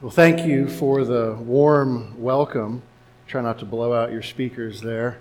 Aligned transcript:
Well, 0.00 0.12
thank 0.12 0.46
you 0.46 0.68
for 0.68 1.04
the 1.04 1.34
warm 1.34 2.22
welcome. 2.22 2.82
Try 3.26 3.42
not 3.42 3.58
to 3.58 3.64
blow 3.64 3.92
out 3.92 4.12
your 4.12 4.22
speakers 4.22 4.80
there. 4.80 5.18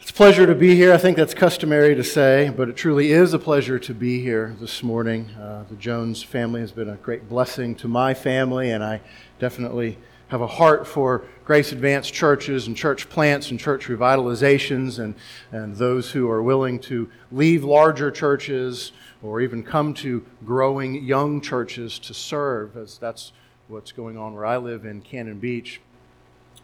It's 0.00 0.08
a 0.08 0.14
pleasure 0.14 0.46
to 0.46 0.54
be 0.54 0.74
here. 0.76 0.94
I 0.94 0.96
think 0.96 1.18
that's 1.18 1.34
customary 1.34 1.94
to 1.94 2.02
say, 2.02 2.50
but 2.56 2.70
it 2.70 2.76
truly 2.78 3.12
is 3.12 3.34
a 3.34 3.38
pleasure 3.38 3.78
to 3.80 3.92
be 3.92 4.22
here 4.22 4.56
this 4.58 4.82
morning. 4.82 5.28
Uh, 5.38 5.64
the 5.68 5.76
Jones 5.76 6.22
family 6.22 6.62
has 6.62 6.72
been 6.72 6.88
a 6.88 6.96
great 6.96 7.28
blessing 7.28 7.74
to 7.76 7.86
my 7.86 8.14
family, 8.14 8.70
and 8.70 8.82
I 8.82 9.02
definitely 9.38 9.98
have 10.32 10.40
a 10.40 10.46
heart 10.46 10.86
for 10.86 11.26
Grace 11.44 11.72
Advanced 11.72 12.14
churches 12.14 12.66
and 12.66 12.74
church 12.74 13.10
plants 13.10 13.50
and 13.50 13.60
church 13.60 13.88
revitalizations 13.88 14.98
and, 14.98 15.14
and 15.50 15.76
those 15.76 16.10
who 16.12 16.30
are 16.30 16.42
willing 16.42 16.80
to 16.80 17.10
leave 17.30 17.62
larger 17.64 18.10
churches 18.10 18.92
or 19.22 19.42
even 19.42 19.62
come 19.62 19.92
to 19.92 20.24
growing 20.42 21.04
young 21.04 21.42
churches 21.42 21.98
to 21.98 22.14
serve, 22.14 22.78
as 22.78 22.96
that's 22.96 23.32
what's 23.68 23.92
going 23.92 24.16
on 24.16 24.32
where 24.32 24.46
I 24.46 24.56
live 24.56 24.86
in 24.86 25.02
Cannon 25.02 25.38
Beach. 25.38 25.82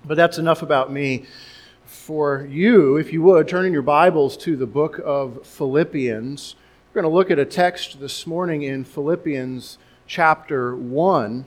But 0.02 0.14
that's 0.14 0.38
enough 0.38 0.62
about 0.62 0.91
me. 0.91 1.27
For 1.84 2.46
you, 2.50 2.96
if 2.96 3.12
you 3.12 3.20
would, 3.20 3.48
turn 3.48 3.66
in 3.66 3.74
your 3.74 3.82
Bibles 3.82 4.38
to 4.38 4.56
the 4.56 4.66
book 4.66 4.98
of 5.05 5.46
Philippians. 5.46 6.56
We're 6.88 7.02
going 7.02 7.10
to 7.10 7.14
look 7.14 7.30
at 7.30 7.38
a 7.38 7.44
text 7.44 8.00
this 8.00 8.27
morning 8.27 8.62
in 8.62 8.84
Philippians 8.84 9.77
chapter 10.06 10.74
1. 10.74 11.44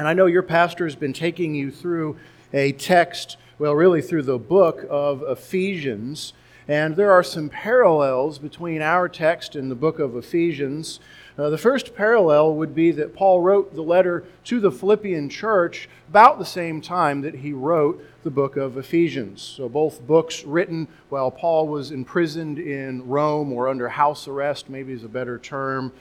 And 0.00 0.08
I 0.08 0.14
know 0.14 0.24
your 0.24 0.42
pastor 0.42 0.86
has 0.86 0.96
been 0.96 1.12
taking 1.12 1.54
you 1.54 1.70
through 1.70 2.16
a 2.54 2.72
text, 2.72 3.36
well, 3.58 3.74
really 3.74 4.00
through 4.00 4.22
the 4.22 4.38
book 4.38 4.86
of 4.88 5.22
Ephesians. 5.28 6.32
And 6.66 6.96
there 6.96 7.12
are 7.12 7.22
some 7.22 7.50
parallels 7.50 8.38
between 8.38 8.80
our 8.80 9.10
text 9.10 9.54
and 9.54 9.70
the 9.70 9.74
book 9.74 9.98
of 9.98 10.16
Ephesians. 10.16 11.00
Uh, 11.36 11.50
the 11.50 11.58
first 11.58 11.94
parallel 11.94 12.54
would 12.54 12.74
be 12.74 12.92
that 12.92 13.14
Paul 13.14 13.42
wrote 13.42 13.74
the 13.74 13.82
letter 13.82 14.24
to 14.44 14.58
the 14.58 14.72
Philippian 14.72 15.28
church 15.28 15.86
about 16.08 16.38
the 16.38 16.46
same 16.46 16.80
time 16.80 17.20
that 17.20 17.34
he 17.34 17.52
wrote 17.52 18.02
the 18.22 18.30
book 18.30 18.56
of 18.56 18.78
Ephesians. 18.78 19.42
So, 19.42 19.68
both 19.68 20.06
books 20.06 20.44
written 20.44 20.88
while 21.10 21.30
Paul 21.30 21.68
was 21.68 21.90
imprisoned 21.90 22.58
in 22.58 23.06
Rome 23.06 23.52
or 23.52 23.68
under 23.68 23.90
house 23.90 24.26
arrest, 24.26 24.70
maybe 24.70 24.94
is 24.94 25.04
a 25.04 25.08
better 25.08 25.38
term. 25.38 25.92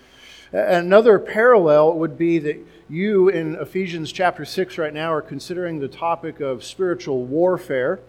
Another 0.51 1.19
parallel 1.19 1.93
would 1.93 2.17
be 2.17 2.39
that 2.39 2.57
you 2.89 3.29
in 3.29 3.55
Ephesians 3.55 4.11
chapter 4.11 4.45
6 4.45 4.79
right 4.79 4.93
now 4.93 5.13
are 5.13 5.21
considering 5.21 5.79
the 5.79 5.87
topic 5.87 6.39
of 6.39 6.63
spiritual 6.63 7.23
warfare. 7.23 7.99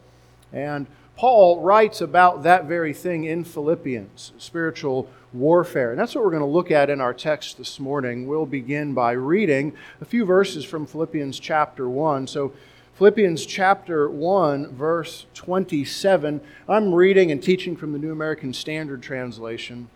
And 0.53 0.87
Paul 1.17 1.61
writes 1.61 2.01
about 2.01 2.43
that 2.45 2.65
very 2.65 2.95
thing 2.95 3.25
in 3.25 3.45
Philippians, 3.45 4.33
spiritual 4.39 5.11
warfare. 5.35 5.91
And 5.91 6.01
that's 6.01 6.15
what 6.15 6.25
we're 6.25 6.31
going 6.31 6.41
to 6.41 6.47
look 6.47 6.71
at 6.71 6.89
in 6.89 6.99
our 6.99 7.13
text 7.13 7.59
this 7.59 7.79
morning. 7.79 8.27
We'll 8.27 8.47
begin 8.47 8.95
by 8.95 9.13
reading 9.13 9.75
a 10.01 10.07
few 10.07 10.25
verses 10.25 10.65
from 10.65 10.87
Philippians 10.87 11.39
chapter 11.39 11.91
1. 11.91 12.27
So, 12.27 12.55
Philippians 12.95 13.47
chapter 13.47 14.11
1, 14.11 14.75
verse 14.75 15.27
27. 15.35 16.41
I'm 16.69 16.95
reading 16.95 17.31
and 17.31 17.43
teaching 17.43 17.77
from 17.77 17.93
the 17.93 17.99
New 17.99 18.13
American 18.13 18.53
Standard 18.53 19.03
Translation. 19.03 19.89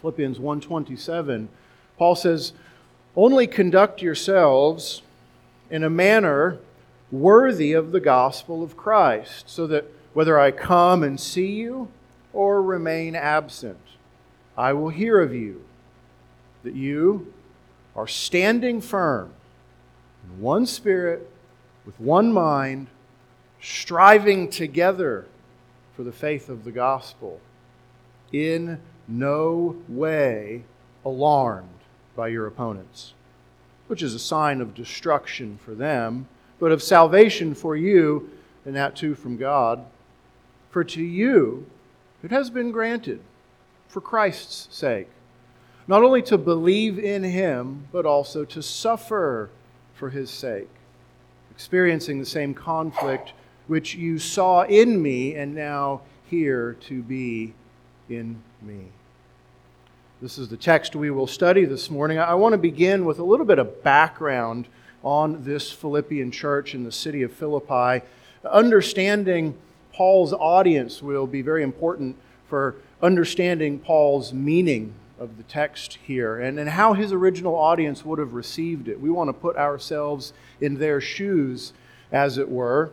Philippians 0.00 0.38
1:27. 0.38 1.48
Paul 1.98 2.14
says, 2.14 2.52
"Only 3.16 3.46
conduct 3.46 4.02
yourselves 4.02 5.02
in 5.70 5.82
a 5.82 5.90
manner 5.90 6.58
worthy 7.10 7.72
of 7.72 7.92
the 7.92 8.00
gospel 8.00 8.62
of 8.62 8.76
Christ, 8.76 9.48
so 9.48 9.66
that 9.68 9.84
whether 10.12 10.38
I 10.38 10.50
come 10.50 11.02
and 11.02 11.18
see 11.18 11.52
you 11.52 11.88
or 12.32 12.62
remain 12.62 13.14
absent, 13.14 13.78
I 14.56 14.72
will 14.72 14.88
hear 14.88 15.20
of 15.20 15.34
you, 15.34 15.62
that 16.62 16.74
you 16.74 17.32
are 17.94 18.06
standing 18.06 18.80
firm 18.80 19.32
in 20.24 20.40
one 20.40 20.66
spirit, 20.66 21.30
with 21.84 21.98
one 22.00 22.32
mind, 22.32 22.88
striving 23.60 24.50
together 24.50 25.26
for 25.94 26.02
the 26.02 26.12
faith 26.12 26.48
of 26.48 26.64
the 26.64 26.72
gospel, 26.72 27.40
in 28.32 28.80
no 29.08 29.76
way 29.88 30.64
alarmed 31.04 31.68
by 32.14 32.28
your 32.28 32.46
opponents, 32.46 33.14
which 33.86 34.02
is 34.02 34.14
a 34.14 34.18
sign 34.18 34.60
of 34.60 34.74
destruction 34.74 35.58
for 35.64 35.74
them, 35.74 36.28
but 36.58 36.72
of 36.72 36.82
salvation 36.82 37.54
for 37.54 37.76
you, 37.76 38.30
and 38.64 38.74
that 38.74 38.96
too 38.96 39.14
from 39.14 39.36
God. 39.36 39.84
For 40.70 40.82
to 40.84 41.02
you 41.02 41.66
it 42.22 42.30
has 42.30 42.50
been 42.50 42.72
granted, 42.72 43.20
for 43.88 44.00
Christ's 44.00 44.74
sake, 44.74 45.08
not 45.86 46.02
only 46.02 46.22
to 46.22 46.36
believe 46.36 46.98
in 46.98 47.22
him, 47.22 47.86
but 47.92 48.04
also 48.04 48.44
to 48.46 48.62
suffer 48.62 49.50
for 49.94 50.10
his 50.10 50.30
sake, 50.30 50.68
experiencing 51.50 52.18
the 52.18 52.26
same 52.26 52.52
conflict 52.52 53.32
which 53.68 53.94
you 53.94 54.18
saw 54.18 54.62
in 54.62 55.00
me 55.00 55.34
and 55.34 55.54
now 55.54 56.00
hear 56.28 56.74
to 56.74 57.02
be 57.02 57.54
in 58.08 58.42
me. 58.62 58.88
This 60.18 60.38
is 60.38 60.48
the 60.48 60.56
text 60.56 60.96
we 60.96 61.10
will 61.10 61.26
study 61.26 61.66
this 61.66 61.90
morning. 61.90 62.18
I 62.18 62.32
want 62.36 62.54
to 62.54 62.58
begin 62.58 63.04
with 63.04 63.18
a 63.18 63.22
little 63.22 63.44
bit 63.44 63.58
of 63.58 63.82
background 63.82 64.66
on 65.02 65.44
this 65.44 65.70
Philippian 65.70 66.30
church 66.30 66.74
in 66.74 66.84
the 66.84 66.90
city 66.90 67.20
of 67.20 67.34
Philippi, 67.34 68.02
understanding 68.42 69.58
Paul's 69.92 70.32
audience 70.32 71.02
will 71.02 71.26
be 71.26 71.42
very 71.42 71.62
important 71.62 72.16
for 72.48 72.76
understanding 73.02 73.78
Paul's 73.78 74.32
meaning 74.32 74.94
of 75.20 75.36
the 75.36 75.42
text 75.42 75.98
here 76.06 76.40
and, 76.40 76.58
and 76.58 76.70
how 76.70 76.94
his 76.94 77.12
original 77.12 77.54
audience 77.54 78.02
would 78.02 78.18
have 78.18 78.32
received 78.32 78.88
it. 78.88 78.98
We 78.98 79.10
want 79.10 79.28
to 79.28 79.34
put 79.34 79.56
ourselves 79.56 80.32
in 80.62 80.78
their 80.78 80.98
shoes, 80.98 81.74
as 82.10 82.38
it 82.38 82.48
were. 82.48 82.90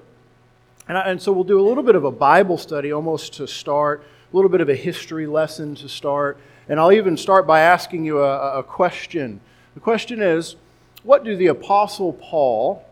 And, 0.89 0.97
and 0.97 1.21
so 1.21 1.31
we'll 1.31 1.45
do 1.45 1.61
a 1.61 1.63
little 1.65 1.83
bit 1.83 1.95
of 1.95 2.03
a 2.03 2.11
Bible 2.11 2.57
study 2.57 2.91
almost 2.91 3.31
to 3.35 3.47
start, 3.47 4.03
a 4.33 4.35
little 4.35 4.49
bit 4.49 4.59
of 4.59 4.67
a 4.67 4.75
history 4.75 5.25
lesson 5.25 5.73
to 5.75 5.87
start. 5.87 6.37
And 6.69 6.79
I'll 6.79 6.91
even 6.91 7.17
start 7.17 7.45
by 7.45 7.59
asking 7.59 8.05
you 8.05 8.23
a, 8.23 8.59
a 8.59 8.63
question. 8.63 9.41
The 9.73 9.79
question 9.79 10.21
is 10.21 10.55
what 11.03 11.25
do 11.25 11.35
the 11.35 11.47
Apostle 11.47 12.13
Paul, 12.13 12.85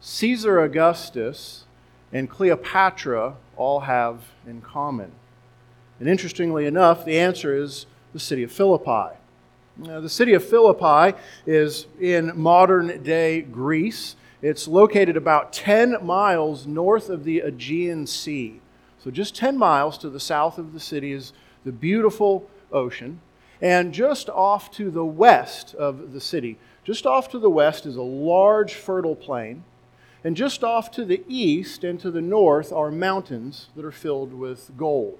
Caesar 0.00 0.60
Augustus, 0.60 1.64
and 2.12 2.30
Cleopatra 2.30 3.34
all 3.56 3.80
have 3.80 4.22
in 4.46 4.60
common? 4.60 5.10
And 5.98 6.08
interestingly 6.08 6.66
enough, 6.66 7.04
the 7.04 7.18
answer 7.18 7.56
is 7.56 7.86
the 8.12 8.20
city 8.20 8.44
of 8.44 8.52
Philippi. 8.52 9.16
Now, 9.76 10.00
the 10.00 10.08
city 10.08 10.34
of 10.34 10.44
Philippi 10.44 11.18
is 11.46 11.86
in 12.00 12.32
modern 12.36 13.02
day 13.02 13.40
Greece. 13.42 14.14
It's 14.40 14.68
located 14.68 15.16
about 15.16 15.52
10 15.52 15.96
miles 16.04 16.66
north 16.66 17.08
of 17.08 17.24
the 17.24 17.40
Aegean 17.40 18.06
Sea. 18.06 18.60
So, 19.02 19.10
just 19.10 19.34
10 19.34 19.58
miles 19.58 19.98
to 19.98 20.10
the 20.10 20.20
south 20.20 20.58
of 20.58 20.72
the 20.72 20.80
city 20.80 21.12
is 21.12 21.32
the 21.64 21.72
beautiful 21.72 22.48
ocean. 22.74 23.20
And 23.62 23.94
just 23.94 24.28
off 24.28 24.70
to 24.72 24.90
the 24.90 25.04
west 25.04 25.74
of 25.74 26.12
the 26.12 26.20
city, 26.20 26.58
just 26.84 27.06
off 27.06 27.30
to 27.30 27.38
the 27.38 27.48
west, 27.48 27.86
is 27.86 27.96
a 27.96 28.02
large 28.02 28.74
fertile 28.74 29.16
plain. 29.16 29.64
And 30.22 30.36
just 30.36 30.64
off 30.64 30.90
to 30.92 31.04
the 31.04 31.22
east 31.28 31.84
and 31.84 32.00
to 32.00 32.10
the 32.10 32.22
north 32.22 32.72
are 32.72 32.90
mountains 32.90 33.68
that 33.76 33.84
are 33.84 33.92
filled 33.92 34.32
with 34.34 34.70
gold. 34.76 35.18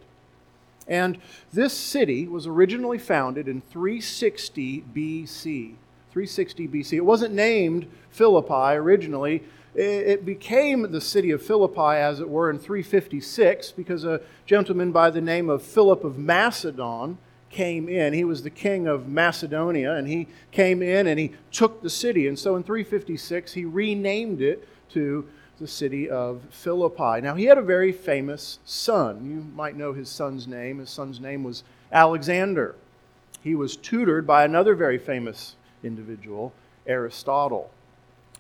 And 0.87 1.19
this 1.53 1.73
city 1.73 2.27
was 2.27 2.47
originally 2.47 2.99
founded 2.99 3.49
in 3.49 3.61
360 3.61 4.85
BC. 4.95 5.75
360 6.11 6.69
BC. 6.69 6.93
It 6.95 7.05
wasn't 7.05 7.35
named 7.35 7.87
Philippi 8.11 8.77
originally. 8.77 9.43
It 9.75 10.25
became 10.25 10.93
the 10.93 11.01
city 11.01 11.33
of 11.33 11.43
Philippi, 11.43 11.99
as 11.99 12.21
it 12.21 12.29
were, 12.29 12.49
in 12.49 12.59
356 12.59 13.73
because 13.73 14.05
a 14.05 14.21
gentleman 14.47 14.93
by 14.93 15.11
the 15.11 15.21
name 15.21 15.51
of 15.51 15.63
Philip 15.63 16.05
of 16.05 16.17
Macedon 16.17 17.19
came 17.55 17.89
in. 17.89 18.13
He 18.13 18.25
was 18.25 18.43
the 18.43 18.51
king 18.51 18.87
of 18.87 19.09
Macedonia, 19.09 19.95
and 19.95 20.09
he 20.09 20.27
came 20.51 20.83
in 20.83 21.07
and 21.07 21.19
he 21.19 21.33
took 21.53 21.81
the 21.81 21.89
city. 21.89 22.27
And 22.27 22.39
so 22.39 22.57
in 22.57 22.65
356, 22.65 23.53
he 23.53 23.65
renamed 23.65 24.43
it 24.43 24.69
to 24.91 25.27
the 25.61 25.69
city 25.69 26.11
of 26.11 26.43
Philippi. 26.51 27.21
Now, 27.21 27.37
he 27.37 27.45
had 27.45 27.57
a 27.57 27.63
very 27.63 27.93
famous 27.93 28.59
son. 28.65 29.25
You 29.25 29.47
might 29.55 29.77
know 29.77 29.93
his 29.93 30.09
son's 30.09 30.49
name. 30.49 30.81
His 30.81 30.91
son's 30.91 31.21
name 31.21 31.45
was 31.45 31.63
Alexander. 31.93 32.75
He 33.41 33.55
was 33.55 33.77
tutored 33.77 34.27
by 34.27 34.45
another 34.45 34.75
very 34.75 34.99
famous 34.99 35.55
individual, 35.85 36.53
Aristotle. 36.87 37.71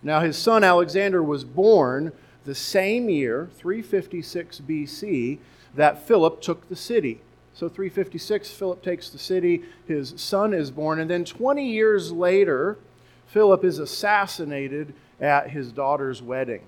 Now, 0.02 0.20
his 0.20 0.36
son 0.36 0.64
Alexander 0.64 1.22
was 1.22 1.44
born 1.44 2.12
the 2.44 2.54
same 2.54 3.08
year, 3.08 3.48
356 3.54 4.60
BC, 4.60 5.38
that 5.74 6.06
Philip 6.06 6.42
took 6.42 6.68
the 6.68 6.76
city. 6.76 7.20
So, 7.54 7.68
356, 7.68 8.50
Philip 8.50 8.82
takes 8.82 9.10
the 9.10 9.18
city, 9.18 9.62
his 9.86 10.14
son 10.16 10.52
is 10.52 10.72
born, 10.72 10.98
and 10.98 11.08
then 11.08 11.24
20 11.24 11.64
years 11.64 12.10
later, 12.10 12.78
Philip 13.26 13.64
is 13.64 13.78
assassinated 13.78 14.92
at 15.20 15.50
his 15.50 15.70
daughter's 15.70 16.20
wedding. 16.20 16.62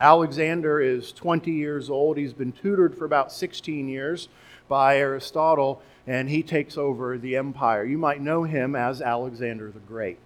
Alexander 0.00 0.80
is 0.80 1.10
20 1.12 1.50
years 1.50 1.90
old. 1.90 2.16
He's 2.16 2.32
been 2.32 2.52
tutored 2.52 2.96
for 2.96 3.04
about 3.04 3.32
16 3.32 3.88
years 3.88 4.28
by 4.68 4.98
Aristotle, 4.98 5.82
and 6.06 6.28
he 6.28 6.42
takes 6.42 6.78
over 6.78 7.18
the 7.18 7.36
empire. 7.36 7.84
You 7.84 7.98
might 7.98 8.20
know 8.20 8.44
him 8.44 8.76
as 8.76 9.02
Alexander 9.02 9.70
the 9.70 9.80
Great. 9.80 10.20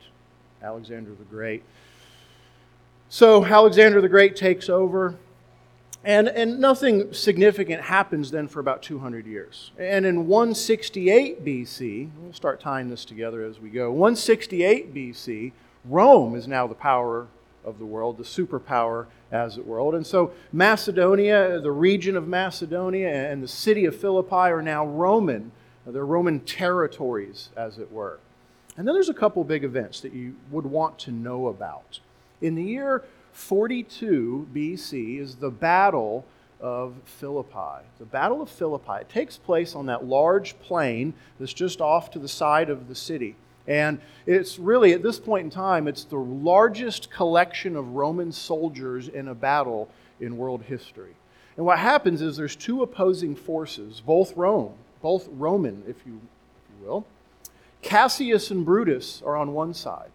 Alexander 0.62 1.11
the 1.15 1.25
Great. 1.25 1.62
So 3.08 3.44
Alexander 3.44 4.00
the 4.00 4.08
Great 4.08 4.37
takes 4.37 4.69
over, 4.69 5.17
and, 6.04 6.28
and 6.28 6.58
nothing 6.58 7.12
significant 7.12 7.82
happens 7.82 8.31
then 8.31 8.49
for 8.49 8.60
about 8.60 8.82
200 8.82 9.26
years. 9.26 9.70
And 9.78 10.04
in 10.04 10.26
168 10.26 11.44
BC, 11.44 12.10
we'll 12.19 12.32
start 12.32 12.60
tying 12.60 12.90
this 12.90 13.04
together 13.04 13.44
as 13.44 13.60
we 13.60 13.70
go. 13.70 13.90
168 13.90 14.93
BC, 14.93 15.52
Rome 15.84 16.34
is 16.34 16.49
now 16.49 16.66
the 16.66 16.75
power 16.75 17.28
of 17.64 17.78
the 17.78 17.87
world, 17.87 18.19
the 18.19 18.25
superpower 18.25 19.06
as 19.31 19.56
it 19.56 19.66
were. 19.66 19.94
And 19.94 20.06
so 20.06 20.32
Macedonia, 20.52 21.60
the 21.60 21.70
region 21.70 22.16
of 22.16 22.26
Macedonia, 22.26 23.08
and 23.31 23.43
the 23.43 23.48
city 23.48 23.84
of 23.84 23.94
Philippi 23.94 24.34
are 24.34 24.62
now 24.62 24.84
Roman. 24.84 25.52
They're 25.87 26.05
Roman 26.05 26.40
territories, 26.40 27.50
as 27.56 27.78
it 27.78 27.90
were. 27.90 28.19
And 28.76 28.87
then 28.87 28.94
there's 28.94 29.08
a 29.08 29.14
couple 29.14 29.43
big 29.44 29.64
events 29.64 30.00
that 30.00 30.12
you 30.12 30.37
would 30.50 30.66
want 30.66 30.98
to 31.00 31.12
know 31.12 31.48
about. 31.48 32.00
In 32.40 32.55
the 32.55 32.62
year 32.62 33.05
42 33.32 34.49
BC 34.55 35.19
is 35.19 35.37
the 35.37 35.50
Battle 35.50 36.25
of 36.61 36.94
Philippi. 37.05 37.84
The 37.99 38.05
Battle 38.05 38.40
of 38.40 38.49
Philippi 38.49 39.00
it 39.00 39.08
takes 39.08 39.37
place 39.37 39.75
on 39.75 39.87
that 39.87 40.05
large 40.05 40.58
plain 40.61 41.14
that's 41.38 41.52
just 41.52 41.81
off 41.81 42.11
to 42.12 42.19
the 42.19 42.29
side 42.29 42.70
of 42.70 42.88
the 42.88 42.94
city. 42.94 43.37
And 43.67 44.00
it's 44.26 44.58
really, 44.58 44.93
at 44.93 45.02
this 45.02 45.19
point 45.19 45.44
in 45.44 45.50
time, 45.50 45.87
it's 45.87 46.05
the 46.05 46.17
largest 46.17 47.11
collection 47.11 47.76
of 47.76 47.94
Roman 47.94 48.32
soldiers 48.32 49.08
in 49.08 49.29
a 49.29 49.34
battle 49.34 49.88
in 50.20 50.37
world 50.37 50.62
history. 50.62 51.14
And 51.56 51.67
what 51.67 51.79
happens 51.79 52.23
is 52.23 52.37
there's 52.37 52.56
two 52.56 52.82
opposing 52.82 53.37
forces, 53.37 54.02
both 54.05 54.37
Rome, 54.37 54.75
both 55.00 55.29
Roman, 55.31 55.82
if 55.87 56.05
you, 56.06 56.20
if 56.56 56.81
you 56.81 56.87
will. 56.87 57.06
Cassius 57.82 58.50
and 58.50 58.64
Brutus 58.64 59.23
are 59.25 59.37
on 59.37 59.52
one 59.52 59.75
side. 59.75 60.11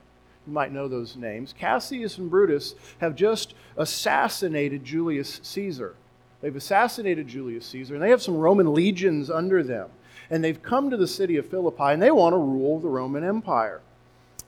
You 0.47 0.53
might 0.53 0.71
know 0.71 0.87
those 0.87 1.15
names. 1.15 1.53
Cassius 1.57 2.17
and 2.17 2.31
Brutus 2.31 2.73
have 2.99 3.15
just 3.15 3.53
assassinated 3.75 4.83
Julius 4.83 5.39
Caesar. 5.43 5.95
They've 6.41 6.55
assassinated 6.55 7.27
Julius 7.27 7.65
Caesar, 7.67 7.95
and 7.95 8.03
they 8.03 8.09
have 8.09 8.21
some 8.21 8.37
Roman 8.37 8.73
legions 8.73 9.29
under 9.29 9.61
them 9.61 9.89
and 10.29 10.43
they've 10.43 10.61
come 10.61 10.89
to 10.89 10.97
the 10.97 11.07
city 11.07 11.37
of 11.37 11.47
Philippi 11.47 11.83
and 11.83 12.01
they 12.01 12.11
want 12.11 12.33
to 12.33 12.37
rule 12.37 12.79
the 12.79 12.89
Roman 12.89 13.23
Empire. 13.23 13.81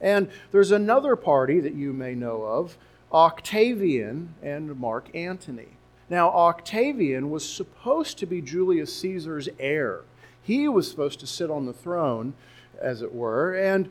And 0.02 0.30
there's 0.52 0.72
another 0.72 1.16
party 1.16 1.60
that 1.60 1.74
you 1.74 1.94
may 1.94 2.16
know 2.16 2.44
of, 2.44 2.78
Octavian 3.12 4.36
and 4.42 4.80
Mark 4.80 5.14
Antony. 5.14 5.68
Now, 6.10 6.30
Octavian 6.30 7.30
was 7.30 7.48
supposed 7.48 8.18
to 8.20 8.26
be 8.26 8.42
Julius 8.42 8.96
Caesar's 8.98 9.50
heir. 9.60 10.02
He 10.42 10.68
was 10.68 10.90
supposed 10.90 11.20
to 11.20 11.28
sit 11.28 11.52
on 11.52 11.66
the 11.66 11.74
throne, 11.74 12.34
as 12.82 13.02
it 13.02 13.14
were, 13.14 13.54
and 13.54 13.90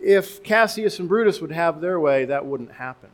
if 0.00 0.42
Cassius 0.42 0.98
and 0.98 1.08
Brutus 1.08 1.40
would 1.40 1.52
have 1.52 1.80
their 1.80 1.98
way, 1.98 2.24
that 2.24 2.46
wouldn't 2.46 2.72
happen. 2.72 3.10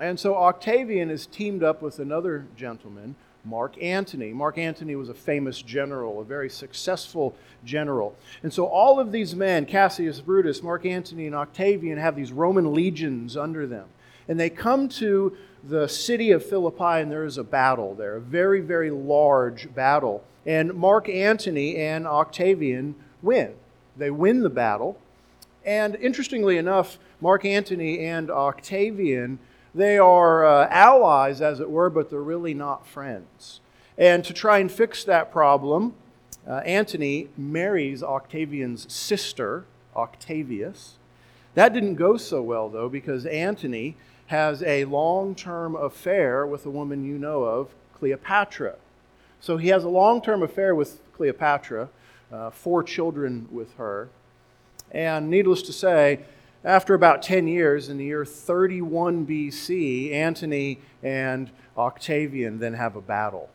And 0.00 0.20
so 0.20 0.36
Octavian 0.36 1.10
is 1.10 1.26
teamed 1.26 1.62
up 1.62 1.80
with 1.80 1.98
another 1.98 2.46
gentleman 2.56 3.16
Mark 3.46 3.80
Antony. 3.80 4.32
Mark 4.32 4.58
Antony 4.58 4.96
was 4.96 5.08
a 5.08 5.14
famous 5.14 5.62
general, 5.62 6.20
a 6.20 6.24
very 6.24 6.50
successful 6.50 7.34
general. 7.64 8.16
And 8.42 8.52
so 8.52 8.66
all 8.66 8.98
of 8.98 9.12
these 9.12 9.34
men, 9.36 9.66
Cassius 9.66 10.20
Brutus, 10.20 10.62
Mark 10.62 10.84
Antony, 10.84 11.26
and 11.26 11.34
Octavian, 11.34 11.98
have 11.98 12.16
these 12.16 12.32
Roman 12.32 12.74
legions 12.74 13.36
under 13.36 13.66
them. 13.66 13.86
And 14.28 14.38
they 14.38 14.50
come 14.50 14.88
to 14.90 15.36
the 15.62 15.88
city 15.88 16.32
of 16.32 16.44
Philippi, 16.44 17.00
and 17.00 17.10
there 17.10 17.24
is 17.24 17.38
a 17.38 17.44
battle 17.44 17.94
there, 17.94 18.16
a 18.16 18.20
very, 18.20 18.60
very 18.60 18.90
large 18.90 19.72
battle. 19.74 20.24
And 20.44 20.74
Mark 20.74 21.08
Antony 21.08 21.76
and 21.76 22.06
Octavian 22.06 22.96
win. 23.22 23.54
They 23.96 24.10
win 24.10 24.42
the 24.42 24.50
battle. 24.50 24.98
And 25.66 25.96
interestingly 25.96 26.56
enough, 26.56 26.98
Mark 27.20 27.44
Antony 27.44 28.06
and 28.06 28.30
Octavian 28.30 29.38
they 29.76 29.98
are 29.98 30.46
uh, 30.46 30.68
allies, 30.70 31.42
as 31.42 31.60
it 31.60 31.68
were, 31.68 31.90
but 31.90 32.08
they're 32.08 32.22
really 32.22 32.54
not 32.54 32.86
friends. 32.86 33.60
And 33.98 34.24
to 34.24 34.32
try 34.32 34.58
and 34.58 34.72
fix 34.72 35.04
that 35.04 35.30
problem, 35.30 35.92
uh, 36.48 36.62
Antony 36.64 37.28
marries 37.36 38.02
Octavian's 38.02 38.90
sister, 38.90 39.66
Octavius. 39.94 40.94
That 41.54 41.74
didn't 41.74 41.96
go 41.96 42.16
so 42.16 42.40
well, 42.40 42.70
though, 42.70 42.88
because 42.88 43.26
Antony 43.26 43.96
has 44.28 44.62
a 44.62 44.86
long 44.86 45.34
term 45.34 45.76
affair 45.76 46.46
with 46.46 46.64
a 46.64 46.70
woman 46.70 47.04
you 47.04 47.18
know 47.18 47.44
of, 47.44 47.68
Cleopatra. 47.92 48.76
So 49.40 49.58
he 49.58 49.68
has 49.68 49.84
a 49.84 49.90
long 49.90 50.22
term 50.22 50.42
affair 50.42 50.74
with 50.74 51.00
Cleopatra, 51.12 51.90
uh, 52.32 52.48
four 52.48 52.82
children 52.82 53.46
with 53.50 53.74
her. 53.74 54.08
And 54.92 55.28
needless 55.30 55.62
to 55.62 55.72
say, 55.72 56.20
after 56.64 56.94
about 56.94 57.22
10 57.22 57.46
years, 57.46 57.88
in 57.88 57.96
the 57.96 58.04
year 58.04 58.24
31 58.24 59.26
BC, 59.26 60.12
Antony 60.12 60.80
and 61.02 61.50
Octavian 61.76 62.58
then 62.58 62.74
have 62.74 62.96
a 62.96 63.00
battle. 63.00 63.50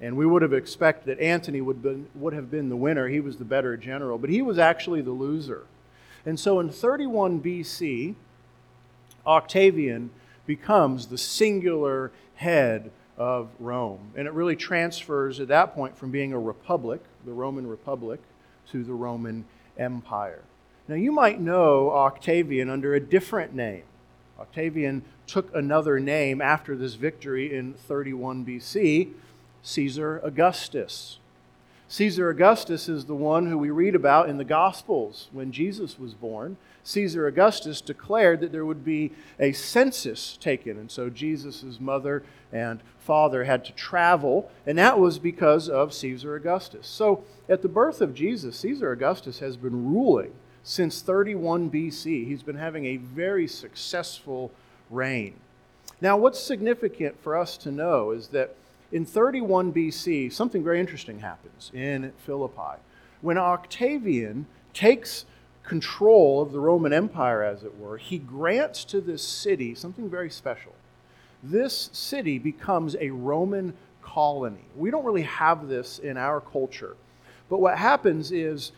And 0.00 0.16
we 0.16 0.26
would 0.26 0.42
have 0.42 0.52
expected 0.52 1.06
that 1.06 1.22
Antony 1.22 1.60
would, 1.60 1.82
been, 1.82 2.08
would 2.14 2.32
have 2.32 2.50
been 2.50 2.68
the 2.68 2.76
winner. 2.76 3.08
He 3.08 3.20
was 3.20 3.36
the 3.36 3.44
better 3.44 3.76
general, 3.76 4.18
but 4.18 4.30
he 4.30 4.42
was 4.42 4.58
actually 4.58 5.00
the 5.00 5.10
loser. 5.10 5.64
And 6.24 6.38
so 6.38 6.60
in 6.60 6.70
31 6.70 7.40
BC, 7.40 8.14
Octavian 9.26 10.10
becomes 10.46 11.06
the 11.06 11.18
singular 11.18 12.12
head 12.36 12.90
of 13.16 13.48
Rome. 13.58 14.12
And 14.16 14.26
it 14.26 14.32
really 14.32 14.56
transfers 14.56 15.40
at 15.40 15.48
that 15.48 15.74
point 15.74 15.96
from 15.96 16.10
being 16.10 16.32
a 16.32 16.38
republic, 16.38 17.00
the 17.24 17.32
Roman 17.32 17.66
Republic, 17.66 18.20
to 18.70 18.84
the 18.84 18.92
Roman 18.92 19.44
Empire. 19.78 20.42
Now, 20.88 20.94
you 20.94 21.10
might 21.10 21.40
know 21.40 21.90
Octavian 21.90 22.70
under 22.70 22.94
a 22.94 23.00
different 23.00 23.54
name. 23.54 23.82
Octavian 24.38 25.02
took 25.26 25.52
another 25.54 25.98
name 25.98 26.40
after 26.40 26.76
this 26.76 26.94
victory 26.94 27.54
in 27.54 27.74
31 27.74 28.44
BC 28.44 29.12
Caesar 29.62 30.20
Augustus. 30.22 31.18
Caesar 31.88 32.30
Augustus 32.30 32.88
is 32.88 33.04
the 33.04 33.14
one 33.14 33.46
who 33.46 33.58
we 33.58 33.70
read 33.70 33.94
about 33.94 34.28
in 34.28 34.38
the 34.38 34.44
Gospels 34.44 35.28
when 35.32 35.50
Jesus 35.50 35.98
was 35.98 36.14
born. 36.14 36.56
Caesar 36.84 37.26
Augustus 37.26 37.80
declared 37.80 38.40
that 38.40 38.52
there 38.52 38.64
would 38.64 38.84
be 38.84 39.10
a 39.40 39.52
census 39.52 40.36
taken, 40.36 40.78
and 40.78 40.90
so 40.90 41.10
Jesus' 41.10 41.80
mother 41.80 42.22
and 42.52 42.80
father 43.00 43.44
had 43.44 43.64
to 43.64 43.72
travel, 43.72 44.50
and 44.66 44.78
that 44.78 45.00
was 45.00 45.18
because 45.18 45.68
of 45.68 45.92
Caesar 45.92 46.36
Augustus. 46.36 46.86
So 46.86 47.24
at 47.48 47.62
the 47.62 47.68
birth 47.68 48.00
of 48.00 48.14
Jesus, 48.14 48.56
Caesar 48.58 48.92
Augustus 48.92 49.40
has 49.40 49.56
been 49.56 49.92
ruling 49.92 50.32
since 50.66 51.00
31 51.00 51.70
BC. 51.70 52.26
He's 52.26 52.42
been 52.42 52.56
having 52.56 52.86
a 52.86 52.96
very 52.96 53.46
successful 53.46 54.50
reign. 54.90 55.34
Now, 56.00 56.16
what's 56.16 56.40
significant 56.40 57.22
for 57.22 57.36
us 57.36 57.56
to 57.58 57.70
know 57.70 58.10
is 58.10 58.28
that 58.28 58.56
in 58.90 59.06
31 59.06 59.72
BC, 59.72 60.32
something 60.32 60.64
very 60.64 60.80
interesting 60.80 61.20
happens 61.20 61.70
in 61.72 62.12
Philippi. 62.18 62.80
When 63.20 63.38
Octavian 63.38 64.46
takes 64.74 65.24
control 65.62 66.42
of 66.42 66.50
the 66.50 66.58
Roman 66.58 66.92
Empire, 66.92 67.44
as 67.44 67.62
it 67.62 67.78
were, 67.78 67.96
he 67.96 68.18
grants 68.18 68.84
to 68.86 69.00
this 69.00 69.22
city 69.22 69.72
something 69.72 70.10
very 70.10 70.30
special. 70.30 70.74
This 71.44 71.90
city 71.92 72.40
becomes 72.40 72.96
a 73.00 73.10
Roman 73.10 73.72
colony. 74.02 74.64
We 74.76 74.90
don't 74.90 75.04
really 75.04 75.22
have 75.22 75.68
this 75.68 76.00
in 76.00 76.16
our 76.16 76.40
culture. 76.40 76.96
But 77.48 77.60
what 77.60 77.78
happens 77.78 78.32
is 78.32 78.72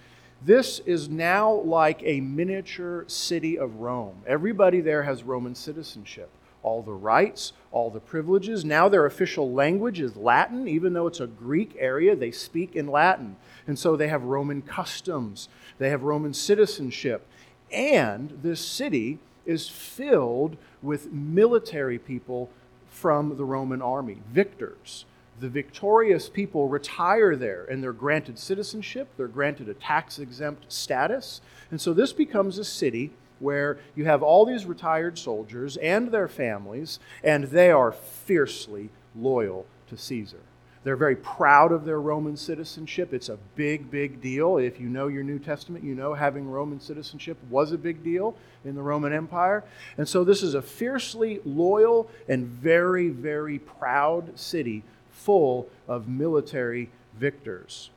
this 0.44 0.78
is 0.80 1.08
now 1.08 1.52
like 1.52 2.00
a 2.04 2.20
miniature 2.20 3.04
city 3.08 3.58
of 3.58 3.76
Rome. 3.76 4.22
Everybody 4.26 4.80
there 4.80 5.02
has 5.02 5.24
Roman 5.24 5.54
citizenship. 5.54 6.30
All 6.62 6.82
the 6.82 6.92
rights, 6.92 7.52
all 7.72 7.90
the 7.90 8.00
privileges. 8.00 8.64
Now 8.64 8.88
their 8.88 9.06
official 9.06 9.52
language 9.52 10.00
is 10.00 10.16
Latin, 10.16 10.68
even 10.68 10.92
though 10.92 11.06
it's 11.06 11.20
a 11.20 11.26
Greek 11.26 11.74
area, 11.78 12.14
they 12.14 12.30
speak 12.30 12.76
in 12.76 12.86
Latin. 12.86 13.36
And 13.66 13.78
so 13.78 13.96
they 13.96 14.08
have 14.08 14.22
Roman 14.24 14.62
customs, 14.62 15.48
they 15.78 15.90
have 15.90 16.02
Roman 16.02 16.34
citizenship. 16.34 17.26
And 17.70 18.38
this 18.42 18.64
city 18.64 19.18
is 19.44 19.68
filled 19.68 20.56
with 20.82 21.12
military 21.12 21.98
people 21.98 22.50
from 22.88 23.36
the 23.36 23.44
Roman 23.44 23.82
army, 23.82 24.18
victors 24.32 25.04
the 25.40 25.48
victorious 25.48 26.28
people 26.28 26.68
retire 26.68 27.36
there 27.36 27.64
and 27.64 27.82
they're 27.82 27.92
granted 27.92 28.38
citizenship, 28.38 29.08
they're 29.16 29.28
granted 29.28 29.68
a 29.68 29.74
tax 29.74 30.18
exempt 30.18 30.70
status. 30.72 31.40
And 31.70 31.80
so 31.80 31.92
this 31.92 32.12
becomes 32.12 32.58
a 32.58 32.64
city 32.64 33.12
where 33.38 33.78
you 33.94 34.04
have 34.04 34.22
all 34.22 34.44
these 34.44 34.66
retired 34.66 35.18
soldiers 35.18 35.76
and 35.76 36.10
their 36.10 36.28
families, 36.28 36.98
and 37.22 37.44
they 37.44 37.70
are 37.70 37.92
fiercely 37.92 38.90
loyal 39.14 39.66
to 39.88 39.96
Caesar. 39.96 40.40
They're 40.84 40.96
very 40.96 41.16
proud 41.16 41.72
of 41.72 41.84
their 41.84 42.00
Roman 42.00 42.36
citizenship. 42.36 43.12
It's 43.12 43.28
a 43.28 43.38
big, 43.56 43.90
big 43.90 44.20
deal. 44.20 44.58
If 44.58 44.80
you 44.80 44.88
know 44.88 45.08
your 45.08 45.24
New 45.24 45.38
Testament, 45.38 45.84
you 45.84 45.94
know 45.94 46.14
having 46.14 46.48
Roman 46.48 46.80
citizenship 46.80 47.36
was 47.50 47.72
a 47.72 47.78
big 47.78 48.02
deal 48.02 48.36
in 48.64 48.74
the 48.74 48.82
Roman 48.82 49.12
Empire. 49.12 49.64
And 49.98 50.08
so 50.08 50.24
this 50.24 50.42
is 50.42 50.54
a 50.54 50.62
fiercely 50.62 51.40
loyal 51.44 52.08
and 52.28 52.46
very, 52.46 53.08
very 53.08 53.58
proud 53.58 54.38
city 54.38 54.82
full 55.18 55.68
of 55.86 56.08
military 56.08 56.90
victors. 57.18 57.90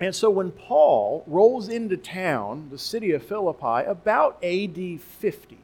And 0.00 0.14
so 0.14 0.28
when 0.30 0.50
Paul 0.50 1.22
rolls 1.26 1.68
into 1.68 1.96
town, 1.96 2.68
the 2.70 2.78
city 2.78 3.12
of 3.12 3.22
Philippi, 3.22 3.86
about 3.86 4.42
AD 4.42 5.00
50, 5.00 5.58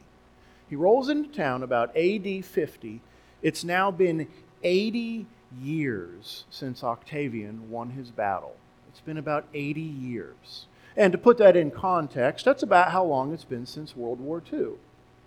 He 0.69 0.75
rolls 0.75 1.09
into 1.09 1.29
town 1.29 1.63
about 1.63 1.95
AD 1.97 2.45
50. 2.45 3.01
It's 3.41 3.63
now 3.63 3.91
been 3.91 4.27
80 4.63 5.25
years 5.61 6.45
since 6.49 6.83
Octavian 6.83 7.69
won 7.71 7.89
his 7.91 8.11
battle. 8.11 8.55
It's 8.89 9.01
been 9.01 9.17
about 9.17 9.47
80 9.53 9.81
years. 9.81 10.67
And 10.95 11.11
to 11.11 11.17
put 11.17 11.37
that 11.39 11.55
in 11.55 11.71
context, 11.71 12.45
that's 12.45 12.63
about 12.63 12.91
how 12.91 13.03
long 13.03 13.33
it's 13.33 13.45
been 13.45 13.65
since 13.65 13.95
World 13.95 14.19
War 14.19 14.43
II. 14.51 14.73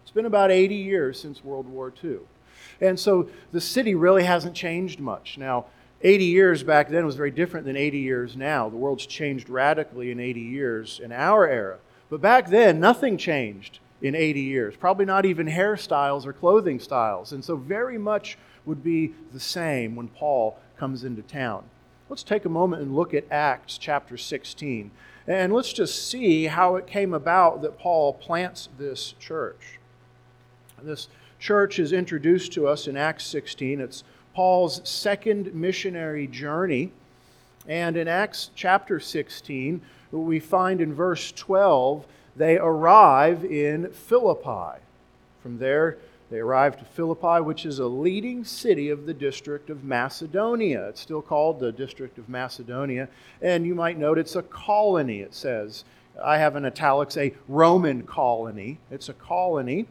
It's 0.02 0.12
been 0.12 0.26
about 0.26 0.50
80 0.50 0.74
years 0.74 1.20
since 1.20 1.44
World 1.44 1.66
War 1.66 1.92
II. 2.02 2.18
And 2.80 2.98
so 2.98 3.28
the 3.52 3.60
city 3.60 3.94
really 3.94 4.24
hasn't 4.24 4.54
changed 4.54 5.00
much. 5.00 5.38
Now, 5.38 5.66
80 6.02 6.24
years 6.24 6.62
back 6.62 6.88
then 6.88 7.06
was 7.06 7.14
very 7.14 7.30
different 7.30 7.64
than 7.66 7.76
80 7.76 7.98
years 7.98 8.36
now. 8.36 8.68
The 8.68 8.76
world's 8.76 9.06
changed 9.06 9.48
radically 9.48 10.10
in 10.10 10.18
80 10.18 10.40
years 10.40 11.00
in 11.02 11.12
our 11.12 11.46
era. 11.46 11.78
But 12.10 12.20
back 12.20 12.48
then, 12.48 12.80
nothing 12.80 13.16
changed 13.16 13.78
in 14.00 14.14
80 14.14 14.40
years. 14.40 14.76
Probably 14.76 15.04
not 15.04 15.24
even 15.24 15.46
hairstyles 15.46 16.26
or 16.26 16.32
clothing 16.32 16.80
styles. 16.80 17.32
And 17.32 17.44
so, 17.44 17.56
very 17.56 17.98
much 17.98 18.36
would 18.64 18.82
be 18.82 19.14
the 19.32 19.40
same 19.40 19.94
when 19.94 20.08
Paul 20.08 20.58
comes 20.76 21.04
into 21.04 21.22
town. 21.22 21.64
Let's 22.08 22.22
take 22.22 22.44
a 22.44 22.50
moment 22.50 22.82
and 22.82 22.94
look 22.94 23.14
at 23.14 23.24
Acts 23.30 23.78
chapter 23.78 24.16
16. 24.16 24.90
And 25.26 25.52
let's 25.52 25.72
just 25.72 26.08
see 26.08 26.44
how 26.46 26.76
it 26.76 26.86
came 26.86 27.14
about 27.14 27.62
that 27.62 27.78
Paul 27.78 28.12
plants 28.12 28.68
this 28.76 29.14
church. 29.20 29.78
This 30.82 31.08
church 31.42 31.80
is 31.80 31.92
introduced 31.92 32.52
to 32.52 32.68
us 32.68 32.86
in 32.86 32.96
Acts 32.96 33.26
16. 33.26 33.80
It's 33.80 34.04
Paul's 34.32 34.80
second 34.88 35.52
missionary 35.52 36.28
journey. 36.28 36.92
And 37.66 37.96
in 37.96 38.06
Acts 38.06 38.50
chapter 38.54 39.00
16, 39.00 39.82
we 40.12 40.38
find 40.38 40.80
in 40.80 40.94
verse 40.94 41.32
12, 41.32 42.06
they 42.36 42.58
arrive 42.58 43.44
in 43.44 43.90
Philippi. 43.90 44.80
From 45.42 45.58
there, 45.58 45.98
they 46.30 46.38
arrive 46.38 46.78
to 46.78 46.84
Philippi, 46.84 47.42
which 47.42 47.66
is 47.66 47.80
a 47.80 47.86
leading 47.86 48.44
city 48.44 48.88
of 48.88 49.04
the 49.04 49.14
district 49.14 49.68
of 49.68 49.82
Macedonia. 49.82 50.88
It's 50.90 51.00
still 51.00 51.22
called 51.22 51.58
the 51.58 51.72
district 51.72 52.18
of 52.18 52.28
Macedonia. 52.28 53.08
And 53.42 53.66
you 53.66 53.74
might 53.74 53.98
note 53.98 54.16
it's 54.16 54.36
a 54.36 54.42
colony, 54.42 55.20
it 55.20 55.34
says. 55.34 55.84
I 56.22 56.38
have 56.38 56.54
in 56.54 56.64
italics 56.64 57.16
a 57.16 57.34
Roman 57.48 58.04
colony. 58.04 58.78
It's 58.92 59.08
a 59.08 59.14
colony. 59.14 59.88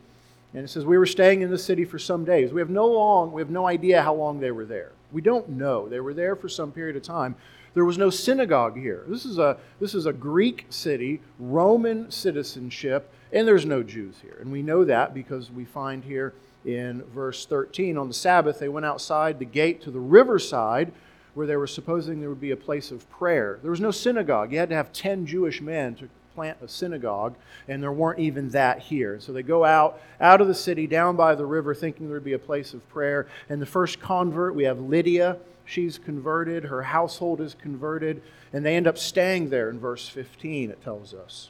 And 0.54 0.64
it 0.64 0.68
says, 0.70 0.86
We 0.86 0.98
were 0.98 1.06
staying 1.06 1.42
in 1.42 1.50
the 1.50 1.58
city 1.58 1.86
for 1.86 2.00
some 2.00 2.26
days. 2.26 2.52
We 2.52 2.62
have 2.62 2.70
no 2.70 2.86
long, 2.86 3.32
we 3.32 3.42
have 3.42 3.50
no 3.50 3.68
idea 3.68 4.02
how 4.02 4.14
long 4.14 4.40
they 4.40 4.52
were 4.52 4.66
there. 4.66 4.92
We 5.12 5.22
don't 5.22 5.50
know. 5.50 5.90
They 5.90 6.00
were 6.00 6.14
there 6.14 6.36
for 6.36 6.50
some 6.50 6.72
period 6.72 6.96
of 6.96 7.04
time. 7.04 7.36
There 7.74 7.86
was 7.86 7.98
no 7.98 8.10
synagogue 8.10 8.78
here. 8.78 9.06
This 9.08 9.26
is 9.26 9.38
a, 9.38 9.58
this 9.80 9.96
is 9.96 10.06
a 10.06 10.14
Greek 10.14 10.66
city, 10.70 11.22
Roman 11.40 12.12
citizenship 12.12 13.14
and 13.34 13.48
there's 13.48 13.66
no 13.66 13.82
Jews 13.82 14.16
here. 14.22 14.38
And 14.42 14.52
we 14.52 14.62
know 14.62 14.84
that 14.84 15.14
because 15.14 15.52
we 15.52 15.66
find 15.66 16.04
here 16.04 16.34
in 16.66 17.04
verse 17.14 17.46
13 17.46 17.98
on 17.98 18.08
the 18.08 18.14
Sabbath, 18.14 18.60
they 18.60 18.70
went 18.70 18.86
outside 18.86 19.40
the 19.40 19.46
gate 19.46 19.82
to 19.84 19.92
the 19.92 20.00
riverside 20.00 20.92
where 21.34 21.48
they 21.48 21.56
were 21.56 21.68
supposing 21.68 22.20
there 22.20 22.30
would 22.30 22.42
be 22.42 22.52
a 22.52 22.58
place 22.58 22.92
of 22.92 23.10
prayer. 23.10 23.58
There 23.62 23.72
was 23.72 23.80
no 23.80 23.92
synagogue. 23.92 24.52
You 24.52 24.60
had 24.60 24.70
to 24.70 24.76
have 24.76 24.92
10 24.92 25.26
Jewish 25.26 25.62
men 25.62 25.96
to 25.96 26.10
plant 26.34 26.58
a 26.62 26.68
synagogue, 26.68 27.36
and 27.68 27.82
there 27.82 27.92
weren't 27.92 28.20
even 28.20 28.50
that 28.50 28.80
here. 28.80 29.20
So 29.20 29.32
they 29.32 29.44
go 29.44 29.64
out 29.64 30.02
out 30.20 30.42
of 30.42 30.48
the 30.48 30.56
city 30.56 30.88
down 30.88 31.16
by 31.16 31.36
the 31.36 31.46
river 31.46 31.74
thinking 31.74 32.08
there 32.08 32.16
would 32.16 32.24
be 32.24 32.34
a 32.34 32.40
place 32.40 32.74
of 32.74 32.88
prayer. 32.90 33.28
And 33.50 33.62
the 33.62 33.66
first 33.66 34.00
convert, 34.00 34.56
we 34.56 34.64
have 34.64 34.80
Lydia. 34.80 35.38
She's 35.66 35.98
converted, 35.98 36.66
her 36.66 36.82
household 36.82 37.40
is 37.40 37.56
converted, 37.56 38.22
and 38.52 38.66
they 38.66 38.76
end 38.76 38.88
up 38.88 38.98
staying 38.98 39.50
there 39.50 39.70
in 39.70 39.80
verse 39.80 40.10
15, 40.10 40.72
it 40.72 40.84
tells 40.84 41.14
us. 41.14 41.50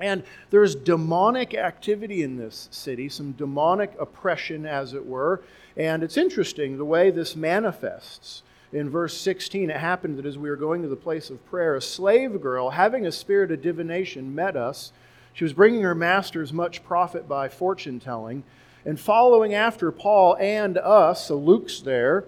And 0.00 0.22
there's 0.50 0.74
demonic 0.74 1.54
activity 1.54 2.22
in 2.22 2.36
this 2.36 2.68
city, 2.70 3.08
some 3.08 3.32
demonic 3.32 3.94
oppression, 3.98 4.64
as 4.64 4.94
it 4.94 5.04
were. 5.04 5.42
And 5.76 6.02
it's 6.02 6.16
interesting 6.16 6.78
the 6.78 6.84
way 6.84 7.10
this 7.10 7.36
manifests. 7.36 8.42
In 8.72 8.90
verse 8.90 9.16
16, 9.16 9.70
it 9.70 9.76
happened 9.76 10.18
that 10.18 10.26
as 10.26 10.36
we 10.36 10.50
were 10.50 10.56
going 10.56 10.82
to 10.82 10.88
the 10.88 10.96
place 10.96 11.30
of 11.30 11.44
prayer, 11.46 11.74
a 11.74 11.80
slave 11.80 12.40
girl, 12.42 12.70
having 12.70 13.06
a 13.06 13.12
spirit 13.12 13.50
of 13.50 13.62
divination, 13.62 14.34
met 14.34 14.56
us. 14.56 14.92
She 15.32 15.44
was 15.44 15.54
bringing 15.54 15.82
her 15.82 15.94
masters 15.94 16.52
much 16.52 16.84
profit 16.84 17.26
by 17.26 17.48
fortune 17.48 17.98
telling. 17.98 18.44
And 18.84 19.00
following 19.00 19.54
after 19.54 19.90
Paul 19.90 20.36
and 20.38 20.76
us, 20.76 21.28
so 21.28 21.36
Luke's 21.36 21.80
there, 21.80 22.24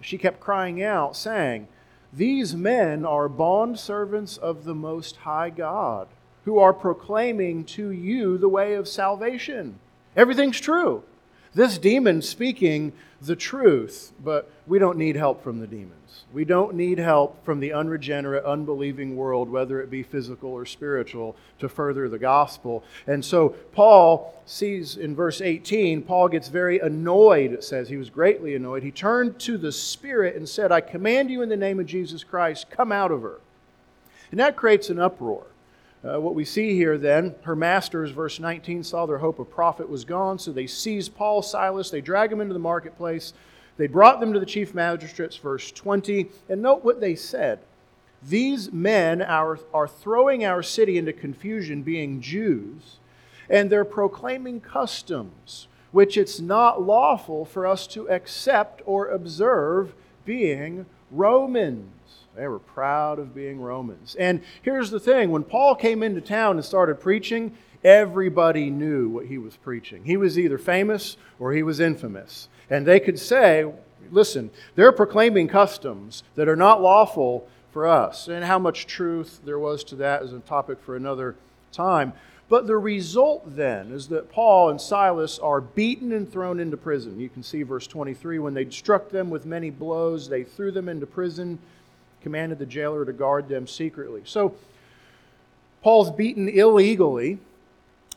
she 0.00 0.16
kept 0.16 0.40
crying 0.40 0.82
out, 0.82 1.16
saying, 1.16 1.68
These 2.12 2.54
men 2.54 3.04
are 3.04 3.28
bondservants 3.28 4.38
of 4.38 4.64
the 4.64 4.74
Most 4.74 5.16
High 5.16 5.50
God 5.50 6.08
who 6.44 6.58
are 6.58 6.72
proclaiming 6.72 7.64
to 7.64 7.90
you 7.90 8.38
the 8.38 8.48
way 8.48 8.74
of 8.74 8.86
salvation. 8.86 9.78
Everything's 10.16 10.60
true. 10.60 11.02
This 11.54 11.78
demon 11.78 12.20
speaking 12.20 12.92
the 13.22 13.36
truth, 13.36 14.12
but 14.22 14.50
we 14.66 14.78
don't 14.78 14.98
need 14.98 15.16
help 15.16 15.42
from 15.42 15.60
the 15.60 15.66
demons. 15.66 16.24
We 16.32 16.44
don't 16.44 16.74
need 16.74 16.98
help 16.98 17.44
from 17.44 17.60
the 17.60 17.72
unregenerate, 17.72 18.44
unbelieving 18.44 19.16
world, 19.16 19.48
whether 19.48 19.80
it 19.80 19.90
be 19.90 20.02
physical 20.02 20.50
or 20.50 20.66
spiritual, 20.66 21.36
to 21.60 21.68
further 21.68 22.08
the 22.08 22.18
gospel. 22.18 22.82
And 23.06 23.24
so 23.24 23.50
Paul 23.72 24.34
sees 24.46 24.96
in 24.96 25.14
verse 25.14 25.40
18, 25.40 26.02
Paul 26.02 26.28
gets 26.28 26.48
very 26.48 26.80
annoyed, 26.80 27.52
it 27.52 27.64
says. 27.64 27.88
He 27.88 27.96
was 27.96 28.10
greatly 28.10 28.54
annoyed. 28.54 28.82
He 28.82 28.90
turned 28.90 29.38
to 29.40 29.56
the 29.56 29.72
Spirit 29.72 30.34
and 30.36 30.48
said, 30.48 30.72
I 30.72 30.80
command 30.80 31.30
you 31.30 31.40
in 31.42 31.48
the 31.48 31.56
name 31.56 31.78
of 31.78 31.86
Jesus 31.86 32.24
Christ, 32.24 32.68
come 32.68 32.92
out 32.92 33.12
of 33.12 33.22
her. 33.22 33.40
And 34.30 34.40
that 34.40 34.56
creates 34.56 34.90
an 34.90 34.98
uproar. 34.98 35.46
Uh, 36.04 36.20
what 36.20 36.34
we 36.34 36.44
see 36.44 36.74
here 36.74 36.98
then, 36.98 37.34
her 37.42 37.56
masters, 37.56 38.10
verse 38.10 38.38
19, 38.38 38.84
saw 38.84 39.06
their 39.06 39.18
hope 39.18 39.38
of 39.38 39.50
profit 39.50 39.88
was 39.88 40.04
gone, 40.04 40.38
so 40.38 40.52
they 40.52 40.66
seized 40.66 41.14
Paul, 41.14 41.40
Silas, 41.40 41.88
they 41.88 42.02
drag 42.02 42.28
them 42.28 42.42
into 42.42 42.52
the 42.52 42.58
marketplace, 42.58 43.32
they 43.78 43.86
brought 43.86 44.20
them 44.20 44.32
to 44.34 44.40
the 44.40 44.46
chief 44.46 44.74
magistrates, 44.74 45.36
verse 45.36 45.72
20, 45.72 46.26
and 46.48 46.60
note 46.60 46.84
what 46.84 47.00
they 47.00 47.14
said. 47.14 47.60
These 48.22 48.70
men 48.70 49.22
are, 49.22 49.58
are 49.72 49.88
throwing 49.88 50.44
our 50.44 50.62
city 50.62 50.98
into 50.98 51.12
confusion, 51.12 51.82
being 51.82 52.20
Jews, 52.20 52.98
and 53.48 53.70
they're 53.70 53.84
proclaiming 53.84 54.60
customs 54.60 55.68
which 55.94 56.16
it's 56.16 56.40
not 56.40 56.82
lawful 56.82 57.44
for 57.44 57.64
us 57.64 57.86
to 57.86 58.08
accept 58.10 58.82
or 58.84 59.06
observe, 59.06 59.94
being 60.24 60.86
Romans. 61.12 61.86
They 62.36 62.48
were 62.48 62.58
proud 62.58 63.18
of 63.18 63.34
being 63.34 63.60
Romans. 63.60 64.16
And 64.16 64.42
here's 64.62 64.90
the 64.90 65.00
thing 65.00 65.30
when 65.30 65.44
Paul 65.44 65.74
came 65.74 66.02
into 66.02 66.20
town 66.20 66.56
and 66.56 66.64
started 66.64 67.00
preaching, 67.00 67.56
everybody 67.84 68.70
knew 68.70 69.08
what 69.08 69.26
he 69.26 69.38
was 69.38 69.56
preaching. 69.56 70.04
He 70.04 70.16
was 70.16 70.38
either 70.38 70.58
famous 70.58 71.16
or 71.38 71.52
he 71.52 71.62
was 71.62 71.80
infamous. 71.80 72.48
And 72.68 72.86
they 72.86 72.98
could 72.98 73.18
say, 73.18 73.70
listen, 74.10 74.50
they're 74.74 74.92
proclaiming 74.92 75.48
customs 75.48 76.22
that 76.34 76.48
are 76.48 76.56
not 76.56 76.82
lawful 76.82 77.46
for 77.72 77.86
us. 77.86 78.28
And 78.28 78.44
how 78.44 78.58
much 78.58 78.86
truth 78.86 79.40
there 79.44 79.58
was 79.58 79.84
to 79.84 79.96
that 79.96 80.22
is 80.22 80.32
a 80.32 80.40
topic 80.40 80.78
for 80.80 80.96
another 80.96 81.36
time. 81.72 82.14
But 82.48 82.66
the 82.66 82.76
result 82.76 83.56
then 83.56 83.90
is 83.90 84.08
that 84.08 84.30
Paul 84.30 84.70
and 84.70 84.80
Silas 84.80 85.38
are 85.38 85.60
beaten 85.60 86.12
and 86.12 86.30
thrown 86.30 86.60
into 86.60 86.76
prison. 86.76 87.18
You 87.18 87.28
can 87.28 87.42
see 87.42 87.62
verse 87.62 87.86
23 87.86 88.38
when 88.38 88.54
they 88.54 88.68
struck 88.70 89.10
them 89.10 89.30
with 89.30 89.46
many 89.46 89.70
blows, 89.70 90.28
they 90.28 90.44
threw 90.44 90.70
them 90.70 90.88
into 90.88 91.06
prison 91.06 91.58
commanded 92.24 92.58
the 92.58 92.66
jailer 92.66 93.04
to 93.04 93.12
guard 93.12 93.48
them 93.48 93.68
secretly. 93.68 94.22
So 94.24 94.56
Paul's 95.82 96.10
beaten 96.10 96.48
illegally, 96.48 97.38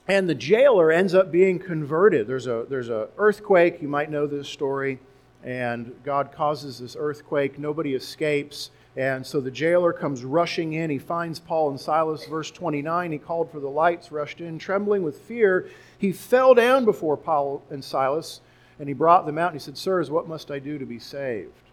and 0.08 0.30
the 0.30 0.34
jailer 0.34 0.92
ends 0.92 1.14
up 1.14 1.30
being 1.30 1.60
converted. 1.60 2.26
There's 2.26 2.48
a 2.48 2.66
there's 2.70 2.90
a 2.90 3.10
earthquake. 3.18 3.82
You 3.82 3.90
might 3.90 4.10
know 4.10 4.26
this 4.26 4.48
story, 4.48 5.00
and 5.44 5.94
God 6.06 6.32
causes 6.32 6.80
this 6.80 6.96
earthquake. 6.98 7.60
Nobody 7.60 7.94
escapes. 7.94 8.72
And 8.96 9.24
so 9.28 9.40
the 9.42 9.52
jailer 9.52 9.94
comes 9.94 10.24
rushing 10.24 10.74
in. 10.74 10.90
He 10.90 10.98
finds 10.98 11.38
Paul 11.38 11.70
and 11.70 11.80
Silas. 11.80 12.26
Verse 12.26 12.50
29 12.50 13.12
He 13.12 13.18
called 13.18 13.52
for 13.52 13.60
the 13.60 13.68
lights, 13.68 14.12
rushed 14.12 14.40
in, 14.40 14.58
trembling 14.58 15.04
with 15.04 15.20
fear. 15.20 15.70
He 15.98 16.14
fell 16.14 16.56
down 16.56 16.86
before 16.86 17.18
Paul 17.18 17.62
and 17.70 17.84
Silas, 17.84 18.40
and 18.80 18.88
he 18.88 18.94
brought 18.94 19.26
them 19.26 19.38
out. 19.38 19.52
And 19.52 19.60
he 19.60 19.64
said, 19.64 19.78
Sirs, 19.78 20.10
what 20.10 20.30
must 20.30 20.50
I 20.50 20.60
do 20.60 20.78
to 20.80 20.86
be 20.86 20.98
saved? 20.98 21.67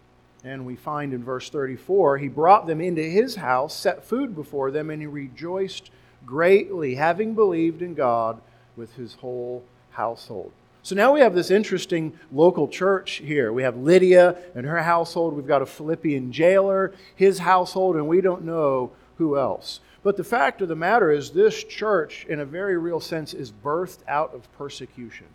And 0.45 0.63
we 0.63 0.75
find 0.75 1.11
in 1.11 1.23
verse 1.23 1.49
34 1.49 2.19
he 2.19 2.27
brought 2.27 2.67
them 2.67 2.79
into 2.79 3.01
his 3.01 3.35
house, 3.35 3.75
set 3.75 4.03
food 4.03 4.35
before 4.35 4.69
them, 4.69 4.91
and 4.91 5.01
he 5.01 5.07
rejoiced 5.07 5.89
greatly, 6.25 6.95
having 6.95 7.33
believed 7.33 7.81
in 7.81 7.95
God 7.95 8.39
with 8.77 8.93
his 8.95 9.15
whole 9.15 9.63
household. 9.89 10.51
So 10.83 10.93
now 10.93 11.11
we 11.11 11.21
have 11.21 11.33
this 11.33 11.49
interesting 11.49 12.13
local 12.31 12.67
church 12.67 13.13
here. 13.13 13.51
We 13.51 13.63
have 13.63 13.75
Lydia 13.75 14.37
and 14.53 14.67
her 14.67 14.83
household. 14.83 15.33
We've 15.33 15.47
got 15.47 15.63
a 15.63 15.65
Philippian 15.65 16.31
jailer, 16.31 16.93
his 17.15 17.39
household, 17.39 17.95
and 17.95 18.07
we 18.07 18.21
don't 18.21 18.45
know 18.45 18.91
who 19.17 19.35
else. 19.35 19.79
But 20.03 20.15
the 20.15 20.23
fact 20.23 20.61
of 20.61 20.67
the 20.67 20.75
matter 20.75 21.11
is, 21.11 21.31
this 21.31 21.63
church, 21.63 22.27
in 22.29 22.39
a 22.39 22.45
very 22.45 22.77
real 22.77 22.99
sense, 22.99 23.33
is 23.33 23.51
birthed 23.51 24.03
out 24.07 24.35
of 24.35 24.51
persecution. 24.59 25.25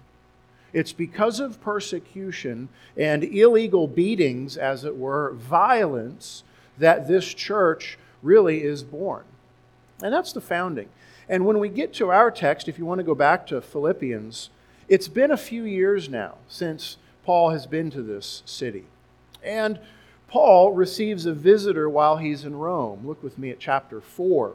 It's 0.72 0.92
because 0.92 1.40
of 1.40 1.60
persecution 1.60 2.68
and 2.96 3.24
illegal 3.24 3.86
beatings, 3.86 4.56
as 4.56 4.84
it 4.84 4.96
were, 4.96 5.32
violence, 5.32 6.44
that 6.78 7.08
this 7.08 7.34
church 7.34 7.98
really 8.22 8.62
is 8.62 8.82
born. 8.82 9.24
And 10.02 10.14
that's 10.14 10.32
the 10.32 10.40
founding. 10.40 10.88
And 11.28 11.46
when 11.46 11.58
we 11.58 11.68
get 11.68 11.92
to 11.94 12.10
our 12.10 12.30
text, 12.30 12.68
if 12.68 12.78
you 12.78 12.86
want 12.86 12.98
to 12.98 13.04
go 13.04 13.14
back 13.14 13.46
to 13.48 13.60
Philippians, 13.60 14.50
it's 14.88 15.08
been 15.08 15.30
a 15.30 15.36
few 15.36 15.64
years 15.64 16.08
now 16.08 16.36
since 16.48 16.96
Paul 17.24 17.50
has 17.50 17.66
been 17.66 17.90
to 17.90 18.02
this 18.02 18.42
city. 18.44 18.84
And 19.42 19.78
Paul 20.26 20.72
receives 20.72 21.26
a 21.26 21.32
visitor 21.32 21.88
while 21.88 22.16
he's 22.16 22.44
in 22.44 22.56
Rome. 22.56 23.06
Look 23.06 23.22
with 23.22 23.38
me 23.38 23.50
at 23.50 23.60
chapter 23.60 24.00
4. 24.00 24.54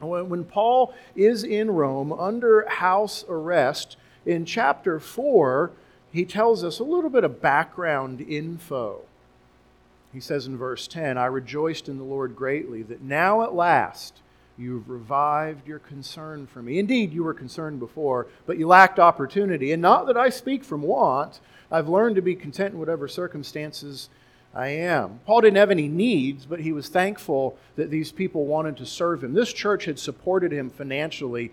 When 0.00 0.44
Paul 0.44 0.94
is 1.14 1.44
in 1.44 1.70
Rome 1.70 2.12
under 2.12 2.68
house 2.68 3.24
arrest, 3.28 3.96
in 4.24 4.44
chapter 4.44 5.00
4, 5.00 5.70
he 6.12 6.24
tells 6.24 6.62
us 6.62 6.78
a 6.78 6.84
little 6.84 7.10
bit 7.10 7.24
of 7.24 7.40
background 7.40 8.20
info. 8.20 9.02
He 10.12 10.20
says 10.20 10.46
in 10.46 10.58
verse 10.58 10.86
10 10.86 11.16
I 11.16 11.26
rejoiced 11.26 11.88
in 11.88 11.98
the 11.98 12.04
Lord 12.04 12.36
greatly 12.36 12.82
that 12.82 13.02
now 13.02 13.42
at 13.42 13.54
last 13.54 14.20
you've 14.58 14.90
revived 14.90 15.66
your 15.66 15.78
concern 15.78 16.46
for 16.46 16.62
me. 16.62 16.78
Indeed, 16.78 17.12
you 17.12 17.24
were 17.24 17.34
concerned 17.34 17.80
before, 17.80 18.26
but 18.46 18.58
you 18.58 18.66
lacked 18.66 18.98
opportunity. 18.98 19.72
And 19.72 19.80
not 19.80 20.06
that 20.06 20.16
I 20.16 20.28
speak 20.28 20.64
from 20.64 20.82
want, 20.82 21.40
I've 21.70 21.88
learned 21.88 22.16
to 22.16 22.22
be 22.22 22.34
content 22.34 22.74
in 22.74 22.78
whatever 22.78 23.08
circumstances 23.08 24.10
I 24.54 24.68
am. 24.68 25.20
Paul 25.24 25.40
didn't 25.40 25.56
have 25.56 25.70
any 25.70 25.88
needs, 25.88 26.44
but 26.44 26.60
he 26.60 26.72
was 26.72 26.88
thankful 26.88 27.56
that 27.76 27.90
these 27.90 28.12
people 28.12 28.44
wanted 28.44 28.76
to 28.76 28.86
serve 28.86 29.24
him. 29.24 29.32
This 29.32 29.52
church 29.52 29.86
had 29.86 29.98
supported 29.98 30.52
him 30.52 30.68
financially 30.68 31.52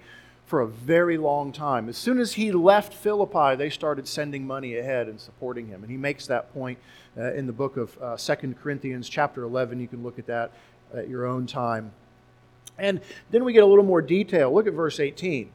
for 0.50 0.62
a 0.62 0.68
very 0.68 1.16
long 1.16 1.52
time. 1.52 1.88
As 1.88 1.96
soon 1.96 2.20
as 2.20 2.34
he 2.34 2.52
left 2.52 2.92
Philippi, 2.92 3.56
they 3.56 3.70
started 3.70 4.08
sending 4.08 4.48
money 4.48 4.78
ahead 4.78 5.08
and 5.08 5.22
supporting 5.22 5.68
him. 5.68 5.84
And 5.84 5.92
he 5.92 5.98
makes 5.98 6.26
that 6.26 6.52
point 6.56 6.80
uh, 7.16 7.34
in 7.34 7.46
the 7.46 7.54
book 7.54 7.78
of 7.78 7.96
uh, 8.02 8.18
2 8.18 8.56
Corinthians, 8.56 9.08
chapter 9.08 9.44
11. 9.44 9.80
You 9.80 9.88
can 9.88 10.02
look 10.02 10.18
at 10.18 10.26
that 10.26 10.52
at 10.92 11.08
your 11.08 11.28
own 11.28 11.46
time. 11.46 11.92
And 12.80 13.00
then 13.30 13.46
we 13.46 13.54
get 13.54 13.62
a 13.62 13.68
little 13.68 13.84
more 13.84 14.02
detail. 14.02 14.52
Look 14.52 14.66
at 14.66 14.74
verse 14.74 15.00
18. 15.00 15.52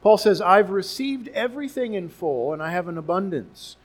Paul 0.00 0.16
says, 0.16 0.40
I've 0.40 0.70
received 0.70 1.28
everything 1.28 1.92
in 1.92 2.08
full, 2.08 2.54
and 2.54 2.62
I 2.62 2.70
have 2.70 2.88
an 2.88 2.96
abundance. 2.96 3.76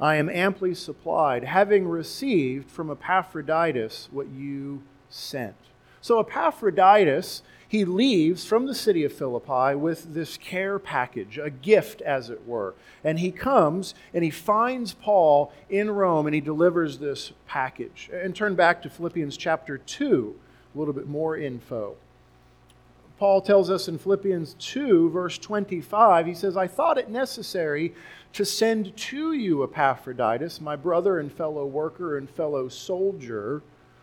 I 0.00 0.16
am 0.16 0.28
amply 0.28 0.74
supplied, 0.74 1.44
having 1.44 1.86
received 1.86 2.68
from 2.68 2.90
Epaphroditus 2.90 4.08
what 4.10 4.26
you 4.28 4.82
sent. 5.08 5.54
So 6.00 6.18
Epaphroditus, 6.18 7.42
he 7.72 7.86
leaves 7.86 8.44
from 8.44 8.66
the 8.66 8.74
city 8.74 9.02
of 9.02 9.14
Philippi 9.14 9.74
with 9.74 10.12
this 10.12 10.36
care 10.36 10.78
package, 10.78 11.38
a 11.38 11.48
gift, 11.48 12.02
as 12.02 12.28
it 12.28 12.46
were. 12.46 12.74
And 13.02 13.18
he 13.18 13.32
comes 13.32 13.94
and 14.12 14.22
he 14.22 14.28
finds 14.28 14.92
Paul 14.92 15.50
in 15.70 15.90
Rome 15.90 16.26
and 16.26 16.34
he 16.34 16.42
delivers 16.42 16.98
this 16.98 17.32
package. 17.46 18.10
And 18.12 18.36
turn 18.36 18.56
back 18.56 18.82
to 18.82 18.90
Philippians 18.90 19.38
chapter 19.38 19.78
2, 19.78 20.38
a 20.74 20.78
little 20.78 20.92
bit 20.92 21.06
more 21.08 21.34
info. 21.34 21.96
Paul 23.18 23.40
tells 23.40 23.70
us 23.70 23.88
in 23.88 23.96
Philippians 23.96 24.54
2, 24.58 25.08
verse 25.08 25.38
25, 25.38 26.26
he 26.26 26.34
says, 26.34 26.58
I 26.58 26.66
thought 26.66 26.98
it 26.98 27.08
necessary 27.08 27.94
to 28.34 28.44
send 28.44 28.94
to 28.98 29.32
you 29.32 29.64
Epaphroditus, 29.64 30.60
my 30.60 30.76
brother 30.76 31.18
and 31.18 31.32
fellow 31.32 31.64
worker 31.64 32.18
and 32.18 32.28
fellow 32.28 32.68
soldier, 32.68 33.62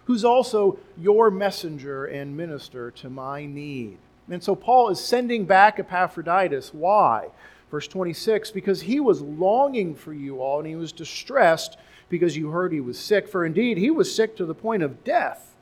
who's 0.10 0.26
also 0.26 0.80
your 0.98 1.30
messenger 1.30 2.06
and 2.06 2.36
minister 2.36 2.90
to 2.90 3.08
my 3.08 3.46
need. 3.46 3.96
And 4.28 4.42
so 4.42 4.56
Paul 4.56 4.90
is 4.90 5.00
sending 5.00 5.46
back 5.46 5.78
Epaphroditus. 5.78 6.74
Why? 6.74 7.28
Verse 7.70 7.88
26 7.88 8.50
because 8.50 8.82
he 8.82 9.00
was 9.00 9.22
longing 9.22 9.94
for 9.94 10.12
you 10.12 10.42
all, 10.42 10.58
and 10.58 10.68
he 10.68 10.76
was 10.76 10.92
distressed 10.92 11.78
because 12.10 12.36
you 12.36 12.50
heard 12.50 12.74
he 12.74 12.80
was 12.82 12.98
sick. 12.98 13.28
For 13.28 13.46
indeed, 13.46 13.78
he 13.78 13.92
was 13.92 14.14
sick 14.14 14.36
to 14.38 14.48
the 14.48 14.56
point 14.56 14.82
of 14.82 15.04
death. 15.04 15.56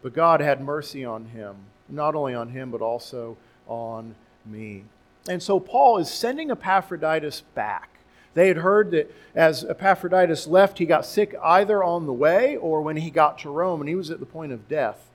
But 0.00 0.14
God 0.14 0.40
had 0.40 0.62
mercy 0.62 1.04
on 1.04 1.26
him, 1.26 1.56
not 1.86 2.14
only 2.14 2.32
on 2.32 2.48
him, 2.48 2.70
but 2.70 2.80
also 2.80 3.36
on 3.68 4.14
me. 4.46 4.84
And 5.28 5.42
so 5.42 5.60
Paul 5.60 5.98
is 5.98 6.10
sending 6.10 6.50
Epaphroditus 6.50 7.42
back. 7.54 7.91
They 8.34 8.48
had 8.48 8.58
heard 8.58 8.90
that 8.92 9.14
as 9.34 9.64
Epaphroditus 9.64 10.46
left, 10.46 10.78
he 10.78 10.86
got 10.86 11.04
sick 11.04 11.34
either 11.42 11.82
on 11.82 12.06
the 12.06 12.12
way 12.12 12.56
or 12.56 12.80
when 12.80 12.96
he 12.96 13.10
got 13.10 13.38
to 13.40 13.50
Rome, 13.50 13.80
and 13.80 13.88
he 13.88 13.94
was 13.94 14.10
at 14.10 14.20
the 14.20 14.26
point 14.26 14.52
of 14.52 14.68
death. 14.68 15.10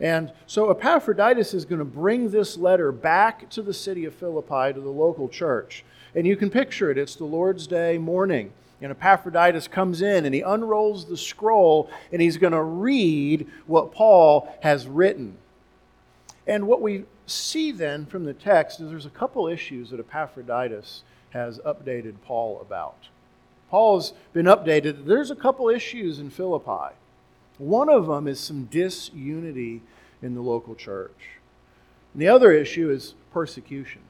And 0.00 0.32
so 0.46 0.70
Epaphroditus 0.70 1.54
is 1.54 1.64
going 1.64 1.80
to 1.80 1.84
bring 1.84 2.30
this 2.30 2.56
letter 2.56 2.92
back 2.92 3.48
to 3.50 3.62
the 3.62 3.74
city 3.74 4.04
of 4.04 4.14
Philippi, 4.14 4.72
to 4.72 4.80
the 4.80 4.90
local 4.90 5.28
church. 5.28 5.84
And 6.14 6.26
you 6.26 6.36
can 6.36 6.50
picture 6.50 6.90
it. 6.90 6.98
It's 6.98 7.16
the 7.16 7.24
Lord's 7.24 7.66
Day 7.66 7.98
morning. 7.98 8.52
And 8.80 8.92
Epaphroditus 8.92 9.66
comes 9.66 10.02
in 10.02 10.24
and 10.24 10.32
he 10.32 10.40
unrolls 10.40 11.06
the 11.06 11.16
scroll 11.16 11.90
and 12.12 12.22
he's 12.22 12.36
going 12.36 12.52
to 12.52 12.62
read 12.62 13.48
what 13.66 13.92
Paul 13.92 14.54
has 14.62 14.86
written. 14.86 15.36
And 16.46 16.68
what 16.68 16.80
we 16.80 17.04
see 17.26 17.72
then 17.72 18.06
from 18.06 18.24
the 18.24 18.32
text 18.32 18.80
is 18.80 18.88
there's 18.88 19.04
a 19.04 19.10
couple 19.10 19.48
issues 19.48 19.90
that 19.90 19.98
Epaphroditus 19.98 21.02
has 21.30 21.58
updated 21.60 22.14
Paul 22.24 22.60
about. 22.60 23.08
Paul's 23.70 24.12
been 24.32 24.46
updated. 24.46 25.06
There's 25.06 25.30
a 25.30 25.36
couple 25.36 25.68
issues 25.68 26.18
in 26.18 26.30
Philippi. 26.30 26.94
One 27.58 27.88
of 27.88 28.06
them 28.06 28.26
is 28.26 28.40
some 28.40 28.64
disunity 28.64 29.82
in 30.22 30.34
the 30.34 30.40
local 30.40 30.74
church. 30.74 31.38
And 32.12 32.22
the 32.22 32.28
other 32.28 32.50
issue 32.52 32.90
is 32.90 33.14
persecution. 33.32 34.00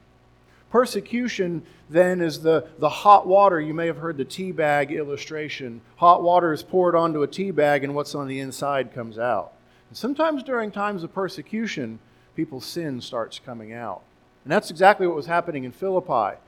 Persecution 0.70 1.62
then 1.88 2.20
is 2.20 2.42
the, 2.42 2.68
the 2.78 2.88
hot 2.88 3.26
water. 3.26 3.61
You 3.61 3.72
may 3.72 3.87
have 3.87 3.96
heard 3.96 4.18
the 4.18 4.24
tea 4.24 4.52
bag 4.52 4.92
illustration. 4.92 5.81
Hot 5.96 6.22
water 6.22 6.52
is 6.52 6.62
poured 6.62 6.94
onto 6.94 7.22
a 7.22 7.26
tea 7.26 7.50
bag, 7.50 7.85
and 7.85 7.94
what's 7.94 8.14
on 8.14 8.28
the 8.28 8.40
inside 8.40 8.94
comes 8.94 9.18
out. 9.18 9.52
And 9.88 9.96
sometimes 9.96 10.42
during 10.42 10.70
times 10.70 11.02
of 11.02 11.14
persecution, 11.14 11.98
people's 12.37 12.66
sin 12.66 13.00
starts 13.00 13.38
coming 13.38 13.72
out. 13.72 14.02
And 14.44 14.52
that's 14.52 14.70
exactly 14.70 15.07
what 15.07 15.16
was 15.16 15.26
happening 15.26 15.64
in 15.64 15.72
Philippi. 15.72 16.38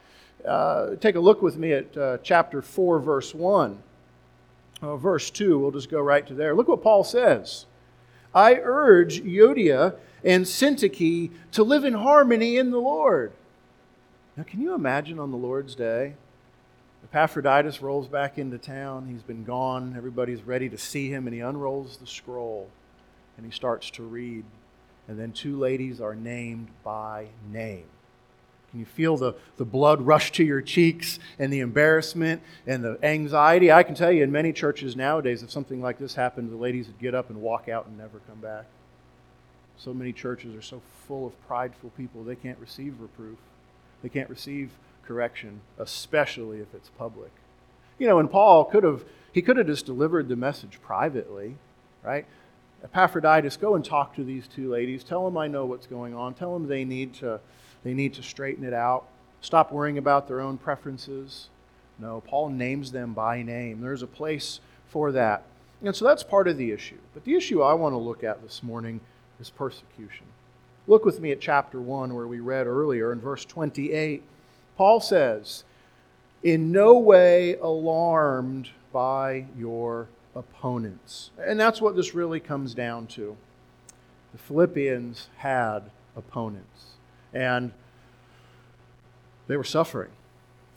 Uh, 0.44 0.96
take 0.96 1.16
a 1.16 1.20
look 1.20 1.42
with 1.42 1.57
me 1.57 1.72
at 1.72 1.96
uh, 1.96 2.18
chapter 2.22 2.62
4, 2.62 3.00
verse 3.00 3.35
1. 3.35 3.83
Uh, 4.83 4.96
verse 4.96 5.31
2, 5.31 5.59
we'll 5.59 5.70
just 5.70 5.90
go 5.90 6.00
right 6.00 6.26
to 6.26 6.35
there. 6.35 6.55
Look 6.55 6.68
what 6.68 6.83
Paul 6.83 7.05
says. 7.05 7.66
I 8.35 8.55
urge 8.55 9.22
Euodia 9.22 9.96
and 10.24 10.44
Syntyche 10.44 11.31
to 11.53 11.62
live 11.62 11.85
in 11.85 11.94
harmony 11.94 12.57
in 12.57 12.70
the 12.70 12.79
Lord. 12.79 13.33
Now, 14.37 14.44
can 14.44 14.61
you 14.61 14.74
imagine 14.74 15.18
on 15.18 15.31
the 15.31 15.37
Lord's 15.37 15.74
day? 15.74 16.14
Epaphroditus 17.05 17.83
rolls 17.83 18.09
back 18.09 18.38
into 18.38 18.57
town. 18.57 19.09
He's 19.11 19.22
been 19.22 19.44
gone. 19.44 19.94
Everybody's 19.96 20.42
ready 20.42 20.68
to 20.68 20.79
see 20.79 21.11
him, 21.11 21.26
and 21.26 21.35
he 21.35 21.40
unrolls 21.40 21.96
the 21.96 22.07
scroll 22.07 22.70
and 23.40 23.50
he 23.50 23.57
starts 23.57 23.90
to 23.92 24.03
read. 24.03 24.44
And 25.09 25.18
then 25.18 25.33
two 25.33 25.59
ladies 25.59 25.98
are 25.98 26.14
named 26.14 26.68
by 26.85 27.29
name. 27.50 27.87
Can 28.70 28.80
you 28.80 28.87
feel 28.87 29.16
the, 29.16 29.35
the 29.56 29.64
blood 29.64 30.02
rush 30.02 30.30
to 30.33 30.44
your 30.44 30.62
cheeks 30.62 31.18
and 31.38 31.52
the 31.52 31.61
embarrassment 31.61 32.40
and 32.66 32.85
the 32.85 32.98
anxiety? 33.02 33.72
I 33.72 33.83
can 33.83 33.94
tell 33.94 34.12
you 34.12 34.22
in 34.22 34.30
many 34.30 34.52
churches 34.52 34.94
nowadays, 34.94 35.42
if 35.42 35.50
something 35.50 35.80
like 35.80 35.98
this 35.98 36.14
happened, 36.14 36.52
the 36.52 36.56
ladies 36.56 36.87
would 36.87 36.98
get 37.00 37.14
up 37.14 37.30
and 37.30 37.40
walk 37.40 37.68
out 37.68 37.87
and 37.87 37.98
never 37.98 38.20
come 38.28 38.38
back. 38.38 38.66
So 39.76 39.92
many 39.92 40.12
churches 40.12 40.54
are 40.54 40.62
so 40.62 40.83
full 41.09 41.26
of 41.26 41.48
prideful 41.48 41.90
people, 41.96 42.22
they 42.22 42.37
can't 42.37 42.59
receive 42.59 43.00
reproof. 43.00 43.38
They 44.02 44.09
can't 44.09 44.30
receive 44.30 44.70
correction, 45.04 45.61
especially 45.78 46.61
if 46.61 46.72
it's 46.74 46.90
public. 46.90 47.30
You 47.98 48.06
know, 48.06 48.18
and 48.18 48.30
Paul 48.30 48.64
could 48.64 48.85
have, 48.85 49.04
he 49.33 49.42
could 49.42 49.56
have 49.56 49.66
just 49.66 49.85
delivered 49.85 50.28
the 50.28 50.37
message 50.37 50.78
privately, 50.83 51.56
right? 52.02 52.24
Epaphroditus, 52.83 53.56
go 53.56 53.74
and 53.74 53.85
talk 53.85 54.14
to 54.14 54.24
these 54.24 54.46
two 54.46 54.70
ladies. 54.70 55.04
Tell 55.04 55.24
them 55.24 55.37
I 55.37 55.48
know 55.48 55.66
what's 55.66 55.87
going 55.87 56.14
on. 56.14 56.35
Tell 56.35 56.54
them 56.54 56.66
they 56.66 56.85
need 56.85 57.12
to 57.14 57.40
they 57.82 57.94
need 57.94 58.14
to 58.14 58.22
straighten 58.22 58.64
it 58.64 58.72
out, 58.72 59.06
stop 59.40 59.72
worrying 59.72 59.98
about 59.98 60.28
their 60.28 60.40
own 60.40 60.58
preferences. 60.58 61.48
No, 61.98 62.22
Paul 62.26 62.50
names 62.50 62.92
them 62.92 63.12
by 63.12 63.42
name. 63.42 63.80
There's 63.80 64.02
a 64.02 64.06
place 64.06 64.60
for 64.88 65.12
that. 65.12 65.44
And 65.82 65.94
so 65.94 66.04
that's 66.04 66.22
part 66.22 66.48
of 66.48 66.58
the 66.58 66.72
issue. 66.72 66.98
But 67.14 67.24
the 67.24 67.34
issue 67.34 67.62
I 67.62 67.74
want 67.74 67.94
to 67.94 67.98
look 67.98 68.22
at 68.22 68.42
this 68.42 68.62
morning 68.62 69.00
is 69.40 69.50
persecution. 69.50 70.26
Look 70.86 71.04
with 71.04 71.20
me 71.20 71.30
at 71.32 71.40
chapter 71.40 71.80
1, 71.80 72.14
where 72.14 72.26
we 72.26 72.40
read 72.40 72.66
earlier 72.66 73.12
in 73.12 73.20
verse 73.20 73.44
28. 73.44 74.22
Paul 74.76 75.00
says, 75.00 75.64
In 76.42 76.72
no 76.72 76.98
way 76.98 77.56
alarmed 77.56 78.70
by 78.92 79.46
your 79.56 80.08
opponents. 80.34 81.30
And 81.38 81.58
that's 81.58 81.80
what 81.80 81.96
this 81.96 82.14
really 82.14 82.40
comes 82.40 82.74
down 82.74 83.06
to. 83.08 83.36
The 84.32 84.38
Philippians 84.38 85.28
had 85.38 85.90
opponents 86.16 86.96
and 87.32 87.72
they 89.46 89.56
were 89.56 89.64
suffering. 89.64 90.10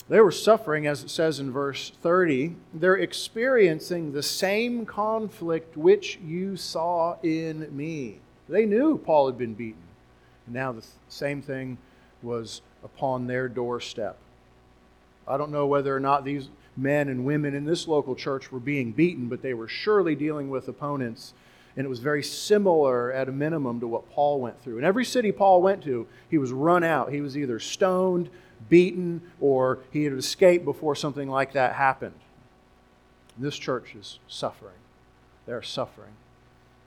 They 0.10 0.20
were 0.20 0.32
suffering, 0.32 0.86
as 0.86 1.04
it 1.04 1.10
says 1.10 1.40
in 1.40 1.52
verse 1.52 1.92
30. 2.02 2.56
They're 2.74 2.96
experiencing 2.96 4.12
the 4.12 4.24
same 4.24 4.86
conflict 4.86 5.78
which 5.78 6.20
you 6.24 6.58
saw 6.58 7.18
in 7.24 7.76
me. 7.76 8.20
They 8.50 8.66
knew 8.66 8.98
Paul 8.98 9.28
had 9.28 9.38
been 9.38 9.54
beaten. 9.54 9.82
And 10.46 10.56
now 10.56 10.74
the 10.74 10.86
same 11.08 11.42
thing 11.42 11.78
was 12.22 12.62
upon 12.84 13.28
their 13.28 13.48
doorstep. 13.48 14.18
I 15.28 15.38
don't 15.38 15.52
know 15.52 15.68
whether 15.68 15.96
or 15.96 16.02
not 16.02 16.26
these 16.26 16.50
men 16.76 17.08
and 17.08 17.24
women 17.24 17.54
in 17.54 17.66
this 17.66 17.88
local 17.88 18.16
church 18.16 18.52
were 18.52 18.60
being 18.60 18.92
beaten, 18.92 19.30
but 19.30 19.42
they 19.42 19.54
were 19.54 19.68
surely 19.68 20.16
dealing 20.16 20.50
with 20.50 20.68
opponents 20.68 21.34
and 21.76 21.86
it 21.86 21.90
was 21.90 22.00
very 22.00 22.24
similar 22.24 23.12
at 23.12 23.28
a 23.28 23.32
minimum 23.32 23.80
to 23.80 23.88
what 23.88 24.10
Paul 24.12 24.40
went 24.40 24.62
through. 24.62 24.78
In 24.78 24.84
every 24.84 25.06
city 25.06 25.32
Paul 25.32 25.62
went 25.62 25.84
to, 25.84 26.08
he 26.30 26.38
was 26.38 26.52
run 26.52 26.84
out. 26.84 27.12
He 27.12 27.22
was 27.22 27.38
either 27.38 27.60
stoned, 27.60 28.30
beaten 28.70 29.22
or 29.42 29.80
he 29.92 30.04
had 30.04 30.14
escaped 30.14 30.66
before 30.66 30.96
something 30.96 31.30
like 31.30 31.54
that 31.54 31.74
happened. 31.74 32.16
This 33.38 33.58
church 33.58 33.96
is 33.96 34.20
suffering. 34.28 34.76
They're 35.46 35.64
suffering. 35.64 36.14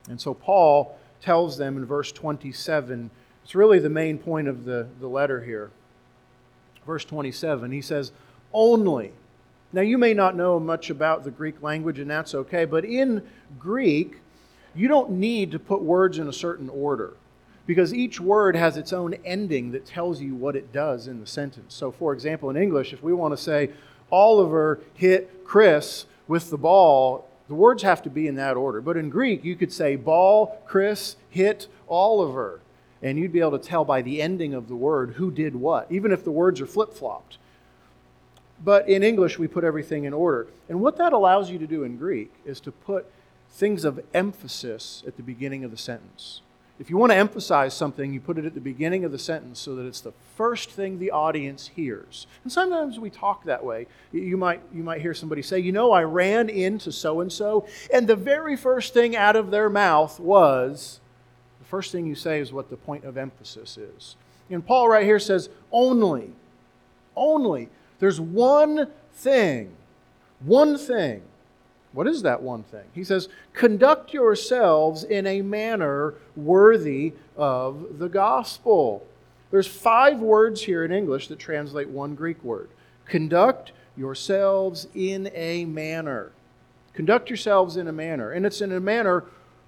And 0.09 0.19
so 0.21 0.33
Paul 0.33 0.97
tells 1.21 1.57
them 1.57 1.77
in 1.77 1.85
verse 1.85 2.11
27, 2.11 3.09
it's 3.43 3.55
really 3.55 3.79
the 3.79 3.89
main 3.89 4.17
point 4.17 4.47
of 4.47 4.65
the, 4.65 4.87
the 4.99 5.07
letter 5.07 5.43
here. 5.43 5.71
Verse 6.85 7.03
27, 7.03 7.71
he 7.71 7.81
says, 7.81 8.11
Only. 8.53 9.11
Now, 9.73 9.81
you 9.81 9.97
may 9.97 10.13
not 10.13 10.37
know 10.37 10.59
much 10.59 10.89
about 10.89 11.25
the 11.25 11.31
Greek 11.31 11.61
language, 11.61 11.99
and 11.99 12.09
that's 12.09 12.33
okay, 12.33 12.63
but 12.63 12.85
in 12.85 13.21
Greek, 13.59 14.21
you 14.77 14.87
don't 14.87 15.11
need 15.11 15.51
to 15.51 15.59
put 15.59 15.81
words 15.81 16.19
in 16.19 16.27
a 16.27 16.33
certain 16.33 16.69
order 16.69 17.13
because 17.65 17.93
each 17.93 18.19
word 18.19 18.55
has 18.55 18.77
its 18.77 18.93
own 18.93 19.13
ending 19.25 19.71
that 19.71 19.85
tells 19.85 20.21
you 20.21 20.33
what 20.35 20.55
it 20.55 20.71
does 20.71 21.07
in 21.07 21.19
the 21.19 21.27
sentence. 21.27 21.73
So, 21.73 21.91
for 21.91 22.13
example, 22.13 22.49
in 22.49 22.55
English, 22.55 22.93
if 22.93 23.03
we 23.03 23.13
want 23.13 23.33
to 23.33 23.37
say, 23.37 23.71
Oliver 24.11 24.79
hit 24.93 25.43
Chris 25.43 26.05
with 26.27 26.49
the 26.49 26.57
ball, 26.57 27.27
the 27.49 27.55
words 27.55 27.83
have 27.83 28.01
to 28.03 28.09
be 28.09 28.27
in 28.27 28.35
that 28.35 28.55
order. 28.55 28.81
But 28.81 28.97
in 28.97 29.09
Greek, 29.09 29.43
you 29.43 29.55
could 29.55 29.71
say, 29.71 29.95
ball, 29.95 30.61
Chris, 30.65 31.17
hit, 31.29 31.67
Oliver. 31.89 32.61
And 33.01 33.17
you'd 33.17 33.33
be 33.33 33.41
able 33.41 33.59
to 33.59 33.65
tell 33.65 33.85
by 33.85 34.01
the 34.01 34.21
ending 34.21 34.53
of 34.53 34.67
the 34.67 34.75
word 34.75 35.13
who 35.13 35.29
did 35.29 35.55
what, 35.55 35.91
even 35.91 36.11
if 36.11 36.23
the 36.23 36.31
words 36.31 36.59
are 36.61 36.65
flip 36.65 36.93
flopped. 36.93 37.37
But 38.63 38.89
in 38.89 39.03
English, 39.03 39.37
we 39.37 39.47
put 39.47 39.63
everything 39.63 40.05
in 40.05 40.13
order. 40.13 40.47
And 40.67 40.79
what 40.79 40.97
that 40.97 41.13
allows 41.13 41.51
you 41.51 41.59
to 41.59 41.67
do 41.67 41.83
in 41.83 41.97
Greek 41.97 42.33
is 42.45 42.59
to 42.61 42.71
put 42.71 43.05
things 43.51 43.85
of 43.85 43.99
emphasis 44.13 45.03
at 45.07 45.17
the 45.17 45.23
beginning 45.23 45.63
of 45.63 45.71
the 45.71 45.77
sentence. 45.77 46.41
If 46.79 46.91
you 46.91 46.97
want 46.97 47.11
to 47.11 47.15
emphasize 47.15 47.73
something, 47.73 48.13
you 48.13 48.19
put 48.19 48.37
it 48.37 48.45
at 48.45 48.53
the 48.53 48.61
beginning 48.61 49.03
of 49.03 49.11
the 49.11 49.17
sentence 49.17 49.59
so 49.59 49.75
that 49.75 49.85
it's 49.87 50.01
the 50.01 50.13
first 50.35 50.69
thing 50.69 50.99
the 50.99 51.09
audience 51.09 51.71
hears. 51.75 52.27
And 52.43 52.53
sometimes 52.53 52.99
we 52.99 53.09
talk 53.09 53.45
that 53.45 53.65
way. 53.65 53.87
You 54.11 54.37
might, 54.37 54.61
you 54.71 54.83
might 54.83 55.01
hear 55.01 55.15
somebody 55.15 55.41
say, 55.41 55.57
You 55.57 55.71
know, 55.71 55.91
I 55.91 56.03
ran 56.03 56.49
into 56.49 56.91
so 56.91 57.19
and 57.19 57.33
so, 57.33 57.67
and 57.91 58.07
the 58.07 58.15
very 58.15 58.55
first 58.55 58.93
thing 58.93 59.15
out 59.15 59.35
of 59.35 59.49
their 59.49 59.69
mouth 59.69 60.19
was 60.19 60.99
the 61.59 61.65
first 61.65 61.91
thing 61.91 62.05
you 62.05 62.15
say 62.15 62.39
is 62.39 62.53
what 62.53 62.69
the 62.69 62.77
point 62.77 63.05
of 63.05 63.17
emphasis 63.17 63.77
is. 63.77 64.15
And 64.49 64.65
Paul 64.65 64.87
right 64.87 65.03
here 65.03 65.19
says, 65.19 65.49
Only, 65.71 66.31
only. 67.15 67.69
There's 67.97 68.21
one 68.21 68.87
thing, 69.13 69.75
one 70.41 70.77
thing 70.77 71.23
what 71.93 72.07
is 72.07 72.21
that 72.23 72.41
one 72.41 72.63
thing? 72.63 72.85
He 72.93 73.03
says, 73.03 73.29
Conduct 73.53 74.13
yourselves 74.13 75.03
in 75.03 75.25
a 75.25 75.41
manner 75.41 76.15
worthy 76.35 77.13
of 77.35 77.99
the 77.99 78.09
gospel. 78.09 79.05
There's 79.51 79.67
five 79.67 80.19
words 80.19 80.63
here 80.63 80.83
in 80.83 80.91
English 80.91 81.27
that 81.29 81.39
translate 81.39 81.89
one 81.89 82.15
Greek 82.15 82.43
word. 82.43 82.69
Conduct 83.05 83.71
yourselves 83.95 84.87
in 84.93 85.31
a 85.33 85.65
manner. 85.65 86.31
Conduct 86.93 87.29
yourselves 87.29 87.77
in 87.77 87.87
a 87.87 87.93
manner. 87.93 88.31
And 88.31 88.45
it's 88.45 88.61
in 88.61 88.71
a 88.71 88.79
manner 88.79 89.23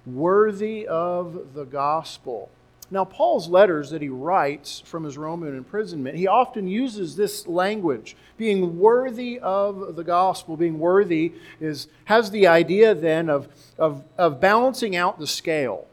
worthy 0.06 0.86
of 0.86 1.54
the 1.54 1.64
gospel. 1.64 2.50
Now, 2.92 3.04
Paul's 3.04 3.48
letters 3.48 3.90
that 3.90 4.02
he 4.02 4.08
writes 4.08 4.82
from 4.84 5.04
his 5.04 5.16
Roman 5.16 5.56
imprisonment, 5.56 6.16
he 6.16 6.26
often 6.26 6.66
uses 6.66 7.14
this 7.14 7.46
language, 7.46 8.16
being 8.36 8.80
worthy 8.80 9.38
of 9.38 9.94
the 9.94 10.02
gospel. 10.02 10.56
Being 10.56 10.80
worthy 10.80 11.32
is, 11.60 11.86
has 12.06 12.32
the 12.32 12.48
idea 12.48 12.94
then 12.94 13.30
of, 13.30 13.48
of, 13.78 14.02
of 14.18 14.40
balancing 14.40 14.96
out 14.96 15.20
the 15.20 15.26
scale. 15.26 15.86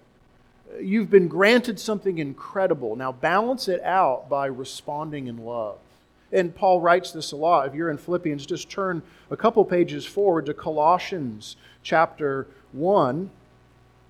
You've 0.81 1.11
been 1.11 1.27
granted 1.27 1.79
something 1.79 2.17
incredible. 2.17 2.95
Now, 2.95 3.11
balance 3.11 3.67
it 3.67 3.81
out 3.83 4.27
by 4.27 4.47
responding 4.47 5.27
in 5.27 5.37
love. 5.37 5.77
And 6.31 6.53
Paul 6.53 6.81
writes 6.81 7.11
this 7.11 7.31
a 7.31 7.35
lot. 7.35 7.67
If 7.67 7.75
you're 7.75 7.89
in 7.91 7.97
Philippians, 7.97 8.45
just 8.45 8.69
turn 8.69 9.03
a 9.29 9.37
couple 9.37 9.63
pages 9.63 10.05
forward 10.05 10.47
to 10.47 10.53
Colossians 10.53 11.55
chapter 11.83 12.47
1 12.73 13.29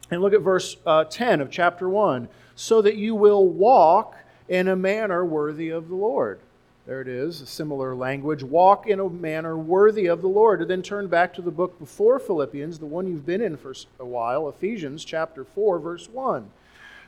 and 0.09 0.21
look 0.21 0.33
at 0.33 0.41
verse 0.41 0.77
uh, 0.85 1.03
10 1.03 1.41
of 1.41 1.51
chapter 1.51 1.89
1 1.89 2.27
so 2.57 2.81
that 2.81 2.97
you 2.97 3.13
will 3.13 3.47
walk 3.47 4.17
in 4.49 4.67
a 4.67 4.75
manner 4.75 5.23
worthy 5.23 5.69
of 5.69 5.87
the 5.87 5.95
Lord. 5.95 6.39
There 6.87 7.01
it 7.01 7.07
is, 7.07 7.39
a 7.39 7.45
similar 7.45 7.95
language. 7.95 8.43
Walk 8.43 8.87
in 8.87 8.99
a 8.99 9.09
manner 9.09 9.55
worthy 9.55 10.07
of 10.07 10.21
the 10.21 10.27
Lord. 10.27 10.61
And 10.61 10.69
then 10.69 10.81
turn 10.81 11.07
back 11.07 11.33
to 11.35 11.43
the 11.43 11.51
book 11.51 11.77
before 11.77 12.17
Philippians, 12.17 12.79
the 12.79 12.87
one 12.87 13.07
you've 13.07 13.27
been 13.27 13.41
in 13.41 13.57
for 13.57 13.73
a 13.99 14.05
while, 14.05 14.49
Ephesians 14.49 15.05
chapter 15.05 15.43
4, 15.43 15.77
verse 15.77 16.09
1. 16.09 16.49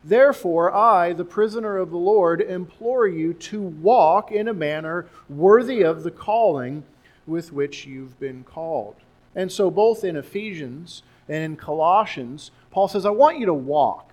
Therefore, 0.03 0.71
I, 0.71 1.13
the 1.13 1.25
prisoner 1.25 1.77
of 1.77 1.89
the 1.89 1.97
Lord, 1.97 2.41
implore 2.41 3.07
you 3.07 3.33
to 3.33 3.59
walk 3.59 4.31
in 4.31 4.47
a 4.47 4.53
manner 4.53 5.07
worthy 5.27 5.81
of 5.81 6.03
the 6.03 6.11
calling 6.11 6.83
with 7.25 7.51
which 7.51 7.87
you've 7.87 8.19
been 8.19 8.43
called. 8.43 8.97
And 9.35 9.51
so, 9.51 9.71
both 9.71 10.03
in 10.03 10.15
Ephesians 10.15 11.01
and 11.27 11.43
in 11.43 11.55
Colossians, 11.55 12.51
Paul 12.69 12.87
says, 12.87 13.05
I 13.05 13.09
want 13.09 13.39
you 13.39 13.47
to 13.47 13.53
walk. 13.53 14.08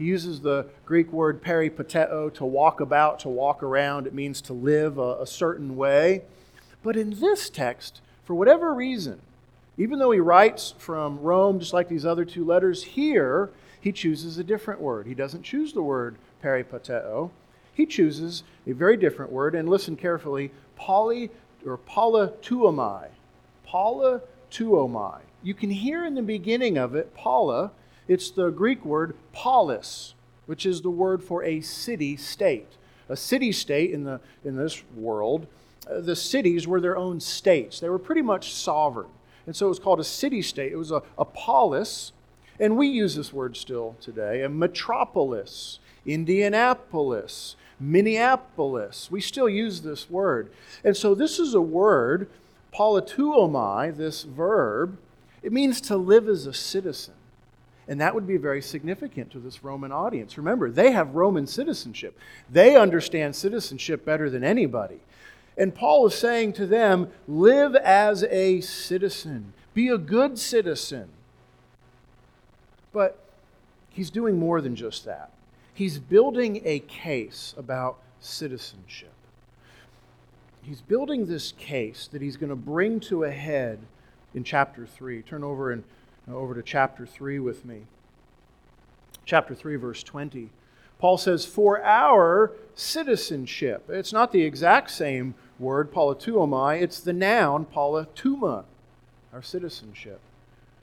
He 0.00 0.06
uses 0.06 0.40
the 0.40 0.64
Greek 0.86 1.12
word 1.12 1.42
peripateo, 1.42 2.32
to 2.32 2.44
walk 2.46 2.80
about, 2.80 3.18
to 3.20 3.28
walk 3.28 3.62
around. 3.62 4.06
It 4.06 4.14
means 4.14 4.40
to 4.40 4.54
live 4.54 4.96
a, 4.96 5.20
a 5.20 5.26
certain 5.26 5.76
way. 5.76 6.22
But 6.82 6.96
in 6.96 7.20
this 7.20 7.50
text, 7.50 8.00
for 8.24 8.32
whatever 8.32 8.72
reason, 8.72 9.20
even 9.76 9.98
though 9.98 10.10
he 10.10 10.18
writes 10.18 10.72
from 10.78 11.20
Rome, 11.20 11.60
just 11.60 11.74
like 11.74 11.90
these 11.90 12.06
other 12.06 12.24
two 12.24 12.46
letters, 12.46 12.82
here 12.82 13.50
he 13.78 13.92
chooses 13.92 14.38
a 14.38 14.42
different 14.42 14.80
word. 14.80 15.06
He 15.06 15.12
doesn't 15.12 15.42
choose 15.42 15.74
the 15.74 15.82
word 15.82 16.16
peripateo. 16.42 17.28
He 17.74 17.84
chooses 17.84 18.42
a 18.66 18.72
very 18.72 18.96
different 18.96 19.30
word, 19.30 19.54
and 19.54 19.68
listen 19.68 19.96
carefully, 19.96 20.50
poly 20.76 21.30
or 21.66 21.76
politeuomai. 21.76 23.08
Politeuomai. 23.68 25.20
You 25.42 25.52
can 25.52 25.68
hear 25.68 26.06
in 26.06 26.14
the 26.14 26.22
beginning 26.22 26.78
of 26.78 26.94
it, 26.94 27.14
Paula, 27.14 27.72
it's 28.08 28.30
the 28.30 28.50
Greek 28.50 28.84
word 28.84 29.14
polis, 29.32 30.14
which 30.46 30.66
is 30.66 30.82
the 30.82 30.90
word 30.90 31.22
for 31.22 31.44
a 31.44 31.60
city 31.60 32.16
state. 32.16 32.68
A 33.08 33.16
city 33.16 33.52
state 33.52 33.90
in, 33.90 34.04
the, 34.04 34.20
in 34.44 34.56
this 34.56 34.82
world, 34.96 35.46
uh, 35.90 36.00
the 36.00 36.16
cities 36.16 36.66
were 36.66 36.80
their 36.80 36.96
own 36.96 37.20
states. 37.20 37.80
They 37.80 37.88
were 37.88 37.98
pretty 37.98 38.22
much 38.22 38.52
sovereign. 38.52 39.10
And 39.46 39.56
so 39.56 39.66
it 39.66 39.70
was 39.70 39.78
called 39.78 40.00
a 40.00 40.04
city 40.04 40.42
state. 40.42 40.72
It 40.72 40.76
was 40.76 40.90
a, 40.90 41.02
a 41.18 41.24
polis, 41.24 42.12
and 42.58 42.76
we 42.76 42.86
use 42.88 43.16
this 43.16 43.32
word 43.32 43.56
still 43.56 43.96
today, 44.00 44.42
a 44.42 44.48
metropolis, 44.48 45.78
Indianapolis, 46.06 47.56
Minneapolis. 47.80 49.10
We 49.10 49.20
still 49.20 49.48
use 49.48 49.80
this 49.80 50.10
word. 50.10 50.50
And 50.84 50.96
so 50.96 51.14
this 51.14 51.38
is 51.38 51.54
a 51.54 51.60
word, 51.60 52.28
politeuomai, 52.74 53.96
this 53.96 54.22
verb. 54.22 54.98
It 55.42 55.52
means 55.52 55.80
to 55.82 55.96
live 55.96 56.28
as 56.28 56.46
a 56.46 56.52
citizen. 56.52 57.14
And 57.90 58.00
that 58.00 58.14
would 58.14 58.26
be 58.26 58.36
very 58.36 58.62
significant 58.62 59.32
to 59.32 59.40
this 59.40 59.64
Roman 59.64 59.90
audience. 59.90 60.38
Remember, 60.38 60.70
they 60.70 60.92
have 60.92 61.16
Roman 61.16 61.48
citizenship, 61.48 62.16
they 62.48 62.76
understand 62.76 63.34
citizenship 63.34 64.04
better 64.04 64.30
than 64.30 64.44
anybody. 64.44 65.00
And 65.58 65.74
Paul 65.74 66.06
is 66.06 66.14
saying 66.14 66.52
to 66.54 66.66
them, 66.66 67.10
live 67.26 67.74
as 67.74 68.22
a 68.22 68.60
citizen, 68.60 69.52
be 69.74 69.88
a 69.88 69.98
good 69.98 70.38
citizen. 70.38 71.08
But 72.92 73.18
he's 73.90 74.10
doing 74.10 74.38
more 74.38 74.60
than 74.60 74.76
just 74.76 75.04
that. 75.06 75.32
He's 75.74 75.98
building 75.98 76.62
a 76.64 76.78
case 76.78 77.54
about 77.58 77.98
citizenship. 78.20 79.12
He's 80.62 80.80
building 80.80 81.26
this 81.26 81.52
case 81.52 82.08
that 82.12 82.22
he's 82.22 82.36
going 82.36 82.50
to 82.50 82.56
bring 82.56 83.00
to 83.00 83.24
a 83.24 83.32
head 83.32 83.80
in 84.32 84.44
chapter 84.44 84.86
3. 84.86 85.22
Turn 85.22 85.42
over 85.42 85.72
and 85.72 85.82
over 86.34 86.54
to 86.54 86.62
chapter 86.62 87.06
3 87.06 87.38
with 87.38 87.64
me. 87.64 87.86
Chapter 89.24 89.54
3, 89.54 89.76
verse 89.76 90.02
20. 90.02 90.50
Paul 90.98 91.18
says, 91.18 91.46
For 91.46 91.82
our 91.82 92.52
citizenship. 92.74 93.88
It's 93.88 94.12
not 94.12 94.32
the 94.32 94.42
exact 94.42 94.90
same 94.90 95.34
word, 95.58 95.92
politeuomai, 95.92 96.80
it's 96.82 97.00
the 97.00 97.12
noun, 97.12 97.66
politeuma, 97.66 98.64
our 99.32 99.42
citizenship. 99.42 100.20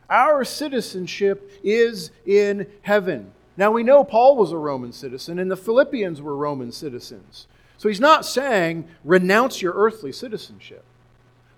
Our 0.09 0.43
citizenship 0.45 1.51
is 1.63 2.11
in 2.25 2.67
heaven. 2.81 3.31
Now 3.57 3.71
we 3.71 3.83
know 3.83 4.03
Paul 4.03 4.37
was 4.37 4.51
a 4.51 4.57
Roman 4.57 4.93
citizen 4.93 5.39
and 5.39 5.51
the 5.51 5.57
Philippians 5.57 6.21
were 6.21 6.35
Roman 6.35 6.71
citizens. 6.71 7.47
So 7.77 7.89
he's 7.89 7.99
not 7.99 8.25
saying 8.25 8.87
renounce 9.03 9.61
your 9.61 9.73
earthly 9.73 10.11
citizenship, 10.11 10.83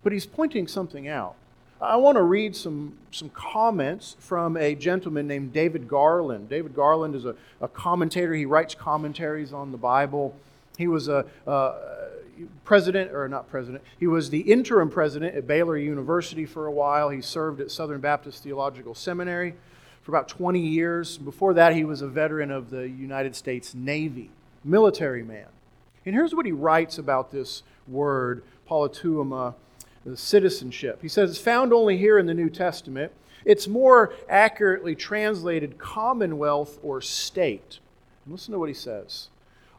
but 0.04 0.14
he's 0.14 0.26
pointing 0.26 0.68
something 0.68 1.08
out. 1.08 1.36
I 1.82 1.96
want 1.96 2.18
to 2.18 2.24
read 2.24 2.56
some, 2.58 2.98
some 3.12 3.30
comments 3.30 4.18
from 4.20 4.58
a 4.58 4.76
gentleman 4.76 5.28
named 5.28 5.54
David 5.54 5.88
Garland. 5.88 6.50
David 6.50 6.76
Garland 6.76 7.16
is 7.16 7.26
a, 7.26 7.36
a 7.62 7.70
commentator, 7.70 8.34
he 8.34 8.46
writes 8.46 8.76
commentaries 8.76 9.54
on 9.54 9.72
the 9.72 9.78
Bible. 9.78 10.36
He 10.78 10.88
was 10.88 11.08
a, 11.08 11.26
president, 12.64 13.12
or 13.12 13.28
not 13.28 13.50
president, 13.50 13.84
he 14.00 14.08
was 14.08 14.30
the 14.30 14.42
interim 14.42 14.90
president 14.90 15.36
at 15.36 15.48
Baylor 15.48 15.78
University 15.78 16.46
for 16.46 16.68
a 16.68 16.72
while. 16.72 17.10
He 17.10 17.22
served 17.22 17.62
at 17.62 17.72
Southern 17.72 18.02
Baptist 18.02 18.44
Theological 18.44 18.96
Seminary 18.96 19.56
for 20.02 20.12
about 20.12 20.28
20 20.28 20.60
years. 20.60 21.18
Before 21.18 21.54
that, 21.54 21.76
he 21.76 21.84
was 21.84 22.02
a 22.02 22.08
veteran 22.08 22.52
of 22.52 22.70
the 22.70 22.88
United 22.88 23.36
States 23.36 23.74
Navy, 23.74 24.32
military 24.64 25.24
man. 25.24 25.48
And 26.06 26.16
here's 26.16 26.34
what 26.34 26.46
he 26.46 26.52
writes 26.52 26.98
about 26.98 27.32
this 27.32 27.64
word, 27.88 28.44
politeuma, 28.70 29.56
citizenship. 30.18 31.00
He 31.02 31.08
says 31.08 31.32
it's 31.32 31.40
found 31.40 31.74
only 31.74 31.98
here 31.98 32.18
in 32.18 32.26
the 32.26 32.34
New 32.34 32.50
Testament. 32.50 33.12
It's 33.46 33.68
more 33.68 34.14
accurately 34.28 34.96
translated 34.96 35.78
commonwealth 35.78 36.80
or 36.84 37.02
state. 37.02 37.80
And 38.26 38.34
listen 38.34 38.52
to 38.54 38.60
what 38.60 38.70
he 38.70 38.76
says. 38.76 39.30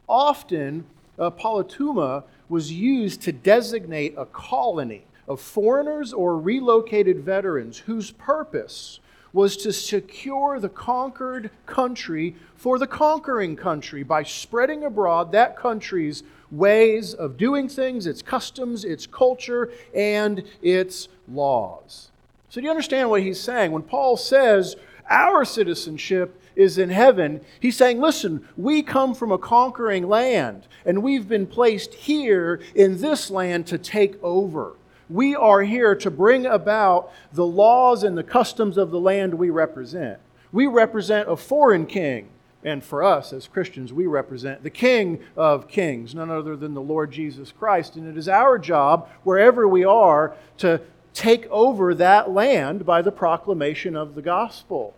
Often, 0.09 0.85
uh, 1.17 1.29
politeuma 1.31 2.23
was 2.49 2.71
used 2.71 3.21
to 3.21 3.31
designate 3.31 4.13
a 4.17 4.25
colony 4.25 5.05
of 5.27 5.39
foreigners 5.39 6.11
or 6.11 6.37
relocated 6.37 7.21
veterans 7.21 7.79
whose 7.79 8.11
purpose 8.11 8.99
was 9.33 9.55
to 9.55 9.71
secure 9.71 10.59
the 10.59 10.69
conquered 10.69 11.49
country 11.65 12.35
for 12.55 12.77
the 12.77 12.87
conquering 12.87 13.55
country 13.55 14.03
by 14.03 14.23
spreading 14.23 14.83
abroad 14.83 15.31
that 15.31 15.55
country's 15.55 16.23
ways 16.51 17.13
of 17.13 17.37
doing 17.37 17.69
things, 17.69 18.05
its 18.05 18.21
customs, 18.21 18.83
its 18.83 19.07
culture, 19.07 19.71
and 19.95 20.43
its 20.61 21.07
laws. 21.27 22.11
So, 22.49 22.59
do 22.59 22.65
you 22.65 22.71
understand 22.71 23.09
what 23.09 23.21
he's 23.21 23.39
saying? 23.39 23.71
When 23.71 23.83
Paul 23.83 24.17
says 24.17 24.75
our 25.09 25.45
citizenship 25.45 26.39
is 26.55 26.77
in 26.77 26.89
heaven, 26.89 27.41
he's 27.59 27.77
saying, 27.77 28.01
listen, 28.01 28.47
we 28.57 28.83
come 28.83 29.15
from 29.15 29.31
a 29.31 29.37
conquering 29.37 30.07
land, 30.07 30.67
and 30.85 31.01
we've 31.01 31.27
been 31.27 31.47
placed 31.47 31.93
here 31.93 32.61
in 32.75 32.99
this 32.99 33.31
land 33.31 33.67
to 33.67 33.77
take 33.77 34.21
over. 34.21 34.73
We 35.09 35.35
are 35.35 35.61
here 35.61 35.95
to 35.95 36.11
bring 36.11 36.45
about 36.45 37.11
the 37.33 37.45
laws 37.45 38.03
and 38.03 38.17
the 38.17 38.23
customs 38.23 38.77
of 38.77 38.91
the 38.91 38.99
land 38.99 39.33
we 39.33 39.49
represent. 39.49 40.19
We 40.51 40.67
represent 40.67 41.29
a 41.29 41.35
foreign 41.37 41.85
king. 41.85 42.29
And 42.63 42.83
for 42.83 43.03
us 43.03 43.33
as 43.33 43.47
Christians, 43.47 43.91
we 43.91 44.05
represent 44.05 44.63
the 44.63 44.69
King 44.69 45.19
of 45.35 45.67
Kings, 45.67 46.13
none 46.13 46.29
other 46.29 46.55
than 46.55 46.73
the 46.73 46.81
Lord 46.81 47.11
Jesus 47.11 47.51
Christ. 47.51 47.95
And 47.95 48.07
it 48.07 48.17
is 48.17 48.29
our 48.29 48.59
job, 48.59 49.09
wherever 49.23 49.67
we 49.67 49.83
are, 49.83 50.35
to 50.59 50.81
take 51.13 51.47
over 51.49 51.95
that 51.95 52.29
land 52.29 52.85
by 52.85 53.01
the 53.01 53.11
proclamation 53.11 53.95
of 53.95 54.15
the 54.15 54.21
gospel. 54.21 54.93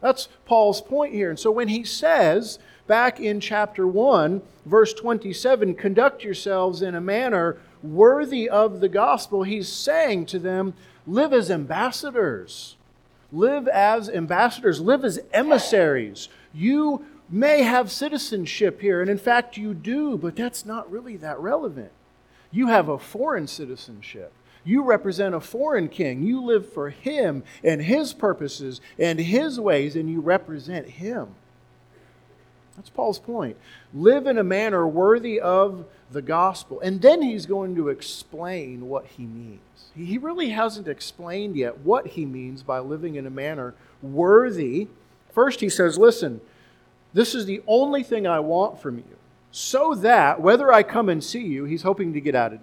That's 0.00 0.28
Paul's 0.44 0.80
point 0.80 1.14
here. 1.14 1.30
And 1.30 1.38
so 1.38 1.50
when 1.50 1.68
he 1.68 1.84
says, 1.84 2.58
back 2.86 3.20
in 3.20 3.40
chapter 3.40 3.86
1, 3.86 4.42
verse 4.66 4.92
27, 4.92 5.74
conduct 5.74 6.24
yourselves 6.24 6.82
in 6.82 6.94
a 6.94 7.00
manner 7.00 7.56
worthy 7.82 8.48
of 8.48 8.80
the 8.80 8.88
gospel, 8.88 9.44
he's 9.44 9.68
saying 9.68 10.26
to 10.26 10.38
them, 10.38 10.74
live 11.06 11.32
as 11.32 11.50
ambassadors. 11.50 12.76
Live 13.32 13.66
as 13.68 14.10
ambassadors, 14.10 14.80
live 14.80 15.04
as 15.04 15.20
emissaries. 15.32 16.28
You 16.52 17.04
may 17.28 17.62
have 17.62 17.90
citizenship 17.90 18.80
here, 18.80 19.00
and 19.00 19.10
in 19.10 19.18
fact, 19.18 19.56
you 19.56 19.74
do, 19.74 20.18
but 20.18 20.36
that's 20.36 20.66
not 20.66 20.90
really 20.90 21.16
that 21.18 21.40
relevant. 21.40 21.92
You 22.50 22.66
have 22.68 22.88
a 22.88 22.98
foreign 22.98 23.46
citizenship. 23.46 24.32
You 24.64 24.82
represent 24.82 25.34
a 25.34 25.40
foreign 25.40 25.88
king. 25.88 26.22
You 26.22 26.42
live 26.42 26.72
for 26.72 26.90
him 26.90 27.42
and 27.64 27.82
his 27.82 28.12
purposes 28.12 28.80
and 28.98 29.18
his 29.18 29.58
ways, 29.58 29.96
and 29.96 30.08
you 30.08 30.20
represent 30.20 30.88
him. 30.88 31.34
That's 32.76 32.90
Paul's 32.90 33.18
point. 33.18 33.56
Live 33.92 34.26
in 34.26 34.38
a 34.38 34.44
manner 34.44 34.86
worthy 34.86 35.40
of 35.40 35.84
the 36.10 36.22
gospel. 36.22 36.80
And 36.80 37.02
then 37.02 37.22
he's 37.22 37.46
going 37.46 37.74
to 37.76 37.88
explain 37.88 38.88
what 38.88 39.06
he 39.06 39.24
means. 39.24 39.60
He 39.94 40.16
really 40.16 40.50
hasn't 40.50 40.88
explained 40.88 41.56
yet 41.56 41.78
what 41.78 42.08
he 42.08 42.24
means 42.24 42.62
by 42.62 42.78
living 42.78 43.16
in 43.16 43.26
a 43.26 43.30
manner 43.30 43.74
worthy. 44.00 44.88
First, 45.32 45.60
he 45.60 45.68
says, 45.68 45.98
Listen, 45.98 46.40
this 47.12 47.34
is 47.34 47.46
the 47.46 47.62
only 47.66 48.02
thing 48.02 48.26
I 48.26 48.40
want 48.40 48.80
from 48.80 48.98
you, 48.98 49.16
so 49.50 49.94
that 49.96 50.40
whether 50.40 50.72
I 50.72 50.82
come 50.82 51.08
and 51.08 51.22
see 51.22 51.42
you, 51.44 51.64
he's 51.64 51.82
hoping 51.82 52.12
to 52.12 52.20
get 52.20 52.34
out 52.34 52.54
of 52.54 52.60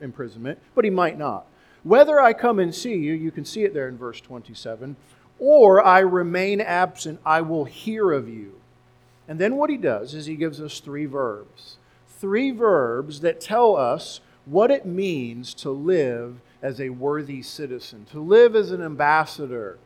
imprisonment, 0.00 0.58
but 0.74 0.84
he 0.84 0.90
might 0.90 1.18
not. 1.18 1.46
Whether 1.82 2.20
I 2.20 2.32
come 2.32 2.58
and 2.58 2.74
see 2.74 2.94
you, 2.94 3.12
you 3.12 3.30
can 3.30 3.44
see 3.44 3.64
it 3.64 3.72
there 3.72 3.88
in 3.88 3.96
verse 3.96 4.20
27, 4.20 4.96
or 5.38 5.84
I 5.84 6.00
remain 6.00 6.60
absent, 6.60 7.20
I 7.24 7.40
will 7.40 7.64
hear 7.64 8.12
of 8.12 8.28
you. 8.28 8.54
And 9.28 9.38
then 9.38 9.56
what 9.56 9.70
he 9.70 9.76
does 9.76 10.14
is 10.14 10.26
he 10.26 10.36
gives 10.36 10.60
us 10.60 10.80
three 10.80 11.06
verbs. 11.06 11.76
Three 12.18 12.50
verbs 12.50 13.20
that 13.20 13.40
tell 13.40 13.76
us 13.76 14.20
what 14.46 14.70
it 14.70 14.86
means 14.86 15.54
to 15.54 15.70
live 15.70 16.40
as 16.62 16.80
a 16.80 16.88
worthy 16.88 17.42
citizen, 17.42 18.06
to 18.10 18.20
live 18.20 18.56
as 18.56 18.70
an 18.72 18.82
ambassador, 18.82 19.78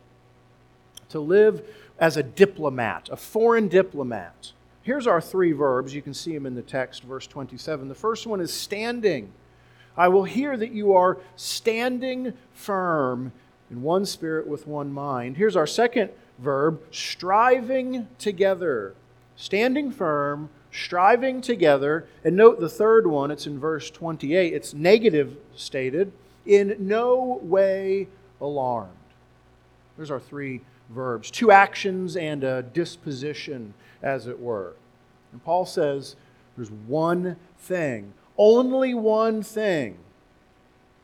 to 1.11 1.21
live 1.21 1.63
as 2.03 2.17
a 2.17 2.23
diplomat, 2.23 3.09
a 3.13 3.17
foreign 3.17 3.69
diplomat. 3.69 4.51
Here's 4.83 5.07
our 5.07 5.21
three 5.21 5.53
verbs. 5.53 5.95
You 5.95 6.03
can 6.03 6.15
see 6.15 6.35
them 6.35 6.47
in 6.47 6.57
the 6.57 6.61
text, 6.61 7.05
verse 7.05 7.29
27. 7.29 7.87
The 7.87 7.95
first 7.95 8.27
one 8.27 8.41
is 8.41 8.53
standing. 8.53 9.33
I 9.97 10.09
will 10.09 10.25
hear 10.25 10.57
that 10.57 10.73
you 10.73 10.95
are 10.95 11.19
standing 11.37 12.33
firm 12.53 13.31
in 13.71 13.83
one 13.83 14.05
spirit 14.05 14.49
with 14.49 14.67
one 14.67 14.93
mind. 14.93 15.37
Here's 15.37 15.55
our 15.55 15.67
second 15.67 16.11
verb 16.41 16.83
striving 16.91 18.09
together. 18.19 18.97
Standing 19.37 19.93
firm, 19.93 20.51
striving 20.73 21.41
together. 21.41 22.09
And 22.25 22.35
note 22.35 22.59
the 22.59 22.69
third 22.69 23.07
one, 23.07 23.31
it's 23.31 23.47
in 23.47 23.61
verse 23.61 23.93
28. 23.93 24.53
It's 24.53 24.75
negative 24.75 25.37
stated 25.55 26.11
in 26.45 26.75
no 26.81 27.39
way 27.45 28.09
alarmed. 28.41 28.91
There's 29.97 30.11
our 30.11 30.19
three 30.19 30.63
verbs 30.93 31.31
two 31.31 31.51
actions 31.51 32.17
and 32.17 32.45
a 32.45 32.63
disposition, 32.63 33.75
as 34.03 34.27
it 34.27 34.39
were. 34.39 34.75
And 35.33 35.43
Paul 35.43 35.67
says 35.67 36.17
there's 36.57 36.71
one 36.71 37.37
thing 37.59 38.13
only 38.37 38.95
one 38.95 39.43
thing. 39.43 39.99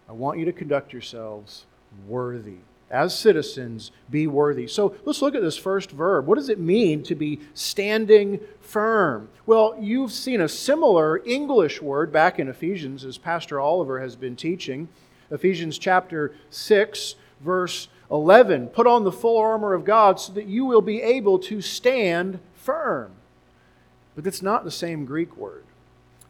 I 0.08 0.12
want 0.12 0.38
you 0.38 0.44
to 0.46 0.52
conduct 0.52 0.92
yourselves 0.92 1.66
worthy. 2.06 2.58
As 2.90 3.16
citizens, 3.16 3.90
be 4.10 4.26
worthy. 4.26 4.66
So 4.66 4.94
let's 5.04 5.20
look 5.20 5.34
at 5.34 5.42
this 5.42 5.58
first 5.58 5.90
verb. 5.90 6.26
What 6.26 6.36
does 6.36 6.48
it 6.48 6.58
mean 6.58 7.02
to 7.02 7.14
be 7.14 7.38
standing 7.52 8.40
firm? 8.60 9.28
Well, 9.44 9.76
you've 9.78 10.10
seen 10.10 10.40
a 10.40 10.48
similar 10.48 11.22
English 11.26 11.82
word 11.82 12.10
back 12.10 12.38
in 12.38 12.48
Ephesians, 12.48 13.04
as 13.04 13.18
Pastor 13.18 13.60
Oliver 13.60 14.00
has 14.00 14.16
been 14.16 14.36
teaching. 14.36 14.88
Ephesians 15.30 15.76
chapter 15.76 16.34
6, 16.48 17.16
verse 17.40 17.88
11. 18.10 18.68
Put 18.68 18.86
on 18.86 19.04
the 19.04 19.12
full 19.12 19.36
armor 19.38 19.74
of 19.74 19.84
God 19.84 20.18
so 20.18 20.32
that 20.32 20.46
you 20.46 20.64
will 20.64 20.80
be 20.80 21.02
able 21.02 21.38
to 21.40 21.60
stand 21.60 22.38
firm. 22.54 23.12
But 24.16 24.26
it's 24.26 24.42
not 24.42 24.64
the 24.64 24.70
same 24.70 25.04
Greek 25.04 25.36
word. 25.36 25.64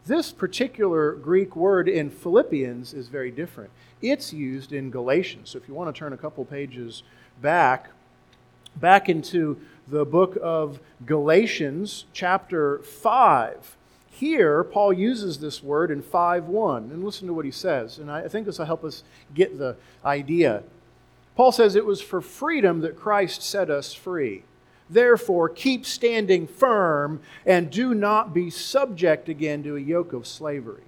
This 0.07 0.33
particular 0.33 1.13
Greek 1.13 1.55
word 1.55 1.89
in 1.89 2.11
Philippians 2.11 2.95
is 2.95 3.09
very 3.09 3.31
different. 3.31 3.71
It's 4.01 4.33
used 4.33 4.73
in 4.73 4.91
Galatians. 4.91 5.51
So 5.51 5.59
if 5.59 5.69
you 5.69 5.75
want 5.75 5.95
to 5.95 5.99
turn 5.99 6.13
a 6.13 6.17
couple 6.17 6.45
pages 6.45 7.03
back, 7.43 7.91
back 8.77 9.09
into 9.09 9.59
the 9.87 10.05
book 10.05 10.39
of 10.43 10.81
Galatians, 11.07 12.07
chapter 12.13 12.79
5. 12.79 13.77
Here, 14.11 14.65
Paul 14.65 14.93
uses 14.93 15.39
this 15.39 15.63
word 15.63 15.91
in 15.91 16.03
5:1, 16.03 16.91
and 16.91 17.05
listen 17.05 17.27
to 17.29 17.35
what 17.35 17.45
he 17.45 17.51
says. 17.51 17.99
And 17.99 18.11
I 18.11 18.29
think 18.29 18.47
this 18.47 18.59
will 18.59 18.67
help 18.67 18.85
us 18.85 19.05
get 19.35 19.59
the 19.59 19.77
idea. 20.05 20.63
Paul 21.39 21.53
says, 21.53 21.77
It 21.77 21.87
was 21.87 22.01
for 22.01 22.21
freedom 22.21 22.81
that 22.81 22.99
Christ 22.99 23.43
set 23.43 23.71
us 23.71 23.95
free. 23.95 24.43
Therefore, 24.91 25.49
keep 25.49 25.87
standing 25.87 26.49
firm 26.49 27.21
and 27.47 27.71
do 27.71 27.95
not 27.95 28.35
be 28.35 28.51
subject 28.51 29.29
again 29.29 29.63
to 29.63 29.77
a 29.77 29.81
yoke 29.81 30.13
of 30.13 30.27
slavery. 30.27 30.83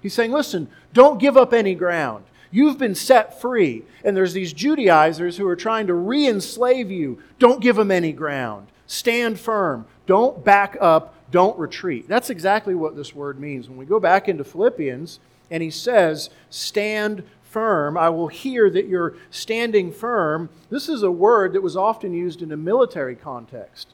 He's 0.00 0.12
saying, 0.12 0.32
listen, 0.32 0.68
don't 0.92 1.20
give 1.20 1.36
up 1.36 1.52
any 1.52 1.76
ground. 1.76 2.24
You've 2.50 2.78
been 2.78 2.96
set 2.96 3.40
free, 3.40 3.84
and 4.04 4.16
there's 4.16 4.32
these 4.32 4.52
Judaizers 4.52 5.36
who 5.36 5.46
are 5.46 5.54
trying 5.54 5.86
to 5.86 5.94
re 5.94 6.26
enslave 6.26 6.90
you. 6.90 7.22
Don't 7.38 7.62
give 7.62 7.76
them 7.76 7.92
any 7.92 8.12
ground. 8.12 8.66
Stand 8.88 9.38
firm. 9.38 9.86
Don't 10.06 10.44
back 10.44 10.76
up. 10.80 11.14
Don't 11.30 11.56
retreat. 11.56 12.08
That's 12.08 12.28
exactly 12.28 12.74
what 12.74 12.96
this 12.96 13.14
word 13.14 13.38
means. 13.38 13.68
When 13.68 13.78
we 13.78 13.86
go 13.86 14.00
back 14.00 14.28
into 14.28 14.42
Philippians, 14.42 15.20
and 15.48 15.62
he 15.62 15.70
says, 15.70 16.28
Stand 16.50 17.22
firm. 17.52 17.98
I 17.98 18.08
will 18.08 18.28
hear 18.28 18.70
that 18.70 18.88
you're 18.88 19.14
standing 19.30 19.92
firm. 19.92 20.48
This 20.70 20.88
is 20.88 21.02
a 21.02 21.10
word 21.10 21.52
that 21.52 21.62
was 21.62 21.76
often 21.76 22.14
used 22.14 22.42
in 22.42 22.50
a 22.50 22.56
military 22.56 23.14
context. 23.14 23.88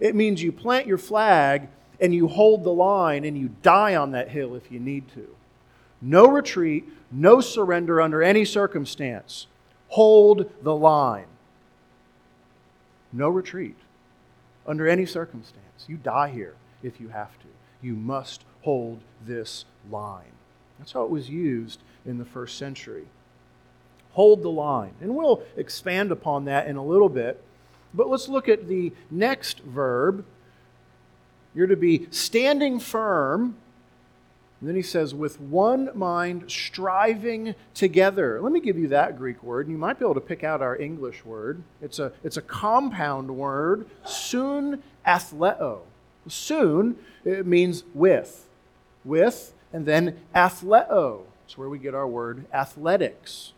It 0.00 0.14
means 0.14 0.42
you 0.42 0.52
plant 0.52 0.86
your 0.86 0.98
flag 0.98 1.68
and 2.00 2.14
you 2.14 2.28
hold 2.28 2.64
the 2.64 2.72
line 2.72 3.24
and 3.24 3.36
you 3.36 3.50
die 3.62 3.96
on 3.96 4.12
that 4.12 4.30
hill 4.30 4.54
if 4.54 4.70
you 4.70 4.80
need 4.80 5.08
to. 5.14 5.28
No 6.00 6.26
retreat, 6.26 6.84
no 7.10 7.40
surrender 7.40 8.00
under 8.00 8.22
any 8.22 8.44
circumstance. 8.44 9.46
Hold 9.88 10.50
the 10.62 10.74
line. 10.74 11.26
No 13.12 13.28
retreat 13.28 13.76
under 14.66 14.88
any 14.88 15.06
circumstance. 15.06 15.86
You 15.86 15.96
die 15.96 16.30
here 16.30 16.54
if 16.82 17.00
you 17.00 17.08
have 17.08 17.38
to. 17.40 17.46
You 17.80 17.94
must 17.94 18.44
hold 18.62 19.00
this 19.24 19.64
line. 19.90 20.32
That's 20.78 20.92
how 20.92 21.04
it 21.04 21.10
was 21.10 21.28
used 21.28 21.80
in 22.06 22.18
the 22.18 22.24
first 22.24 22.58
century. 22.58 23.04
Hold 24.12 24.42
the 24.42 24.50
line. 24.50 24.92
And 25.00 25.16
we'll 25.16 25.42
expand 25.56 26.12
upon 26.12 26.44
that 26.46 26.66
in 26.66 26.76
a 26.76 26.84
little 26.84 27.08
bit. 27.08 27.42
But 27.94 28.08
let's 28.08 28.28
look 28.28 28.48
at 28.48 28.68
the 28.68 28.92
next 29.10 29.60
verb. 29.60 30.24
You're 31.54 31.66
to 31.66 31.76
be 31.76 32.08
standing 32.10 32.80
firm 32.80 33.56
And 34.62 34.68
then 34.68 34.76
he 34.76 34.82
says, 34.82 35.12
with 35.12 35.40
one 35.40 35.90
mind 35.92 36.44
striving 36.48 37.56
together. 37.74 38.40
Let 38.40 38.52
me 38.52 38.60
give 38.60 38.78
you 38.78 38.86
that 38.88 39.18
Greek 39.18 39.42
word, 39.42 39.66
and 39.66 39.74
you 39.74 39.78
might 39.78 39.98
be 39.98 40.04
able 40.04 40.14
to 40.14 40.20
pick 40.20 40.44
out 40.44 40.62
our 40.62 40.76
English 40.76 41.24
word. 41.24 41.64
It's 41.80 41.98
a, 41.98 42.12
it's 42.22 42.36
a 42.36 42.42
compound 42.42 43.36
word, 43.36 43.86
soon 44.04 44.84
athleo. 45.04 45.80
Soon, 46.28 46.96
it 47.24 47.44
means 47.44 47.82
with. 47.92 48.46
With, 49.04 49.52
and 49.72 49.84
then 49.84 50.20
athleo. 50.32 51.22
That's 51.52 51.58
where 51.58 51.68
we 51.68 51.78
get 51.78 51.94
our 51.94 52.08
word 52.08 52.46
athletics. 52.50 53.52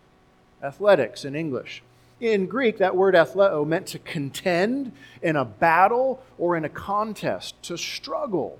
Athletics 0.61 1.24
in 1.24 1.37
English. 1.37 1.80
In 2.20 2.46
Greek, 2.46 2.78
that 2.78 2.96
word 2.96 3.14
athleo 3.14 3.64
meant 3.64 3.87
to 3.87 4.00
contend 4.00 4.90
in 5.22 5.37
a 5.37 5.44
battle 5.44 6.20
or 6.37 6.57
in 6.57 6.64
a 6.64 6.68
contest, 6.68 7.54
to 7.62 7.78
struggle. 7.78 8.59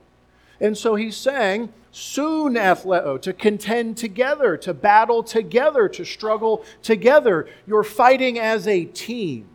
And 0.61 0.79
so 0.79 0.95
he's 0.95 1.17
saying, 1.17 1.73
sunathleo, 1.93 3.21
to 3.23 3.33
contend 3.33 3.97
together, 3.97 4.57
to 4.59 4.73
battle 4.73 5.25
together, 5.25 5.89
to 5.89 6.05
struggle 6.05 6.65
together. 6.85 7.49
You're 7.67 7.83
fighting 7.83 8.39
as 8.39 8.69
a 8.69 8.85
team. 8.85 9.49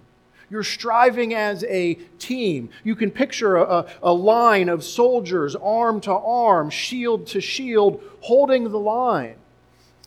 You're 0.50 0.64
striving 0.64 1.34
as 1.34 1.64
a 1.64 1.94
team. 2.18 2.70
You 2.84 2.98
can 2.98 3.12
picture 3.12 3.56
a, 3.56 3.86
a, 4.04 4.12
line 4.12 4.68
of 4.68 4.84
soldiers, 4.84 5.56
arm 5.56 6.02
to 6.02 6.12
arm, 6.12 6.70
shield 6.70 7.28
to 7.28 7.40
shield, 7.40 8.04
holding 8.20 8.70
the 8.70 8.78
line. 8.78 9.36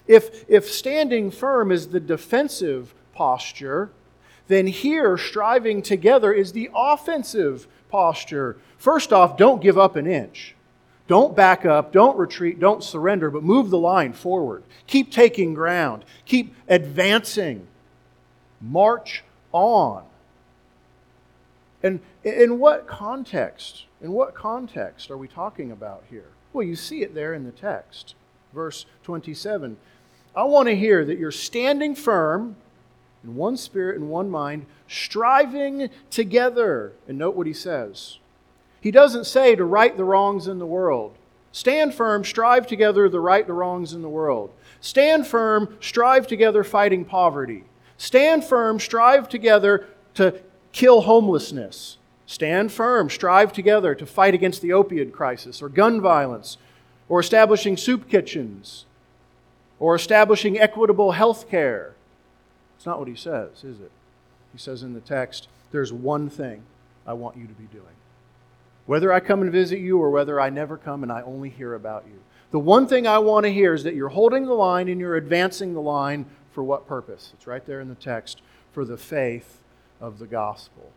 If, 0.07 0.45
if 0.49 0.71
standing 0.71 1.31
firm 1.31 1.71
is 1.71 1.89
the 1.89 2.01
defensive 2.01 2.95
posture, 3.15 3.91
then 4.49 4.67
here, 4.67 5.17
striving 5.17 5.83
together 5.83 6.33
is 6.33 6.53
the 6.53 6.71
offensive 6.75 7.67
posture. 7.89 8.57
First 8.77 9.13
off, 9.13 9.37
don't 9.37 9.63
give 9.63 9.79
up 9.79 9.97
an 9.97 10.07
inch. 10.07 10.55
Don't 11.07 11.37
back 11.37 11.65
up, 11.65 11.93
don't 11.93 12.17
retreat, 12.17 12.59
don't 12.59 12.83
surrender, 12.83 13.31
but 13.31 13.43
move 13.43 13.71
the 13.71 13.79
line 13.79 14.13
forward. 14.13 14.63
Keep 14.87 15.11
taking 15.11 15.53
ground, 15.53 16.05
keep 16.25 16.55
advancing. 16.69 17.67
March 18.61 19.25
on. 19.51 20.05
And 21.83 22.01
in 22.23 22.59
what 22.59 22.87
context? 22.87 23.87
In 24.01 24.13
what 24.13 24.35
context 24.35 25.11
are 25.11 25.19
we 25.19 25.27
talking 25.27 25.73
about 25.73 26.05
here? 26.09 26.29
Well, 26.53 26.65
you 26.65 26.77
see 26.77 27.03
it 27.03 27.15
there 27.15 27.35
in 27.35 27.45
the 27.45 27.51
text. 27.51 28.15
Verse 28.53 28.87
27. 29.05 29.77
I 30.35 30.45
want 30.45 30.69
to 30.69 30.77
hear 30.77 31.05
that 31.05 31.19
you're 31.19 31.31
standing 31.31 31.95
firm 31.95 32.57
in 33.23 33.37
one 33.37 33.57
spirit 33.57 33.99
and 34.01 34.11
one 34.11 34.31
mind, 34.31 34.67
striving 34.89 35.91
together. 36.11 36.93
And 37.07 37.19
note 37.19 37.37
what 37.37 37.47
he 37.47 37.53
says 37.53 38.19
he 38.81 38.91
doesn't 38.91 39.25
say 39.25 39.55
to 39.55 39.65
right 39.65 39.97
the 39.97 40.05
wrongs 40.05 40.49
in 40.49 40.59
the 40.59 40.67
world. 40.67 41.15
Stand 41.53 41.95
firm, 41.95 42.25
strive 42.25 42.67
together 42.67 43.09
to 43.09 43.21
right 43.21 43.47
the 43.47 43.53
wrongs 43.53 43.93
in 43.93 44.03
the 44.03 44.09
world. 44.09 44.51
Stand 44.81 45.27
firm, 45.27 45.77
strive 45.81 46.27
together 46.27 46.65
fighting 46.65 47.05
poverty. 47.05 47.65
Stand 47.97 48.43
firm, 48.45 48.81
strive 48.81 49.29
together 49.29 49.87
to 50.15 50.41
kill 50.73 51.03
homelessness. 51.03 51.99
Stand 52.27 52.73
firm, 52.73 53.11
strive 53.11 53.53
together 53.53 53.95
to 53.95 54.07
fight 54.07 54.35
against 54.35 54.63
the 54.63 54.71
opioid 54.71 55.13
crisis 55.13 55.63
or 55.63 55.69
gun 55.69 56.01
violence 56.01 56.57
or 57.13 57.21
establishing 57.21 57.77
soup 57.77 58.09
kitchens 58.09 58.87
or 59.79 59.95
establishing 59.95 60.59
equitable 60.59 61.13
health 61.13 61.47
care. 61.47 61.93
It's 62.75 62.87
not 62.87 62.99
what 62.99 63.07
he 63.07 63.15
says, 63.15 63.63
is 63.65 63.83
it? 63.83 63.91
He 64.51 64.57
says 64.57 64.83
in 64.83 64.95
the 64.95 65.01
text, 65.01 65.49
there's 65.73 65.93
one 65.93 66.31
thing 66.31 66.63
I 67.07 67.13
want 67.13 67.37
you 67.37 67.47
to 67.47 67.53
be 67.53 67.67
doing. 67.71 67.85
Whether 68.87 69.13
I 69.13 69.21
come 69.21 69.43
and 69.43 69.53
visit 69.53 69.79
you 69.79 69.99
or 69.99 70.09
whether 70.09 70.41
I 70.41 70.49
never 70.49 70.79
come 70.79 71.03
and 71.03 71.13
I 71.13 71.21
only 71.21 71.51
hear 71.51 71.75
about 71.75 72.07
you. 72.07 72.19
The 72.51 72.59
one 72.59 72.87
thing 72.87 73.07
I 73.07 73.19
want 73.19 73.45
to 73.45 73.53
hear 73.53 73.75
is 73.75 73.85
that 73.85 73.95
you're 73.95 74.09
holding 74.09 74.47
the 74.47 74.55
line 74.55 74.89
and 74.89 74.99
you're 74.99 75.17
advancing 75.17 75.75
the 75.75 75.83
line 75.83 76.25
for 76.53 76.65
what 76.65 76.89
purpose? 76.89 77.33
It's 77.35 77.47
right 77.47 77.67
there 77.67 77.83
in 77.83 77.91
the 77.91 77.95
text 77.95 78.41
for 78.73 78.87
the 78.87 78.97
faith 78.97 79.61
of 80.01 80.19
the 80.19 80.27
gospel. 80.27 80.91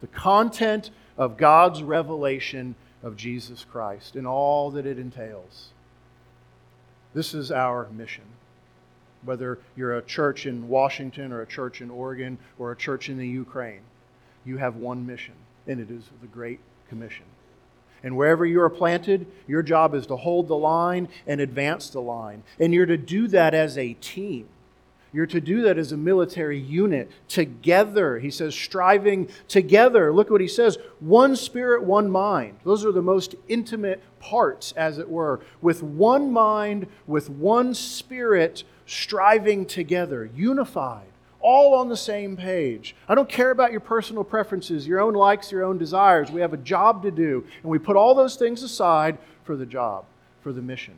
The 0.00 0.06
content 0.06 0.88
of 1.18 1.36
God's 1.36 1.82
revelation 1.82 2.74
of 3.02 3.16
Jesus 3.16 3.64
Christ 3.64 4.16
and 4.16 4.26
all 4.26 4.70
that 4.72 4.86
it 4.86 4.98
entails. 4.98 5.68
This 7.14 7.34
is 7.34 7.50
our 7.50 7.88
mission. 7.90 8.24
Whether 9.24 9.58
you're 9.76 9.96
a 9.96 10.02
church 10.02 10.46
in 10.46 10.68
Washington 10.68 11.32
or 11.32 11.42
a 11.42 11.46
church 11.46 11.80
in 11.80 11.90
Oregon 11.90 12.38
or 12.58 12.72
a 12.72 12.76
church 12.76 13.08
in 13.08 13.18
the 13.18 13.26
Ukraine, 13.26 13.80
you 14.44 14.58
have 14.58 14.76
one 14.76 15.06
mission, 15.06 15.34
and 15.66 15.80
it 15.80 15.90
is 15.90 16.04
the 16.20 16.28
Great 16.28 16.60
Commission. 16.88 17.24
And 18.02 18.16
wherever 18.16 18.46
you 18.46 18.60
are 18.60 18.70
planted, 18.70 19.26
your 19.48 19.62
job 19.62 19.94
is 19.94 20.06
to 20.06 20.16
hold 20.16 20.46
the 20.46 20.56
line 20.56 21.08
and 21.26 21.40
advance 21.40 21.90
the 21.90 22.00
line. 22.00 22.44
And 22.60 22.72
you're 22.72 22.86
to 22.86 22.96
do 22.96 23.26
that 23.28 23.54
as 23.54 23.76
a 23.76 23.94
team. 23.94 24.48
You're 25.12 25.26
to 25.26 25.40
do 25.40 25.62
that 25.62 25.78
as 25.78 25.92
a 25.92 25.96
military 25.96 26.58
unit 26.58 27.10
together. 27.28 28.18
He 28.18 28.30
says, 28.30 28.54
striving 28.54 29.28
together. 29.48 30.12
Look 30.12 30.30
what 30.30 30.40
he 30.40 30.48
says 30.48 30.78
one 31.00 31.34
spirit, 31.36 31.82
one 31.82 32.10
mind. 32.10 32.58
Those 32.64 32.84
are 32.84 32.92
the 32.92 33.02
most 33.02 33.34
intimate 33.48 34.02
parts, 34.20 34.72
as 34.76 34.98
it 34.98 35.08
were. 35.08 35.40
With 35.62 35.82
one 35.82 36.30
mind, 36.30 36.86
with 37.06 37.30
one 37.30 37.72
spirit, 37.74 38.64
striving 38.86 39.64
together, 39.64 40.30
unified 40.34 41.06
all 41.40 41.74
on 41.74 41.88
the 41.88 41.96
same 41.96 42.36
page. 42.36 42.96
I 43.08 43.14
don't 43.14 43.28
care 43.28 43.50
about 43.50 43.70
your 43.70 43.80
personal 43.80 44.24
preferences, 44.24 44.86
your 44.86 45.00
own 45.00 45.14
likes, 45.14 45.52
your 45.52 45.64
own 45.64 45.78
desires. 45.78 46.30
We 46.30 46.40
have 46.40 46.52
a 46.52 46.58
job 46.58 47.02
to 47.04 47.10
do, 47.10 47.44
and 47.62 47.70
we 47.70 47.78
put 47.78 47.96
all 47.96 48.14
those 48.14 48.36
things 48.36 48.62
aside 48.62 49.18
for 49.44 49.56
the 49.56 49.66
job, 49.66 50.04
for 50.42 50.52
the 50.52 50.62
mission. 50.62 50.94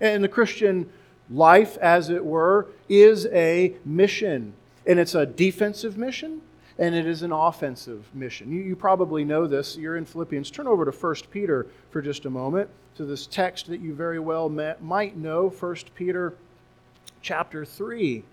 And 0.00 0.22
the 0.22 0.28
Christian 0.28 0.90
life, 1.30 1.76
as 1.78 2.10
it 2.10 2.24
were, 2.24 2.68
is 2.88 3.26
a 3.26 3.74
mission. 3.84 4.54
And 4.86 4.98
it's 4.98 5.14
a 5.14 5.26
defensive 5.26 5.98
mission, 5.98 6.40
and 6.78 6.94
it 6.94 7.06
is 7.06 7.22
an 7.22 7.32
offensive 7.32 8.08
mission. 8.14 8.50
You, 8.50 8.62
you 8.62 8.76
probably 8.76 9.24
know 9.24 9.46
this. 9.46 9.76
You're 9.76 9.96
in 9.96 10.04
Philippians. 10.04 10.50
Turn 10.50 10.66
over 10.66 10.84
to 10.84 10.90
1 10.90 11.14
Peter 11.30 11.66
for 11.90 12.00
just 12.00 12.24
a 12.24 12.30
moment, 12.30 12.70
to 12.96 13.04
this 13.04 13.26
text 13.26 13.66
that 13.66 13.80
you 13.80 13.94
very 13.94 14.18
well 14.18 14.48
met, 14.48 14.82
might 14.82 15.16
know, 15.16 15.48
1 15.48 15.76
Peter 15.94 16.34
chapter 17.22 17.64
3 17.64 18.24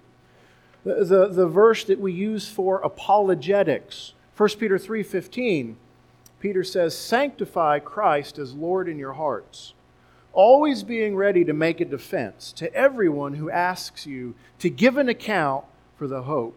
the, 0.86 1.04
the, 1.04 1.28
the 1.28 1.48
verse 1.48 1.84
that 1.86 2.00
we 2.00 2.14
use 2.14 2.48
for 2.48 2.78
apologetics. 2.78 4.14
1 4.38 4.50
Peter 4.60 4.78
3:15, 4.78 5.76
Peter 6.40 6.64
says, 6.64 6.96
"Sanctify 6.96 7.80
Christ 7.80 8.38
as 8.38 8.54
Lord 8.54 8.88
in 8.88 9.00
your 9.00 9.14
hearts, 9.14 9.74
always 10.36 10.84
being 10.84 11.16
ready 11.16 11.44
to 11.46 11.54
make 11.54 11.82
a 11.82 11.86
defense 11.86 12.52
to 12.54 12.74
everyone 12.74 13.34
who 13.34 13.50
asks 13.50 14.06
you 14.06 14.36
to 14.60 14.70
give 14.70 14.98
an 14.98 15.10
account 15.10 15.66
for 15.98 16.08
the 16.08 16.24
hope 16.24 16.56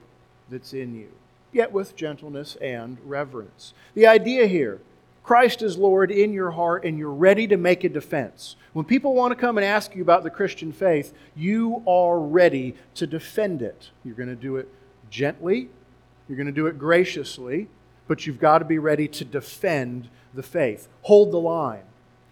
that's 0.50 0.72
in 0.72 0.94
you, 0.94 1.08
yet 1.52 1.72
with 1.72 1.96
gentleness 1.96 2.56
and 2.56 2.98
reverence." 3.04 3.72
The 3.94 4.06
idea 4.06 4.46
here, 4.46 4.80
Christ 5.22 5.62
is 5.62 5.76
Lord 5.76 6.10
in 6.10 6.32
your 6.32 6.52
heart 6.52 6.84
and 6.84 6.98
you're 6.98 7.10
ready 7.10 7.46
to 7.48 7.56
make 7.56 7.84
a 7.84 7.88
defense. 7.88 8.56
When 8.72 8.86
people 8.86 9.14
want 9.14 9.32
to 9.32 9.36
come 9.36 9.58
and 9.58 9.64
ask 9.64 9.94
you 9.94 10.00
about 10.00 10.22
the 10.22 10.30
Christian 10.30 10.72
faith, 10.72 11.12
you 11.36 11.82
are 11.86 12.18
ready 12.18 12.74
to 12.94 13.06
defend 13.06 13.60
it. 13.60 13.90
You're 14.04 14.14
going 14.14 14.30
to 14.30 14.34
do 14.34 14.56
it 14.56 14.68
gently, 15.10 15.68
you're 16.28 16.36
going 16.36 16.46
to 16.46 16.52
do 16.52 16.66
it 16.66 16.78
graciously, 16.78 17.68
but 18.06 18.26
you've 18.26 18.40
got 18.40 18.58
to 18.60 18.64
be 18.64 18.78
ready 18.78 19.06
to 19.08 19.24
defend 19.24 20.08
the 20.32 20.42
faith. 20.42 20.88
Hold 21.02 21.30
the 21.30 21.40
line. 21.40 21.82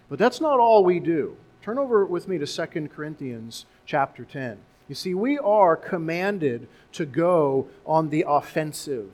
But 0.09 0.19
that's 0.19 0.40
not 0.40 0.61
all 0.61 0.85
we 0.85 1.01
do. 1.01 1.37
Turn 1.62 1.79
over 1.79 2.05
with 2.05 2.29
me 2.29 2.38
to 2.38 2.47
2 2.47 2.88
Corinthians 2.88 3.66
chapter 3.85 4.25
10. 4.25 4.59
You 4.88 4.95
see, 4.95 5.14
we 5.14 5.37
are 5.38 5.77
commanded 5.77 6.69
to 6.92 7.05
go 7.05 7.69
on 7.85 8.11
the 8.11 8.25
offensive. 8.27 9.11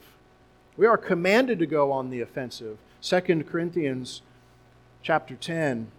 We 0.77 0.87
are 0.87 0.99
commanded 0.99 1.59
to 1.61 1.67
go 1.67 1.93
on 1.93 2.11
the 2.11 2.21
offensive. 2.21 2.79
2 3.01 3.45
Corinthians 3.49 4.23
chapter 5.03 5.35
10. 5.35 5.91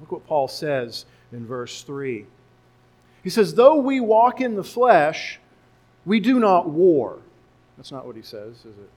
Look 0.00 0.12
what 0.12 0.26
Paul 0.26 0.48
says 0.48 1.06
in 1.32 1.46
verse 1.46 1.82
3. 1.82 2.26
He 3.22 3.30
says, 3.30 3.54
Though 3.54 3.76
we 3.76 4.00
walk 4.00 4.42
in 4.42 4.54
the 4.54 4.64
flesh, 4.64 5.40
we 6.04 6.20
do 6.20 6.38
not 6.38 6.68
war. 6.68 7.18
That's 7.78 7.90
not 7.90 8.06
what 8.06 8.16
he 8.16 8.22
says, 8.22 8.58
is 8.58 8.76
it? 8.76 8.90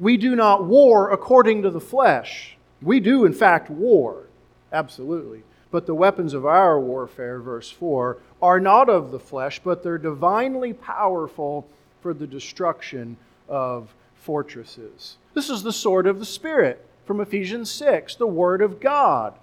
We 0.00 0.16
do 0.16 0.34
not 0.34 0.64
war 0.64 1.10
according 1.10 1.62
to 1.62 1.70
the 1.70 1.80
flesh. 1.80 2.57
We 2.80 3.00
do, 3.00 3.24
in 3.24 3.32
fact, 3.32 3.70
war. 3.70 4.24
Absolutely. 4.72 5.42
But 5.70 5.86
the 5.86 5.94
weapons 5.94 6.34
of 6.34 6.46
our 6.46 6.80
warfare, 6.80 7.40
verse 7.40 7.70
4, 7.70 8.18
are 8.40 8.60
not 8.60 8.88
of 8.88 9.10
the 9.10 9.18
flesh, 9.18 9.60
but 9.62 9.82
they're 9.82 9.98
divinely 9.98 10.72
powerful 10.72 11.66
for 12.00 12.14
the 12.14 12.26
destruction 12.26 13.16
of 13.48 13.94
fortresses. 14.14 15.16
This 15.34 15.50
is 15.50 15.62
the 15.62 15.72
sword 15.72 16.06
of 16.06 16.18
the 16.18 16.26
Spirit 16.26 16.84
from 17.04 17.20
Ephesians 17.20 17.70
6, 17.70 18.16
the 18.16 18.26
Word 18.26 18.62
of 18.62 18.80
God. 18.80 19.34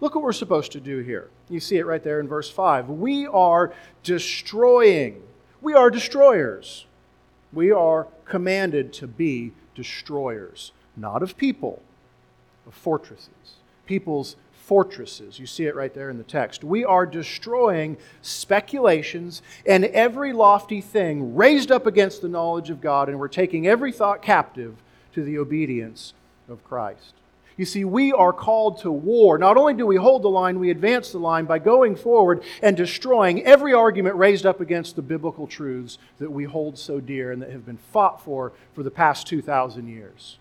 Look 0.00 0.14
what 0.14 0.24
we're 0.24 0.32
supposed 0.32 0.72
to 0.72 0.80
do 0.80 0.98
here. 0.98 1.28
You 1.48 1.60
see 1.60 1.76
it 1.76 1.86
right 1.86 2.02
there 2.02 2.20
in 2.20 2.28
verse 2.28 2.50
5. 2.50 2.88
We 2.88 3.26
are 3.26 3.72
destroying. 4.02 5.22
We 5.60 5.74
are 5.74 5.90
destroyers. 5.90 6.86
We 7.52 7.70
are 7.70 8.06
commanded 8.24 8.92
to 8.94 9.06
be 9.06 9.52
destroyers, 9.74 10.72
not 10.96 11.22
of 11.22 11.36
people, 11.36 11.82
of 12.66 12.74
fortresses, 12.74 13.56
people's 13.86 14.36
fortresses. 14.52 15.38
You 15.40 15.46
see 15.46 15.64
it 15.64 15.74
right 15.74 15.92
there 15.92 16.10
in 16.10 16.18
the 16.18 16.22
text. 16.22 16.62
We 16.62 16.84
are 16.84 17.04
destroying 17.04 17.96
speculations 18.22 19.42
and 19.66 19.84
every 19.86 20.32
lofty 20.32 20.80
thing 20.80 21.34
raised 21.34 21.72
up 21.72 21.86
against 21.86 22.22
the 22.22 22.28
knowledge 22.28 22.70
of 22.70 22.80
God, 22.80 23.08
and 23.08 23.18
we're 23.18 23.26
taking 23.26 23.66
every 23.66 23.90
thought 23.90 24.22
captive 24.22 24.76
to 25.12 25.24
the 25.24 25.38
obedience 25.38 26.14
of 26.48 26.62
Christ. 26.62 27.14
You 27.56 27.64
see, 27.66 27.84
we 27.84 28.12
are 28.12 28.32
called 28.32 28.78
to 28.82 28.90
war. 28.90 29.38
Not 29.38 29.56
only 29.56 29.74
do 29.74 29.86
we 29.86 29.96
hold 29.96 30.22
the 30.22 30.30
line, 30.30 30.58
we 30.58 30.70
advance 30.70 31.12
the 31.12 31.18
line 31.18 31.44
by 31.44 31.58
going 31.58 31.94
forward 31.94 32.42
and 32.62 32.76
destroying 32.76 33.42
every 33.42 33.74
argument 33.74 34.16
raised 34.16 34.46
up 34.46 34.60
against 34.60 34.96
the 34.96 35.02
biblical 35.02 35.46
truths 35.46 35.98
that 36.18 36.30
we 36.30 36.44
hold 36.44 36.78
so 36.78 37.00
dear 37.00 37.32
and 37.32 37.42
that 37.42 37.50
have 37.50 37.66
been 37.66 37.76
fought 37.76 38.24
for 38.24 38.52
for 38.72 38.82
the 38.82 38.90
past 38.90 39.26
2,000 39.26 39.88
years. 39.88 40.38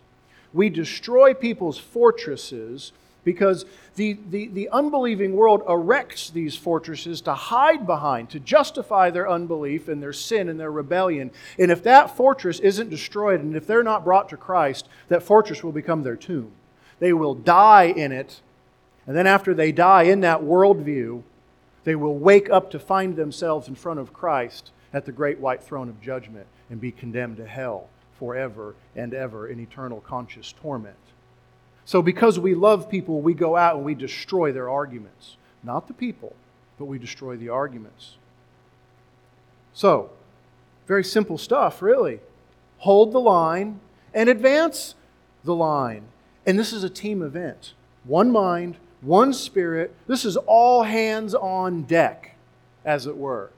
We 0.54 0.70
destroy 0.70 1.34
people's 1.34 1.78
fortresses 1.78 2.91
because 3.24 3.66
the, 3.95 4.18
the, 4.30 4.47
the, 4.47 4.70
unbelieving 4.70 5.34
world 5.34 5.62
erects 5.68 6.30
these 6.30 6.56
fortresses 6.56 7.22
to 7.22 7.34
hide 7.34 7.86
behind, 7.86 8.30
to 8.32 8.39
justify 8.39 9.10
their 9.10 9.30
unbelief 9.30 9.88
and 9.88 10.02
their 10.02 10.14
sin 10.14 10.50
and 10.50 10.60
their 10.60 10.72
rebellion. 10.72 11.32
And 11.60 11.70
if 11.70 11.84
that 11.84 12.16
fortress 12.16 12.60
isn't 12.60 12.89
destroyed 12.89 13.41
and 13.41 13.56
if 13.56 13.68
they're 13.68 13.84
not 13.84 14.06
brought 14.06 14.30
to 14.30 14.38
Christ, 14.38 14.88
that 15.10 15.22
fortress 15.22 15.64
will 15.64 15.74
become 15.74 16.04
their 16.04 16.16
tomb. 16.16 16.52
They 17.00 17.14
will 17.14 17.36
die 17.36 17.86
in 17.86 18.12
it. 18.12 18.41
And 19.06 19.16
then, 19.16 19.28
after 19.28 19.54
they 19.54 19.72
die 19.72 20.04
in 20.04 20.22
that 20.22 20.41
worldview, 20.41 21.24
they 21.84 21.95
will 21.95 22.18
wake 22.18 22.50
up 22.50 22.70
to 22.72 22.80
find 22.80 23.16
themselves 23.16 23.68
in 23.68 23.76
front 23.76 24.00
of 24.00 24.14
Christ 24.14 24.72
at 24.93 25.06
the 25.06 25.12
great 25.12 25.39
white 25.39 25.64
throne 25.64 25.89
of 25.89 26.02
judgment 26.02 26.45
and 26.70 26.80
be 26.80 26.91
condemned 26.91 27.38
to 27.38 27.45
hell 27.45 27.89
forever 28.20 28.76
and 28.95 29.13
ever 29.13 29.47
in 29.47 29.59
eternal 29.59 30.01
conscious 30.01 30.53
torment. 30.53 30.95
So, 31.86 32.03
because 32.03 32.38
we 32.38 32.53
love 32.53 32.89
people, 32.89 33.22
we 33.22 33.34
go 33.34 33.55
out 33.55 33.78
and 33.78 33.86
we 33.86 33.95
destroy 33.95 34.51
their 34.51 34.70
arguments. 34.70 35.38
Not 35.63 35.88
the 35.88 35.93
people, 35.93 36.36
but 36.78 36.86
we 36.86 36.99
destroy 36.99 37.36
the 37.36 37.49
arguments. 37.49 38.17
So, 39.74 40.11
very 40.88 41.03
simple 41.03 41.38
stuff, 41.38 41.82
really. 41.82 42.20
Hold 42.80 43.11
the 43.11 43.20
line 43.20 43.80
and 44.13 44.30
advance 44.30 44.95
the 45.43 45.55
line. 45.55 46.03
And 46.45 46.59
this 46.59 46.74
is 46.74 46.84
a 46.84 46.89
team 46.89 47.22
event 47.22 47.74
one 48.05 48.32
mind, 48.32 48.78
one 49.01 49.34
spirit. 49.34 49.95
This 50.07 50.26
is 50.26 50.38
all 50.38 50.84
hands 50.84 51.36
on 51.36 51.84
deck, 51.84 52.36
as 52.86 53.07
it 53.07 53.17
were. 53.17 53.51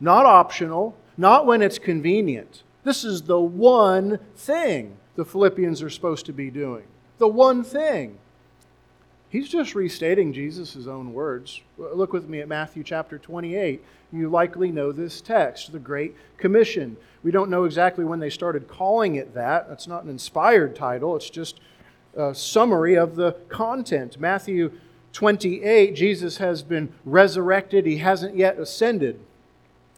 Not 0.00 0.26
optional, 0.26 0.94
not 1.16 1.46
when 1.46 1.62
it's 1.62 1.78
convenient. 1.78 2.62
This 2.86 3.02
is 3.02 3.22
the 3.22 3.40
one 3.40 4.20
thing 4.36 4.96
the 5.16 5.24
Philippians 5.24 5.82
are 5.82 5.90
supposed 5.90 6.24
to 6.26 6.32
be 6.32 6.52
doing. 6.52 6.84
The 7.18 7.26
one 7.26 7.64
thing. 7.64 8.16
He's 9.28 9.48
just 9.48 9.74
restating 9.74 10.32
Jesus' 10.32 10.86
own 10.86 11.12
words. 11.12 11.62
Look 11.76 12.12
with 12.12 12.28
me 12.28 12.38
at 12.38 12.46
Matthew 12.46 12.84
chapter 12.84 13.18
28. 13.18 13.84
You 14.12 14.28
likely 14.28 14.70
know 14.70 14.92
this 14.92 15.20
text, 15.20 15.72
the 15.72 15.80
Great 15.80 16.14
Commission. 16.38 16.96
We 17.24 17.32
don't 17.32 17.50
know 17.50 17.64
exactly 17.64 18.04
when 18.04 18.20
they 18.20 18.30
started 18.30 18.68
calling 18.68 19.16
it 19.16 19.34
that. 19.34 19.68
That's 19.68 19.88
not 19.88 20.04
an 20.04 20.08
inspired 20.08 20.76
title, 20.76 21.16
it's 21.16 21.28
just 21.28 21.58
a 22.16 22.36
summary 22.36 22.94
of 22.94 23.16
the 23.16 23.32
content. 23.48 24.20
Matthew 24.20 24.70
28, 25.12 25.96
Jesus 25.96 26.36
has 26.36 26.62
been 26.62 26.92
resurrected, 27.04 27.84
he 27.84 27.96
hasn't 27.96 28.36
yet 28.36 28.60
ascended. 28.60 29.18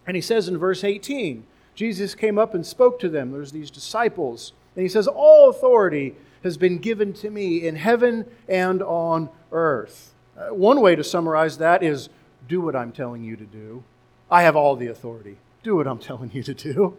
And 0.07 0.17
he 0.17 0.23
says 0.23 0.49
in 0.49 0.57
verse 0.57 0.83
18, 0.83 1.45
Jesus 1.79 2.17
came 2.17 2.41
up 2.41 2.55
and 2.55 2.67
spoke 2.67 2.99
to 2.99 3.09
them. 3.09 3.31
There's 3.31 3.53
these 3.53 3.71
disciples. 3.71 4.53
And 4.75 4.83
he 4.83 4.89
says, 4.89 5.07
All 5.07 5.49
authority 5.49 6.17
has 6.43 6.57
been 6.57 6.79
given 6.79 7.13
to 7.13 7.31
me 7.31 7.65
in 7.65 7.77
heaven 7.77 8.27
and 8.49 8.83
on 8.83 9.29
earth. 9.53 10.13
Uh, 10.37 10.53
one 10.53 10.81
way 10.81 10.97
to 10.97 11.05
summarize 11.05 11.59
that 11.59 11.85
is 11.85 12.09
do 12.49 12.61
what 12.61 12.75
I'm 12.75 12.91
telling 12.91 13.23
you 13.23 13.37
to 13.37 13.45
do. 13.45 13.85
I 14.29 14.43
have 14.43 14.57
all 14.57 14.75
the 14.75 14.89
authority. 14.89 15.37
Do 15.63 15.77
what 15.77 15.87
I'm 15.87 15.99
telling 16.01 16.33
you 16.35 16.43
to 16.43 16.53
do. 16.55 16.97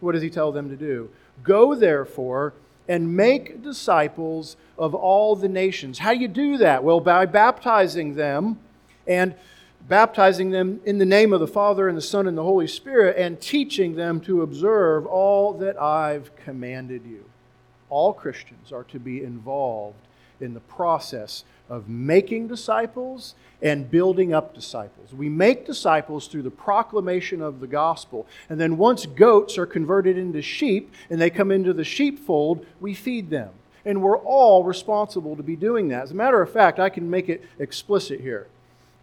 What 0.00 0.12
does 0.12 0.22
he 0.22 0.30
tell 0.30 0.50
them 0.50 0.70
to 0.70 0.76
do? 0.76 1.10
Go, 1.42 1.74
therefore, 1.74 2.54
and 2.88 3.14
make 3.14 3.62
disciples 3.62 4.56
of 4.78 4.94
all 4.94 5.36
the 5.36 5.48
nations. 5.50 5.98
How 5.98 6.14
do 6.14 6.20
you 6.20 6.28
do 6.28 6.56
that? 6.56 6.82
Well, 6.82 7.00
by 7.00 7.26
baptizing 7.26 8.14
them 8.14 8.60
and 9.06 9.34
baptizing 9.88 10.50
them 10.50 10.80
in 10.84 10.98
the 10.98 11.06
name 11.06 11.32
of 11.32 11.40
the 11.40 11.46
Father 11.46 11.88
and 11.88 11.96
the 11.96 12.02
Son 12.02 12.26
and 12.26 12.36
the 12.36 12.42
Holy 12.42 12.66
Spirit 12.66 13.16
and 13.16 13.40
teaching 13.40 13.94
them 13.94 14.20
to 14.20 14.42
observe 14.42 15.06
all 15.06 15.52
that 15.54 15.80
I've 15.80 16.34
commanded 16.36 17.02
you. 17.04 17.24
All 17.88 18.12
Christians 18.12 18.72
are 18.72 18.84
to 18.84 18.98
be 18.98 19.22
involved 19.22 19.98
in 20.40 20.54
the 20.54 20.60
process 20.60 21.44
of 21.68 21.88
making 21.88 22.48
disciples 22.48 23.34
and 23.62 23.90
building 23.90 24.34
up 24.34 24.54
disciples. 24.54 25.12
We 25.12 25.28
make 25.28 25.66
disciples 25.66 26.26
through 26.26 26.42
the 26.42 26.50
proclamation 26.50 27.40
of 27.40 27.60
the 27.60 27.66
gospel. 27.66 28.26
And 28.48 28.60
then 28.60 28.76
once 28.76 29.06
goats 29.06 29.56
are 29.56 29.66
converted 29.66 30.18
into 30.18 30.42
sheep 30.42 30.92
and 31.10 31.20
they 31.20 31.30
come 31.30 31.50
into 31.50 31.72
the 31.72 31.84
sheepfold, 31.84 32.66
we 32.80 32.94
feed 32.94 33.30
them. 33.30 33.50
And 33.84 34.02
we're 34.02 34.18
all 34.18 34.64
responsible 34.64 35.36
to 35.36 35.42
be 35.42 35.56
doing 35.56 35.88
that. 35.88 36.04
As 36.04 36.10
a 36.10 36.14
matter 36.14 36.42
of 36.42 36.50
fact, 36.50 36.78
I 36.78 36.88
can 36.88 37.08
make 37.08 37.28
it 37.28 37.44
explicit 37.58 38.20
here. 38.20 38.48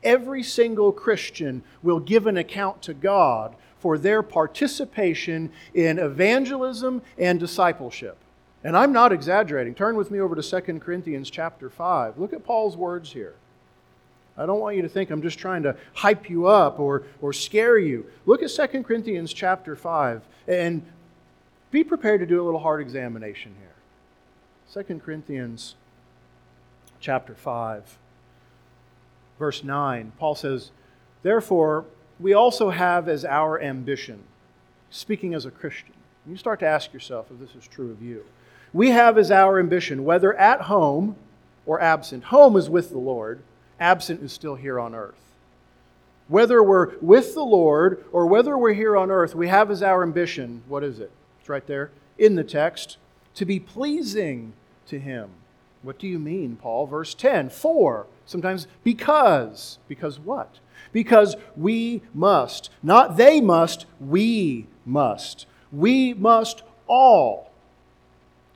Every 0.04 0.44
single 0.44 0.92
Christian 0.92 1.64
will 1.82 2.00
give 2.00 2.28
an 2.28 2.38
account 2.38 2.82
to 2.84 2.94
God 2.94 3.56
for 3.80 3.98
their 3.98 4.24
participation 4.24 5.52
in 5.74 6.00
evangelism 6.00 7.02
and 7.18 7.40
discipleship. 7.40 8.18
And 8.64 8.78
I'm 8.78 8.94
not 8.94 9.12
exaggerating. 9.12 9.76
Turn 9.76 9.98
with 9.98 10.10
me 10.10 10.20
over 10.20 10.36
to 10.36 10.62
2 10.62 10.80
Corinthians 10.80 11.30
chapter 11.30 11.70
5. 11.70 12.18
Look 12.18 12.32
at 12.32 12.46
Paul's 12.46 12.78
words 12.78 13.12
here. 13.12 13.36
I 14.38 14.46
don't 14.46 14.60
want 14.60 14.76
you 14.76 14.82
to 14.82 14.90
think 14.90 15.12
I'm 15.12 15.22
just 15.22 15.38
trying 15.38 15.64
to 15.64 15.76
hype 15.94 16.30
you 16.30 16.48
up 16.48 16.80
or, 16.80 17.04
or 17.22 17.34
scare 17.34 17.78
you. 17.78 18.06
Look 18.26 18.42
at 18.42 18.50
2 18.50 18.84
Corinthians 18.84 19.34
chapter 19.34 19.76
5 19.76 20.22
and 20.48 20.82
be 21.70 21.84
prepared 21.84 22.22
to 22.22 22.26
do 22.26 22.42
a 22.42 22.44
little 22.44 22.60
heart 22.60 22.82
examination 22.82 23.54
here. 23.60 24.84
2 24.84 25.00
Corinthians 25.00 25.76
chapter 27.00 27.36
5, 27.36 27.98
verse 29.44 29.64
9, 29.64 30.14
Paul 30.18 30.36
says, 30.36 30.72
Therefore, 31.22 31.84
we 32.18 32.34
also 32.34 32.70
have 32.70 33.10
as 33.10 33.26
our 33.26 33.62
ambition, 33.62 34.24
speaking 34.90 35.34
as 35.34 35.46
a 35.46 35.52
Christian. 35.52 35.96
You 36.26 36.38
start 36.38 36.62
to 36.62 36.66
ask 36.66 36.94
yourself 36.94 37.28
if 37.30 37.40
this 37.40 37.56
is 37.56 37.68
true 37.68 37.92
of 37.92 38.02
you 38.02 38.24
we 38.74 38.90
have 38.90 39.18
as 39.18 39.32
our 39.32 39.60
ambition, 39.60 40.04
whether 40.04 40.34
at 40.34 40.62
home 40.62 41.16
or 41.66 41.80
absent. 41.80 42.26
Home 42.26 42.56
is 42.58 42.70
with 42.70 42.90
the 42.90 42.98
Lord, 42.98 43.42
absent 43.80 44.24
is 44.24 44.34
still 44.34 44.56
here 44.56 44.80
on 44.80 44.96
earth. 44.96 45.14
Whether 46.28 46.64
we're 46.64 46.98
with 47.00 47.36
the 47.36 47.44
Lord 47.44 48.04
or 48.12 48.26
whether 48.26 48.58
we're 48.58 48.74
here 48.74 48.98
on 48.98 49.12
earth, 49.12 49.36
we 49.36 49.48
have 49.48 49.70
as 49.70 49.84
our 49.84 50.02
ambition, 50.02 50.64
what 50.68 50.84
is 50.84 51.00
it? 51.00 51.12
It's 51.40 51.50
right 51.50 51.66
there 51.68 51.92
in 52.18 52.36
the 52.36 52.44
text, 52.44 52.98
to 53.36 53.46
be 53.46 53.60
pleasing 53.60 54.54
to 54.88 55.00
Him. 55.00 55.30
What 55.82 56.00
do 56.00 56.08
you 56.08 56.18
mean, 56.18 56.56
Paul? 56.56 56.88
Verse 56.88 57.14
10 57.14 57.50
For, 57.50 58.08
sometimes 58.26 58.68
because. 58.84 59.80
Because 59.88 60.20
what? 60.20 60.60
Because 60.92 61.36
we 61.56 62.02
must. 62.14 62.70
Not 62.82 63.18
they 63.18 63.42
must, 63.42 63.86
we 64.00 64.68
must. 64.86 65.46
We 65.72 66.14
must 66.14 66.64
all 66.88 67.54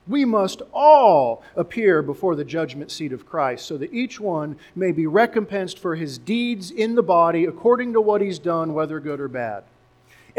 we 0.08 0.24
must 0.24 0.62
all 0.72 1.42
appear 1.54 2.02
before 2.02 2.34
the 2.34 2.44
judgment 2.44 2.90
seat 2.90 3.12
of 3.12 3.26
Christ, 3.26 3.66
so 3.66 3.76
that 3.76 3.92
each 3.92 4.18
one 4.18 4.56
may 4.74 4.90
be 4.90 5.06
recompensed 5.06 5.78
for 5.78 5.94
his 5.94 6.18
deeds 6.18 6.70
in 6.70 6.94
the 6.94 7.02
body 7.02 7.44
according 7.44 7.92
to 7.92 8.00
what 8.00 8.22
he's 8.22 8.38
done, 8.38 8.72
whether 8.72 8.98
good 9.00 9.20
or 9.20 9.28
bad. 9.28 9.64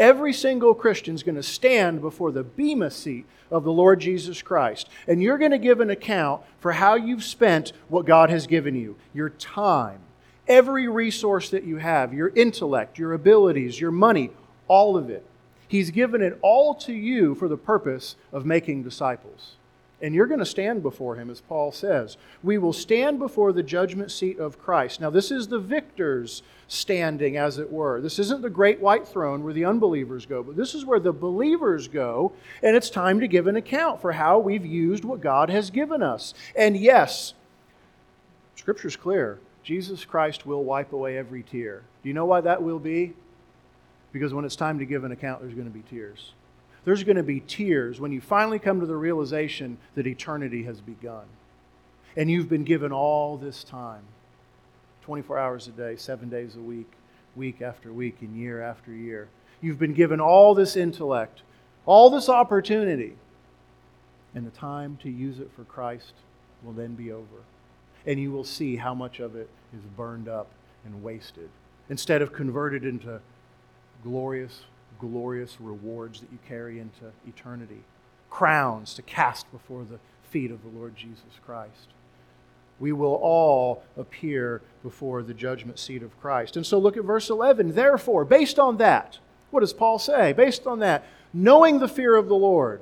Every 0.00 0.32
single 0.32 0.74
Christian 0.74 1.14
is 1.14 1.22
going 1.22 1.34
to 1.34 1.42
stand 1.42 2.00
before 2.00 2.32
the 2.32 2.42
Bema 2.42 2.90
seat 2.90 3.26
of 3.50 3.64
the 3.64 3.70
Lord 3.70 4.00
Jesus 4.00 4.40
Christ, 4.40 4.88
and 5.06 5.22
you're 5.22 5.36
going 5.36 5.50
to 5.50 5.58
give 5.58 5.78
an 5.80 5.90
account 5.90 6.40
for 6.58 6.72
how 6.72 6.94
you've 6.94 7.22
spent 7.22 7.74
what 7.88 8.06
God 8.06 8.30
has 8.30 8.46
given 8.46 8.74
you 8.74 8.96
your 9.12 9.28
time, 9.28 10.00
every 10.48 10.88
resource 10.88 11.50
that 11.50 11.64
you 11.64 11.76
have, 11.76 12.14
your 12.14 12.30
intellect, 12.30 12.98
your 12.98 13.12
abilities, 13.12 13.78
your 13.78 13.90
money, 13.90 14.30
all 14.68 14.96
of 14.96 15.10
it. 15.10 15.26
He's 15.68 15.90
given 15.90 16.22
it 16.22 16.38
all 16.40 16.74
to 16.76 16.94
you 16.94 17.34
for 17.34 17.46
the 17.46 17.58
purpose 17.58 18.16
of 18.32 18.46
making 18.46 18.82
disciples. 18.82 19.56
And 20.02 20.14
you're 20.14 20.26
going 20.26 20.40
to 20.40 20.46
stand 20.46 20.82
before 20.82 21.16
him, 21.16 21.28
as 21.28 21.42
Paul 21.42 21.72
says. 21.72 22.16
We 22.42 22.56
will 22.56 22.72
stand 22.72 23.18
before 23.18 23.52
the 23.52 23.62
judgment 23.62 24.10
seat 24.10 24.38
of 24.38 24.58
Christ. 24.58 25.00
Now, 25.00 25.10
this 25.10 25.30
is 25.30 25.48
the 25.48 25.58
victor's 25.58 26.42
standing, 26.68 27.36
as 27.36 27.58
it 27.58 27.70
were. 27.70 28.00
This 28.00 28.18
isn't 28.18 28.40
the 28.40 28.48
great 28.48 28.80
white 28.80 29.06
throne 29.06 29.44
where 29.44 29.52
the 29.52 29.66
unbelievers 29.66 30.24
go, 30.24 30.42
but 30.42 30.56
this 30.56 30.74
is 30.74 30.86
where 30.86 31.00
the 31.00 31.12
believers 31.12 31.86
go, 31.86 32.32
and 32.62 32.74
it's 32.74 32.88
time 32.88 33.20
to 33.20 33.28
give 33.28 33.46
an 33.46 33.56
account 33.56 34.00
for 34.00 34.12
how 34.12 34.38
we've 34.38 34.64
used 34.64 35.04
what 35.04 35.20
God 35.20 35.50
has 35.50 35.70
given 35.70 36.02
us. 36.02 36.32
And 36.56 36.76
yes, 36.76 37.34
Scripture's 38.56 38.96
clear 38.96 39.38
Jesus 39.62 40.06
Christ 40.06 40.46
will 40.46 40.64
wipe 40.64 40.94
away 40.94 41.18
every 41.18 41.42
tear. 41.42 41.82
Do 42.02 42.08
you 42.08 42.14
know 42.14 42.24
why 42.24 42.40
that 42.40 42.62
will 42.62 42.78
be? 42.78 43.12
Because 44.12 44.32
when 44.32 44.44
it's 44.46 44.56
time 44.56 44.78
to 44.78 44.86
give 44.86 45.04
an 45.04 45.12
account, 45.12 45.42
there's 45.42 45.54
going 45.54 45.70
to 45.70 45.72
be 45.72 45.82
tears 45.82 46.32
there's 46.84 47.04
going 47.04 47.16
to 47.16 47.22
be 47.22 47.40
tears 47.40 48.00
when 48.00 48.12
you 48.12 48.20
finally 48.20 48.58
come 48.58 48.80
to 48.80 48.86
the 48.86 48.96
realization 48.96 49.78
that 49.94 50.06
eternity 50.06 50.62
has 50.64 50.80
begun. 50.80 51.24
And 52.16 52.30
you've 52.30 52.48
been 52.48 52.64
given 52.64 52.92
all 52.92 53.36
this 53.36 53.62
time. 53.62 54.02
24 55.02 55.38
hours 55.38 55.68
a 55.68 55.70
day, 55.70 55.96
seven 55.96 56.28
days 56.28 56.56
a 56.56 56.60
week, 56.60 56.90
week 57.36 57.62
after 57.62 57.92
week, 57.92 58.16
and 58.20 58.36
year 58.36 58.62
after 58.62 58.92
year. 58.92 59.28
You've 59.60 59.78
been 59.78 59.94
given 59.94 60.20
all 60.20 60.54
this 60.54 60.76
intellect, 60.76 61.42
all 61.86 62.10
this 62.10 62.28
opportunity, 62.28 63.16
and 64.34 64.46
the 64.46 64.50
time 64.50 64.98
to 65.02 65.10
use 65.10 65.38
it 65.38 65.50
for 65.54 65.64
Christ 65.64 66.12
will 66.62 66.72
then 66.72 66.94
be 66.94 67.12
over. 67.12 67.44
And 68.06 68.18
you 68.18 68.32
will 68.32 68.44
see 68.44 68.76
how 68.76 68.94
much 68.94 69.20
of 69.20 69.36
it 69.36 69.50
is 69.76 69.84
burned 69.96 70.28
up 70.28 70.48
and 70.84 71.02
wasted 71.02 71.50
instead 71.88 72.22
of 72.22 72.32
converted 72.32 72.84
into 72.84 73.20
glorious, 74.02 74.62
glorious 75.00 75.56
rewards 75.60 76.20
that 76.20 76.30
you 76.30 76.38
carry 76.46 76.78
into 76.78 77.12
eternity, 77.26 77.82
crowns 78.28 78.94
to 78.94 79.02
cast 79.02 79.50
before 79.50 79.84
the 79.84 79.98
feet 80.30 80.50
of 80.50 80.62
the 80.62 80.78
Lord 80.78 80.94
Jesus 80.96 81.40
Christ. 81.44 81.88
We 82.78 82.92
will 82.92 83.14
all 83.14 83.82
appear 83.96 84.62
before 84.82 85.22
the 85.22 85.34
judgment 85.34 85.78
seat 85.78 86.02
of 86.02 86.18
Christ. 86.20 86.56
And 86.56 86.64
so 86.64 86.78
look 86.78 86.96
at 86.96 87.04
verse 87.04 87.28
11. 87.28 87.74
Therefore, 87.74 88.24
based 88.24 88.58
on 88.58 88.78
that, 88.78 89.18
what 89.50 89.60
does 89.60 89.72
Paul 89.72 89.98
say? 89.98 90.32
Based 90.32 90.66
on 90.66 90.78
that, 90.78 91.04
knowing 91.34 91.78
the 91.78 91.88
fear 91.88 92.16
of 92.16 92.28
the 92.28 92.36
Lord, 92.36 92.80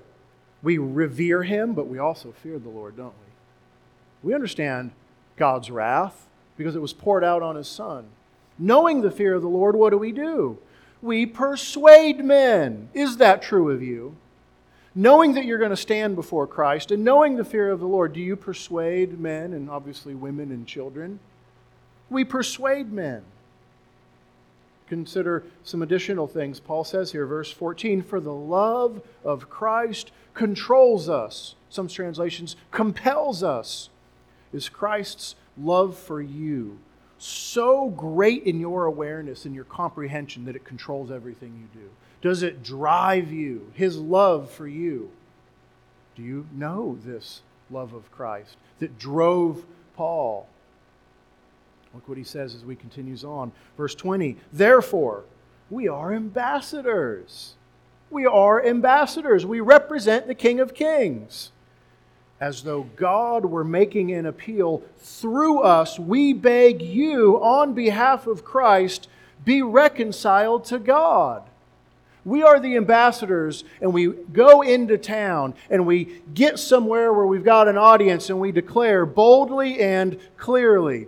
we 0.62 0.78
revere 0.78 1.42
him, 1.42 1.74
but 1.74 1.88
we 1.88 1.98
also 1.98 2.32
fear 2.32 2.58
the 2.58 2.68
Lord, 2.68 2.96
don't 2.96 3.14
we? 3.14 4.28
We 4.28 4.34
understand 4.34 4.92
God's 5.36 5.70
wrath 5.70 6.26
because 6.56 6.76
it 6.76 6.82
was 6.82 6.92
poured 6.92 7.24
out 7.24 7.42
on 7.42 7.56
his 7.56 7.68
son. 7.68 8.06
Knowing 8.58 9.00
the 9.00 9.10
fear 9.10 9.34
of 9.34 9.42
the 9.42 9.48
Lord, 9.48 9.76
what 9.76 9.90
do 9.90 9.98
we 9.98 10.12
do? 10.12 10.58
We 11.00 11.26
persuade 11.26 12.24
men. 12.24 12.88
Is 12.92 13.18
that 13.18 13.42
true 13.42 13.70
of 13.70 13.82
you? 13.82 14.16
Knowing 14.94 15.34
that 15.34 15.44
you're 15.44 15.58
going 15.58 15.70
to 15.70 15.76
stand 15.76 16.16
before 16.16 16.46
Christ 16.46 16.90
and 16.90 17.04
knowing 17.04 17.36
the 17.36 17.44
fear 17.44 17.70
of 17.70 17.78
the 17.78 17.86
Lord, 17.86 18.12
do 18.12 18.20
you 18.20 18.34
persuade 18.34 19.20
men 19.20 19.52
and 19.52 19.70
obviously 19.70 20.14
women 20.14 20.50
and 20.50 20.66
children? 20.66 21.20
We 22.10 22.24
persuade 22.24 22.90
men. 22.90 23.22
Consider 24.88 25.44
some 25.62 25.82
additional 25.82 26.26
things. 26.26 26.58
Paul 26.58 26.82
says 26.82 27.12
here, 27.12 27.26
verse 27.26 27.52
14 27.52 28.02
For 28.02 28.18
the 28.18 28.32
love 28.32 29.02
of 29.22 29.50
Christ 29.50 30.10
controls 30.34 31.08
us. 31.08 31.54
Some 31.68 31.88
translations, 31.88 32.56
compels 32.70 33.42
us. 33.42 33.90
Is 34.52 34.68
Christ's 34.68 35.36
love 35.58 35.96
for 35.96 36.22
you 36.22 36.78
so 37.18 37.88
great 37.90 38.44
in 38.44 38.60
your 38.60 38.84
awareness 38.84 39.44
and 39.44 39.54
your 39.54 39.64
comprehension 39.64 40.44
that 40.44 40.56
it 40.56 40.64
controls 40.64 41.10
everything 41.10 41.54
you 41.60 41.80
do? 41.80 41.88
Does 42.20 42.42
it 42.42 42.62
drive 42.62 43.32
you, 43.32 43.70
his 43.74 43.96
love 43.98 44.50
for 44.50 44.66
you? 44.66 45.10
Do 46.16 46.22
you 46.22 46.46
know 46.52 46.98
this 47.04 47.42
love 47.70 47.92
of 47.92 48.10
Christ 48.10 48.56
that 48.80 48.98
drove 48.98 49.64
Paul? 49.96 50.48
Look 51.94 52.08
what 52.08 52.18
he 52.18 52.24
says 52.24 52.54
as 52.54 52.64
we 52.64 52.76
continues 52.76 53.24
on. 53.24 53.52
Verse 53.76 53.94
20, 53.94 54.36
therefore, 54.52 55.24
we 55.70 55.88
are 55.88 56.12
ambassadors. 56.12 57.54
We 58.10 58.26
are 58.26 58.64
ambassadors. 58.64 59.44
We 59.44 59.60
represent 59.60 60.26
the 60.26 60.34
King 60.34 60.60
of 60.60 60.74
Kings. 60.74 61.52
As 62.40 62.62
though 62.62 62.84
God 62.96 63.44
were 63.44 63.64
making 63.64 64.12
an 64.12 64.26
appeal 64.26 64.82
through 64.98 65.60
us, 65.60 65.98
we 65.98 66.32
beg 66.32 66.80
you, 66.80 67.42
on 67.42 67.74
behalf 67.74 68.26
of 68.26 68.44
Christ, 68.44 69.08
be 69.44 69.62
reconciled 69.62 70.64
to 70.66 70.78
God. 70.78 71.42
We 72.24 72.42
are 72.42 72.60
the 72.60 72.76
ambassadors, 72.76 73.64
and 73.80 73.92
we 73.92 74.08
go 74.08 74.60
into 74.60 74.98
town 74.98 75.54
and 75.70 75.86
we 75.86 76.20
get 76.34 76.58
somewhere 76.58 77.12
where 77.12 77.26
we've 77.26 77.44
got 77.44 77.68
an 77.68 77.78
audience 77.78 78.28
and 78.28 78.38
we 78.38 78.52
declare 78.52 79.06
boldly 79.06 79.80
and 79.80 80.18
clearly 80.36 81.06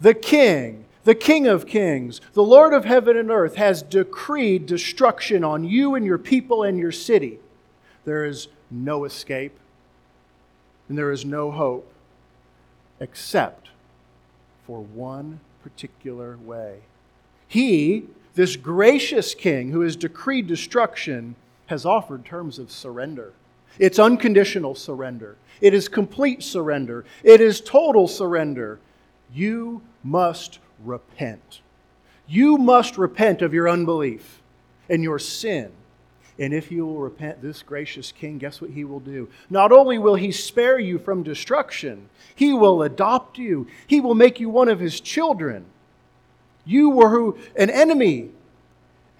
the 0.00 0.14
King, 0.14 0.84
the 1.04 1.14
King 1.14 1.46
of 1.46 1.66
Kings, 1.66 2.20
the 2.34 2.42
Lord 2.42 2.74
of 2.74 2.84
heaven 2.84 3.16
and 3.16 3.30
earth, 3.30 3.56
has 3.56 3.82
decreed 3.82 4.66
destruction 4.66 5.42
on 5.42 5.64
you 5.64 5.94
and 5.94 6.04
your 6.04 6.18
people 6.18 6.62
and 6.62 6.78
your 6.78 6.92
city. 6.92 7.38
There 8.04 8.24
is 8.24 8.48
no 8.70 9.04
escape, 9.04 9.58
and 10.88 10.96
there 10.96 11.10
is 11.10 11.24
no 11.24 11.50
hope 11.50 11.92
except 13.00 13.68
for 14.66 14.80
one 14.80 15.40
particular 15.62 16.36
way. 16.36 16.80
He 17.48 18.06
this 18.36 18.56
gracious 18.56 19.34
king 19.34 19.70
who 19.70 19.80
has 19.80 19.96
decreed 19.96 20.46
destruction 20.46 21.36
has 21.66 21.86
offered 21.86 22.24
terms 22.24 22.58
of 22.58 22.70
surrender. 22.70 23.32
It's 23.78 23.98
unconditional 23.98 24.74
surrender. 24.74 25.36
It 25.60 25.72
is 25.72 25.88
complete 25.88 26.42
surrender. 26.42 27.04
It 27.24 27.40
is 27.40 27.60
total 27.60 28.06
surrender. 28.06 28.78
You 29.32 29.82
must 30.04 30.58
repent. 30.84 31.62
You 32.28 32.58
must 32.58 32.98
repent 32.98 33.40
of 33.40 33.54
your 33.54 33.68
unbelief 33.68 34.42
and 34.88 35.02
your 35.02 35.18
sin. 35.18 35.72
And 36.38 36.52
if 36.52 36.70
you 36.70 36.86
will 36.86 36.98
repent, 36.98 37.40
this 37.40 37.62
gracious 37.62 38.12
king, 38.12 38.38
guess 38.38 38.60
what 38.60 38.70
he 38.70 38.84
will 38.84 39.00
do? 39.00 39.28
Not 39.48 39.72
only 39.72 39.98
will 39.98 40.16
he 40.16 40.32
spare 40.32 40.78
you 40.78 40.98
from 40.98 41.22
destruction, 41.22 42.10
he 42.34 42.52
will 42.52 42.82
adopt 42.82 43.38
you, 43.38 43.66
he 43.86 44.00
will 44.00 44.14
make 44.14 44.38
you 44.38 44.50
one 44.50 44.68
of 44.68 44.78
his 44.78 45.00
children. 45.00 45.64
You 46.66 46.90
were 46.90 47.10
who, 47.10 47.38
an 47.56 47.70
enemy, 47.70 48.30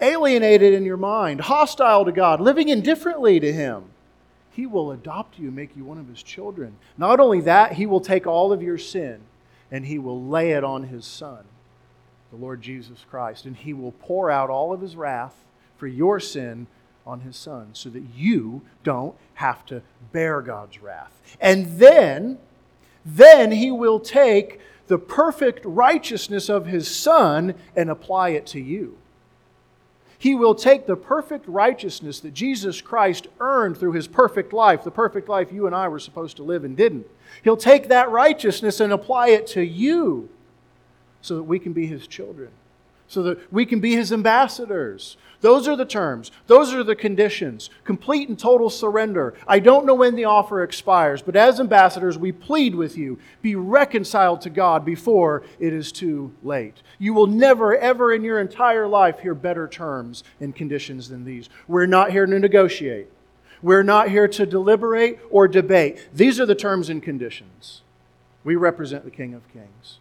alienated 0.01 0.73
in 0.73 0.85
your 0.85 0.97
mind, 0.97 1.41
hostile 1.41 2.05
to 2.05 2.11
God, 2.11 2.39
living 2.39 2.69
indifferently 2.69 3.39
to 3.39 3.51
Him. 3.51 3.85
He 4.51 4.65
will 4.65 4.91
adopt 4.91 5.39
you, 5.39 5.51
make 5.51 5.75
you 5.75 5.83
one 5.83 5.97
of 5.97 6.07
His 6.07 6.21
children. 6.21 6.77
Not 6.97 7.19
only 7.19 7.41
that, 7.41 7.73
He 7.73 7.85
will 7.85 8.01
take 8.01 8.27
all 8.27 8.51
of 8.51 8.61
your 8.61 8.77
sin 8.77 9.21
and 9.71 9.85
He 9.85 9.99
will 9.99 10.23
lay 10.23 10.51
it 10.51 10.63
on 10.63 10.83
His 10.83 11.05
Son, 11.05 11.43
the 12.31 12.37
Lord 12.37 12.61
Jesus 12.61 13.05
Christ, 13.09 13.45
and 13.45 13.55
He 13.55 13.73
will 13.73 13.91
pour 13.93 14.29
out 14.29 14.49
all 14.49 14.73
of 14.73 14.81
His 14.81 14.95
wrath 14.95 15.35
for 15.77 15.87
your 15.87 16.19
sin 16.19 16.67
on 17.07 17.21
His 17.21 17.35
Son 17.35 17.69
so 17.73 17.89
that 17.89 18.03
you 18.15 18.61
don't 18.83 19.15
have 19.35 19.65
to 19.67 19.81
bear 20.11 20.41
God's 20.41 20.81
wrath. 20.81 21.21
And 21.39 21.79
then, 21.79 22.37
then 23.05 23.51
He 23.51 23.71
will 23.71 23.99
take 23.99 24.59
the 24.87 24.97
perfect 24.97 25.63
righteousness 25.65 26.49
of 26.49 26.65
his 26.65 26.93
Son 26.93 27.53
and 27.75 27.89
apply 27.89 28.29
it 28.29 28.45
to 28.47 28.59
you. 28.59 28.97
He 30.19 30.33
will 30.33 30.55
take 30.55 30.87
the 30.87 30.95
perfect 30.95 31.47
righteousness 31.47 32.19
that 32.21 32.33
Jesus 32.33 32.81
Christ 32.81 33.27
earned 33.39 33.77
through 33.77 33.91
his 33.91 34.07
perfect 34.07 34.51
life, 34.51 34.83
the 34.83 34.89
perfect 34.89 35.29
life 35.29 35.51
you 35.51 35.67
and 35.67 35.75
I 35.75 35.87
were 35.89 35.99
supposed 35.99 36.37
to 36.37 36.43
live 36.43 36.63
and 36.63 36.75
didn't. 36.75 37.05
He'll 37.43 37.57
take 37.57 37.89
that 37.89 38.09
righteousness 38.09 38.79
and 38.79 38.91
apply 38.91 39.29
it 39.29 39.45
to 39.47 39.61
you 39.61 40.29
so 41.21 41.35
that 41.35 41.43
we 41.43 41.59
can 41.59 41.73
be 41.73 41.85
his 41.85 42.07
children 42.07 42.49
so 43.07 43.23
that 43.23 43.53
we 43.53 43.65
can 43.65 43.79
be 43.79 43.95
his 43.95 44.11
ambassadors. 44.11 45.17
Those 45.41 45.67
are 45.67 45.75
the 45.75 45.85
terms. 45.85 46.31
Those 46.47 46.73
are 46.73 46.83
the 46.83 46.95
conditions. 46.95 47.69
Complete 47.83 48.27
and 48.27 48.39
total 48.39 48.69
surrender. 48.69 49.35
I 49.47 49.59
don't 49.59 49.85
know 49.85 49.93
when 49.93 50.15
the 50.15 50.25
offer 50.25 50.63
expires, 50.63 51.21
but 51.21 51.35
as 51.35 51.59
ambassadors, 51.59 52.17
we 52.17 52.31
plead 52.31 52.73
with 52.73 52.97
you 52.97 53.19
be 53.41 53.55
reconciled 53.55 54.41
to 54.41 54.49
God 54.49 54.83
before 54.83 55.43
it 55.59 55.73
is 55.73 55.91
too 55.91 56.33
late. 56.41 56.81
You 56.97 57.13
will 57.13 57.27
never, 57.27 57.77
ever 57.77 58.13
in 58.13 58.23
your 58.23 58.39
entire 58.39 58.87
life 58.87 59.19
hear 59.19 59.35
better 59.35 59.67
terms 59.67 60.23
and 60.39 60.55
conditions 60.55 61.09
than 61.09 61.23
these. 61.23 61.49
We're 61.67 61.85
not 61.85 62.11
here 62.11 62.25
to 62.25 62.39
negotiate, 62.39 63.07
we're 63.61 63.83
not 63.83 64.09
here 64.09 64.27
to 64.27 64.45
deliberate 64.45 65.19
or 65.29 65.47
debate. 65.47 66.09
These 66.13 66.39
are 66.39 66.45
the 66.45 66.55
terms 66.55 66.89
and 66.89 67.01
conditions. 67.01 67.83
We 68.43 68.55
represent 68.55 69.03
the 69.03 69.11
King 69.11 69.33
of 69.33 69.47
Kings. 69.51 69.99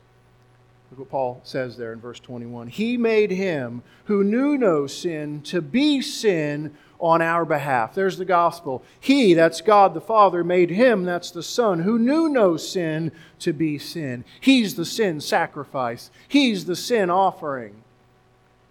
Look 0.96 1.08
what 1.08 1.10
Paul 1.10 1.40
says 1.44 1.76
there 1.76 1.92
in 1.92 2.00
verse 2.00 2.20
21. 2.20 2.68
He 2.68 2.96
made 2.96 3.30
him 3.30 3.82
who 4.04 4.24
knew 4.24 4.56
no 4.56 4.86
sin 4.86 5.42
to 5.42 5.60
be 5.60 6.00
sin 6.00 6.74
on 6.98 7.20
our 7.20 7.44
behalf. 7.44 7.94
There's 7.94 8.16
the 8.16 8.24
gospel. 8.24 8.82
He, 8.98 9.34
that's 9.34 9.60
God 9.60 9.92
the 9.92 10.00
Father, 10.00 10.42
made 10.42 10.70
him, 10.70 11.04
that's 11.04 11.30
the 11.30 11.42
Son, 11.42 11.80
who 11.80 11.98
knew 11.98 12.30
no 12.30 12.56
sin 12.56 13.12
to 13.40 13.52
be 13.52 13.78
sin. 13.78 14.24
He's 14.40 14.76
the 14.76 14.86
sin 14.86 15.20
sacrifice, 15.20 16.10
He's 16.28 16.64
the 16.64 16.76
sin 16.76 17.10
offering, 17.10 17.82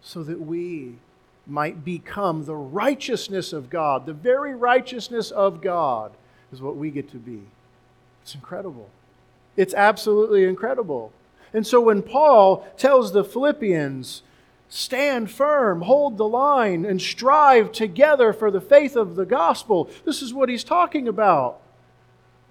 so 0.01 0.23
that 0.23 0.41
we 0.41 0.95
might 1.45 1.85
become 1.85 2.45
the 2.45 2.55
righteousness 2.55 3.53
of 3.53 3.69
God. 3.69 4.07
The 4.07 4.13
very 4.13 4.55
righteousness 4.55 5.29
of 5.29 5.61
God 5.61 6.11
is 6.51 6.59
what 6.59 6.75
we 6.75 6.89
get 6.89 7.11
to 7.11 7.17
be. 7.17 7.43
It's 8.23 8.33
incredible. 8.33 8.89
It's 9.55 9.75
absolutely 9.75 10.45
incredible. 10.45 11.13
And 11.55 11.65
so 11.65 11.79
when 11.79 12.01
Paul 12.01 12.67
tells 12.75 13.13
the 13.13 13.23
Philippians, 13.23 14.23
stand 14.67 15.31
firm, 15.31 15.83
hold 15.83 16.17
the 16.17 16.27
line, 16.27 16.83
and 16.83 17.01
strive 17.01 17.71
together 17.71 18.33
for 18.33 18.51
the 18.51 18.59
faith 18.59 18.97
of 18.97 19.15
the 19.15 19.25
gospel, 19.25 19.89
this 20.03 20.21
is 20.21 20.33
what 20.33 20.49
he's 20.49 20.65
talking 20.65 21.07
about. 21.07 21.61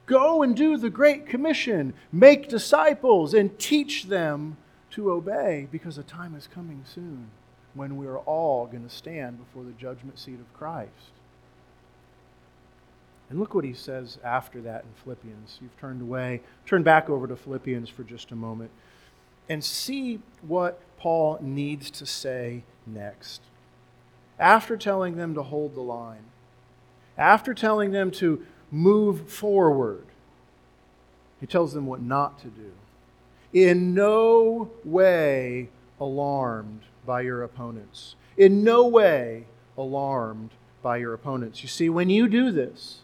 Go 0.07 0.42
and 0.42 0.57
do 0.57 0.78
the 0.78 0.88
Great 0.88 1.26
Commission, 1.26 1.92
make 2.11 2.48
disciples, 2.48 3.34
and 3.34 3.59
teach 3.59 4.05
them 4.05 4.57
to 4.92 5.12
obey, 5.12 5.68
because 5.70 5.98
a 5.98 6.02
time 6.02 6.34
is 6.34 6.46
coming 6.46 6.82
soon 6.86 7.28
when 7.74 7.98
we 7.98 8.07
are 8.07 8.20
all 8.20 8.66
going 8.66 8.88
to 8.88 8.94
stand 8.94 9.38
before 9.38 9.64
the 9.64 9.72
judgment 9.72 10.18
seat 10.18 10.40
of 10.40 10.55
Christ. 10.55 10.90
And 13.28 13.40
look 13.40 13.55
what 13.55 13.64
he 13.64 13.72
says 13.72 14.18
after 14.22 14.61
that 14.62 14.84
in 14.84 14.90
Philippians. 15.02 15.59
You've 15.61 15.76
turned 15.80 16.02
away. 16.02 16.40
Turn 16.66 16.82
back 16.82 17.11
over 17.11 17.26
to 17.26 17.36
Philippians 17.36 17.88
for 17.88 18.05
just 18.05 18.30
a 18.30 18.36
moment. 18.36 18.70
And 19.49 19.62
see 19.64 20.20
what 20.42 20.80
Paul 20.97 21.38
needs 21.40 21.90
to 21.92 22.07
say 22.07 22.64
next. 22.86 23.42
After 24.38 24.76
telling 24.76 25.16
them 25.16 25.34
to 25.34 25.42
hold 25.42 25.74
the 25.74 25.80
line, 25.80 26.24
after 27.16 27.55
telling 27.55 27.92
them 27.92 28.11
to 28.12 28.45
move 28.70 29.30
forward, 29.30 30.07
he 31.40 31.47
tells 31.47 31.72
them 31.72 31.86
what 31.86 32.03
not 32.03 32.38
to 32.40 32.49
do. 32.49 32.72
In 33.53 33.95
no 33.95 34.70
way 34.84 35.68
alarmed 36.01 36.82
by 37.07 37.20
your 37.20 37.42
opponents. 37.42 38.16
In 38.36 38.64
no 38.64 38.86
way 38.86 39.47
alarmed 39.78 40.51
by 40.82 40.97
your 40.97 41.14
opponents. 41.14 41.62
You 41.62 41.68
see, 41.68 41.88
when 41.88 42.11
you 42.11 42.28
do 42.28 42.51
this, 42.51 43.03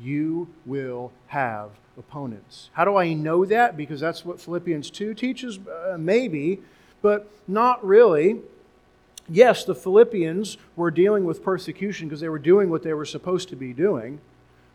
you 0.00 0.48
will 0.64 1.12
have 1.28 1.70
opponents. 1.98 2.70
How 2.72 2.84
do 2.84 2.96
I 2.96 3.12
know 3.12 3.44
that? 3.44 3.76
Because 3.76 4.00
that's 4.00 4.24
what 4.24 4.40
Philippians 4.40 4.90
2 4.90 5.14
teaches? 5.14 5.58
Uh, 5.58 5.96
maybe, 5.98 6.60
but 7.02 7.30
not 7.46 7.84
really. 7.84 8.40
Yes, 9.28 9.64
the 9.64 9.74
Philippians 9.74 10.56
were 10.76 10.90
dealing 10.90 11.24
with 11.24 11.42
persecution 11.42 12.08
because 12.08 12.20
they 12.20 12.28
were 12.28 12.38
doing 12.38 12.68
what 12.68 12.82
they 12.82 12.94
were 12.94 13.04
supposed 13.04 13.48
to 13.50 13.56
be 13.56 13.72
doing. 13.72 14.20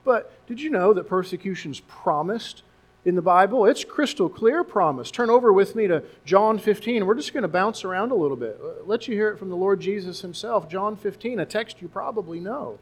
But 0.06 0.32
did 0.48 0.62
you 0.62 0.70
know 0.70 0.94
that 0.94 1.10
persecution's 1.10 1.82
promised 1.82 2.62
in 3.04 3.16
the 3.16 3.22
Bible? 3.22 3.66
It's 3.66 3.84
crystal 3.84 4.30
clear 4.30 4.64
promise. 4.64 5.12
Turn 5.12 5.30
over 5.30 5.52
with 5.52 5.76
me 5.76 5.88
to 5.88 6.04
John 6.24 6.58
15. 6.58 7.06
We're 7.06 7.16
just 7.16 7.34
going 7.34 7.42
to 7.42 7.50
bounce 7.50 7.84
around 7.84 8.12
a 8.12 8.16
little 8.16 8.38
bit. 8.38 8.60
Let 8.86 9.08
you 9.08 9.16
hear 9.16 9.30
it 9.30 9.38
from 9.38 9.50
the 9.50 9.58
Lord 9.58 9.82
Jesus 9.82 10.22
himself. 10.22 10.70
John 10.70 10.96
15, 10.96 11.40
a 11.40 11.46
text 11.46 11.82
you 11.82 11.88
probably 11.88 12.40
know. 12.40 12.80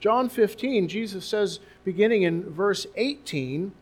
John 0.00 0.28
15, 0.28 0.88
Jesus 0.88 1.24
says, 1.24 1.58
beginning 1.84 2.22
in 2.22 2.48
verse 2.48 2.86
18, 2.96 3.72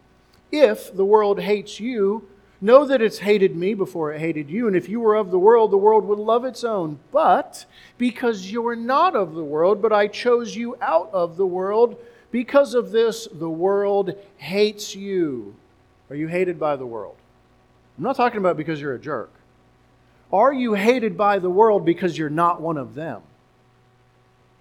If 0.50 0.94
the 0.94 1.04
world 1.04 1.40
hates 1.40 1.78
you, 1.78 2.28
know 2.60 2.86
that 2.86 3.02
it's 3.02 3.18
hated 3.18 3.54
me 3.54 3.74
before 3.74 4.12
it 4.12 4.20
hated 4.20 4.48
you. 4.48 4.66
And 4.66 4.74
if 4.74 4.88
you 4.88 5.00
were 5.00 5.14
of 5.14 5.30
the 5.30 5.38
world, 5.38 5.70
the 5.70 5.76
world 5.76 6.04
would 6.06 6.18
love 6.18 6.44
its 6.44 6.64
own. 6.64 6.98
But 7.12 7.66
because 7.98 8.50
you 8.50 8.66
are 8.66 8.76
not 8.76 9.14
of 9.14 9.34
the 9.34 9.44
world, 9.44 9.82
but 9.82 9.92
I 9.92 10.06
chose 10.06 10.56
you 10.56 10.76
out 10.80 11.10
of 11.12 11.36
the 11.36 11.46
world, 11.46 11.98
because 12.30 12.74
of 12.74 12.90
this, 12.90 13.28
the 13.30 13.50
world 13.50 14.14
hates 14.36 14.94
you. 14.94 15.54
Are 16.10 16.16
you 16.16 16.28
hated 16.28 16.58
by 16.58 16.76
the 16.76 16.86
world? 16.86 17.16
I'm 17.96 18.04
not 18.04 18.16
talking 18.16 18.38
about 18.38 18.56
because 18.56 18.80
you're 18.80 18.94
a 18.94 19.00
jerk. 19.00 19.32
Are 20.32 20.52
you 20.52 20.74
hated 20.74 21.16
by 21.16 21.38
the 21.38 21.50
world 21.50 21.84
because 21.84 22.18
you're 22.18 22.28
not 22.30 22.60
one 22.60 22.78
of 22.78 22.94
them? 22.94 23.22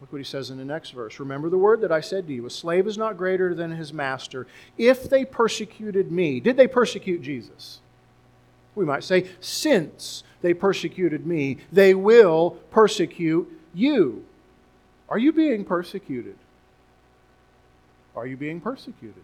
Look 0.06 0.14
what 0.14 0.18
he 0.20 0.24
says 0.24 0.52
in 0.52 0.60
the 0.60 0.66
next 0.66 0.92
verse. 0.92 1.20
Remember 1.20 1.50
the 1.50 1.58
word 1.58 1.82
that 1.82 1.92
I 1.92 2.00
said 2.00 2.28
to 2.28 2.34
you 2.34 2.46
a 2.46 2.50
slave 2.52 2.86
is 2.86 2.96
not 2.96 3.18
greater 3.18 3.56
than 3.56 3.72
his 3.72 3.92
master. 3.92 4.46
If 4.78 5.10
they 5.10 5.26
persecuted 5.26 6.12
me, 6.12 6.40
did 6.40 6.58
they 6.58 6.68
persecute 6.68 7.24
Jesus? 7.24 7.80
We 8.76 8.86
might 8.86 9.04
say, 9.04 9.28
since 9.40 10.24
they 10.44 10.54
persecuted 10.54 11.26
me, 11.26 11.58
they 11.72 11.96
will 11.96 12.52
persecute 12.70 13.52
you. 13.74 14.24
Are 15.10 15.18
you 15.18 15.34
being 15.34 15.66
persecuted? 15.66 16.36
Are 18.16 18.28
you 18.28 18.38
being 18.38 18.62
persecuted? 18.62 19.24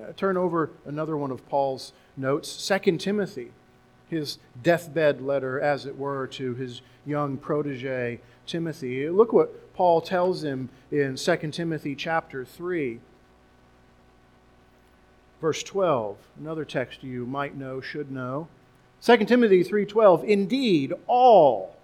Uh, 0.00 0.12
turn 0.12 0.36
over 0.36 0.70
another 0.86 1.16
one 1.16 1.32
of 1.32 1.48
Paul's 1.48 1.92
notes, 2.16 2.48
Second 2.48 2.98
Timothy, 2.98 3.50
his 4.08 4.38
deathbed 4.62 5.20
letter, 5.20 5.60
as 5.60 5.86
it 5.86 5.98
were, 5.98 6.28
to 6.28 6.54
his 6.54 6.82
young 7.04 7.36
protege 7.36 8.20
Timothy. 8.50 9.08
Look 9.08 9.32
what 9.32 9.74
Paul 9.74 10.00
tells 10.00 10.42
him 10.42 10.68
in 10.90 11.16
2 11.16 11.36
Timothy 11.50 11.94
chapter 11.94 12.44
3. 12.44 13.00
Verse 15.40 15.62
12, 15.62 16.18
another 16.38 16.66
text 16.66 17.02
you 17.02 17.24
might 17.24 17.56
know, 17.56 17.80
should 17.80 18.10
know. 18.10 18.48
2 19.02 19.24
Timothy 19.24 19.64
3:12, 19.64 20.22
indeed 20.24 20.92
all 21.06 21.74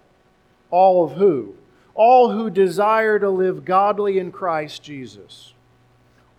all 0.69 1.03
of 1.03 1.13
who? 1.13 1.55
All 1.95 2.31
who 2.31 2.49
desire 2.49 3.17
to 3.19 3.29
live 3.29 3.65
godly 3.65 4.19
in 4.19 4.31
Christ 4.31 4.83
Jesus. 4.83 5.53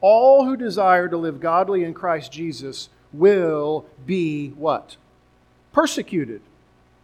All 0.00 0.44
who 0.44 0.56
desire 0.56 1.08
to 1.08 1.16
live 1.16 1.40
godly 1.40 1.82
in 1.82 1.94
Christ 1.94 2.30
Jesus 2.30 2.88
will 3.12 3.86
be 4.06 4.50
what? 4.50 4.96
Persecuted. 5.72 6.40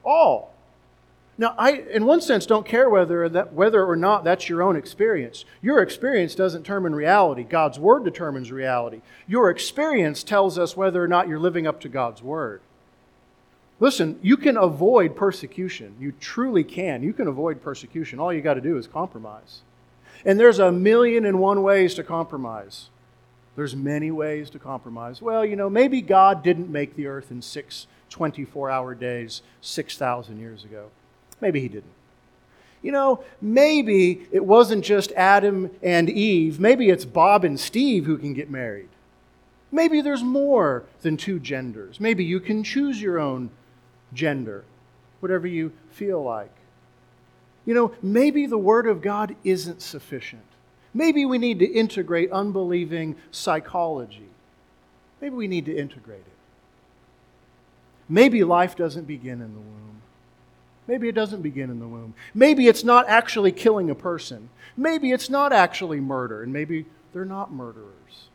All. 0.04 0.53
Now, 1.36 1.54
I, 1.58 1.72
in 1.72 2.04
one 2.04 2.20
sense, 2.20 2.46
don't 2.46 2.66
care 2.66 2.88
whether, 2.88 3.28
that, 3.28 3.52
whether 3.52 3.84
or 3.84 3.96
not 3.96 4.22
that's 4.22 4.48
your 4.48 4.62
own 4.62 4.76
experience. 4.76 5.44
Your 5.60 5.82
experience 5.82 6.34
doesn't 6.34 6.62
determine 6.62 6.94
reality. 6.94 7.42
God's 7.42 7.78
Word 7.78 8.04
determines 8.04 8.52
reality. 8.52 9.00
Your 9.26 9.50
experience 9.50 10.22
tells 10.22 10.58
us 10.58 10.76
whether 10.76 11.02
or 11.02 11.08
not 11.08 11.26
you're 11.26 11.40
living 11.40 11.66
up 11.66 11.80
to 11.80 11.88
God's 11.88 12.22
Word. 12.22 12.60
Listen, 13.80 14.18
you 14.22 14.36
can 14.36 14.56
avoid 14.56 15.16
persecution. 15.16 15.96
You 15.98 16.12
truly 16.20 16.62
can. 16.62 17.02
You 17.02 17.12
can 17.12 17.26
avoid 17.26 17.62
persecution. 17.62 18.20
All 18.20 18.32
you 18.32 18.40
got 18.40 18.54
to 18.54 18.60
do 18.60 18.78
is 18.78 18.86
compromise. 18.86 19.62
And 20.24 20.38
there's 20.38 20.60
a 20.60 20.70
million 20.70 21.26
and 21.26 21.40
one 21.40 21.62
ways 21.62 21.94
to 21.94 22.04
compromise. 22.04 22.90
There's 23.56 23.74
many 23.74 24.12
ways 24.12 24.50
to 24.50 24.60
compromise. 24.60 25.20
Well, 25.20 25.44
you 25.44 25.56
know, 25.56 25.68
maybe 25.68 26.00
God 26.00 26.44
didn't 26.44 26.70
make 26.70 26.94
the 26.94 27.06
earth 27.06 27.30
in 27.32 27.42
six 27.42 27.88
24 28.10 28.70
hour 28.70 28.94
days 28.94 29.42
6,000 29.60 30.38
years 30.38 30.64
ago. 30.64 30.90
Maybe 31.44 31.60
he 31.60 31.68
didn't. 31.68 31.92
You 32.80 32.90
know, 32.90 33.22
maybe 33.42 34.26
it 34.32 34.46
wasn't 34.46 34.82
just 34.82 35.12
Adam 35.12 35.70
and 35.82 36.08
Eve. 36.08 36.58
Maybe 36.58 36.88
it's 36.88 37.04
Bob 37.04 37.44
and 37.44 37.60
Steve 37.60 38.06
who 38.06 38.16
can 38.16 38.32
get 38.32 38.48
married. 38.48 38.88
Maybe 39.70 40.00
there's 40.00 40.22
more 40.22 40.84
than 41.02 41.18
two 41.18 41.38
genders. 41.38 42.00
Maybe 42.00 42.24
you 42.24 42.40
can 42.40 42.64
choose 42.64 43.02
your 43.02 43.18
own 43.18 43.50
gender, 44.14 44.64
whatever 45.20 45.46
you 45.46 45.72
feel 45.90 46.22
like. 46.22 46.54
You 47.66 47.74
know, 47.74 47.92
maybe 48.00 48.46
the 48.46 48.56
Word 48.56 48.86
of 48.86 49.02
God 49.02 49.36
isn't 49.44 49.82
sufficient. 49.82 50.46
Maybe 50.94 51.26
we 51.26 51.36
need 51.36 51.58
to 51.58 51.66
integrate 51.66 52.32
unbelieving 52.32 53.16
psychology. 53.30 54.30
Maybe 55.20 55.34
we 55.34 55.48
need 55.48 55.66
to 55.66 55.76
integrate 55.76 56.20
it. 56.20 56.38
Maybe 58.08 58.42
life 58.44 58.76
doesn't 58.76 59.04
begin 59.04 59.42
in 59.42 59.52
the 59.52 59.60
womb. 59.60 59.83
Maybe 60.86 61.08
it 61.08 61.14
doesn't 61.14 61.42
begin 61.42 61.70
in 61.70 61.80
the 61.80 61.88
womb. 61.88 62.14
Maybe 62.34 62.68
it's 62.68 62.84
not 62.84 63.08
actually 63.08 63.52
killing 63.52 63.88
a 63.88 63.94
person. 63.94 64.50
Maybe 64.76 65.12
it's 65.12 65.30
not 65.30 65.52
actually 65.52 66.00
murder, 66.00 66.42
and 66.42 66.52
maybe 66.52 66.86
they're 67.12 67.24
not 67.24 67.52
murderers. 67.52 68.28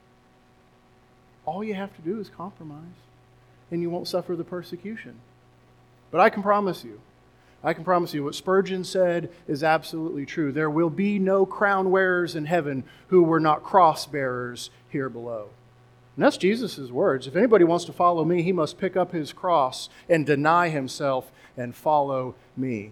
All 1.46 1.64
you 1.64 1.76
have 1.76 1.96
to 1.96 2.02
do 2.02 2.20
is 2.20 2.30
compromise, 2.30 2.84
and 3.72 3.82
you 3.82 3.90
won't 3.90 4.08
suffer 4.08 4.36
the 4.36 4.44
persecution. 4.44 5.16
But 6.12 6.22
I 6.22 6.30
can 6.30 6.42
promise 6.42 6.84
you, 6.84 7.02
I 7.64 7.74
can 7.74 7.84
promise 7.84 8.14
you 8.14 8.24
what 8.24 8.36
Spurgeon 8.36 8.84
said 8.84 9.30
is 9.48 9.64
absolutely 9.64 10.26
true. 10.26 10.52
There 10.52 10.70
will 10.70 10.90
be 10.90 11.20
no 11.20 11.46
crown 11.46 11.92
wearers 11.92 12.36
in 12.36 12.46
heaven 12.46 12.84
who 13.08 13.24
were 13.24 13.40
not 13.40 13.64
cross 13.64 14.06
bearers 14.06 14.70
here 14.90 15.10
below. 15.10 15.50
And 16.16 16.26
that's 16.26 16.38
Jesus' 16.38 16.92
words. 16.92 17.28
If 17.28 17.36
anybody 17.36 17.64
wants 17.64 17.86
to 17.86 17.94
follow 17.94 18.26
me, 18.26 18.42
he 18.42 18.52
must 18.52 18.78
pick 18.78 18.98
up 18.98 19.12
his 19.12 19.32
cross 19.32 19.90
and 20.10 20.26
deny 20.26 20.70
himself 20.70 21.32
and 21.56 21.76
follow 21.76 22.36
me. 22.58 22.92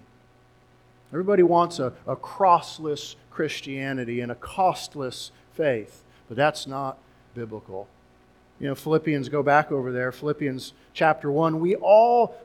Everybody 1.11 1.43
wants 1.43 1.79
a, 1.79 1.93
a 2.05 2.15
crossless 2.15 3.15
Christianity 3.29 4.19
and 4.21 4.31
a 4.31 4.35
costless 4.35 5.31
faith, 5.53 6.03
but 6.27 6.37
that's 6.37 6.67
not 6.67 6.97
biblical. 7.33 7.87
You 8.59 8.67
know, 8.67 8.75
Philippians, 8.75 9.29
go 9.29 9.43
back 9.43 9.71
over 9.71 9.91
there, 9.91 10.11
Philippians 10.11 10.73
chapter 10.93 11.31
1. 11.31 11.59
We 11.59 11.75
all, 11.75 12.35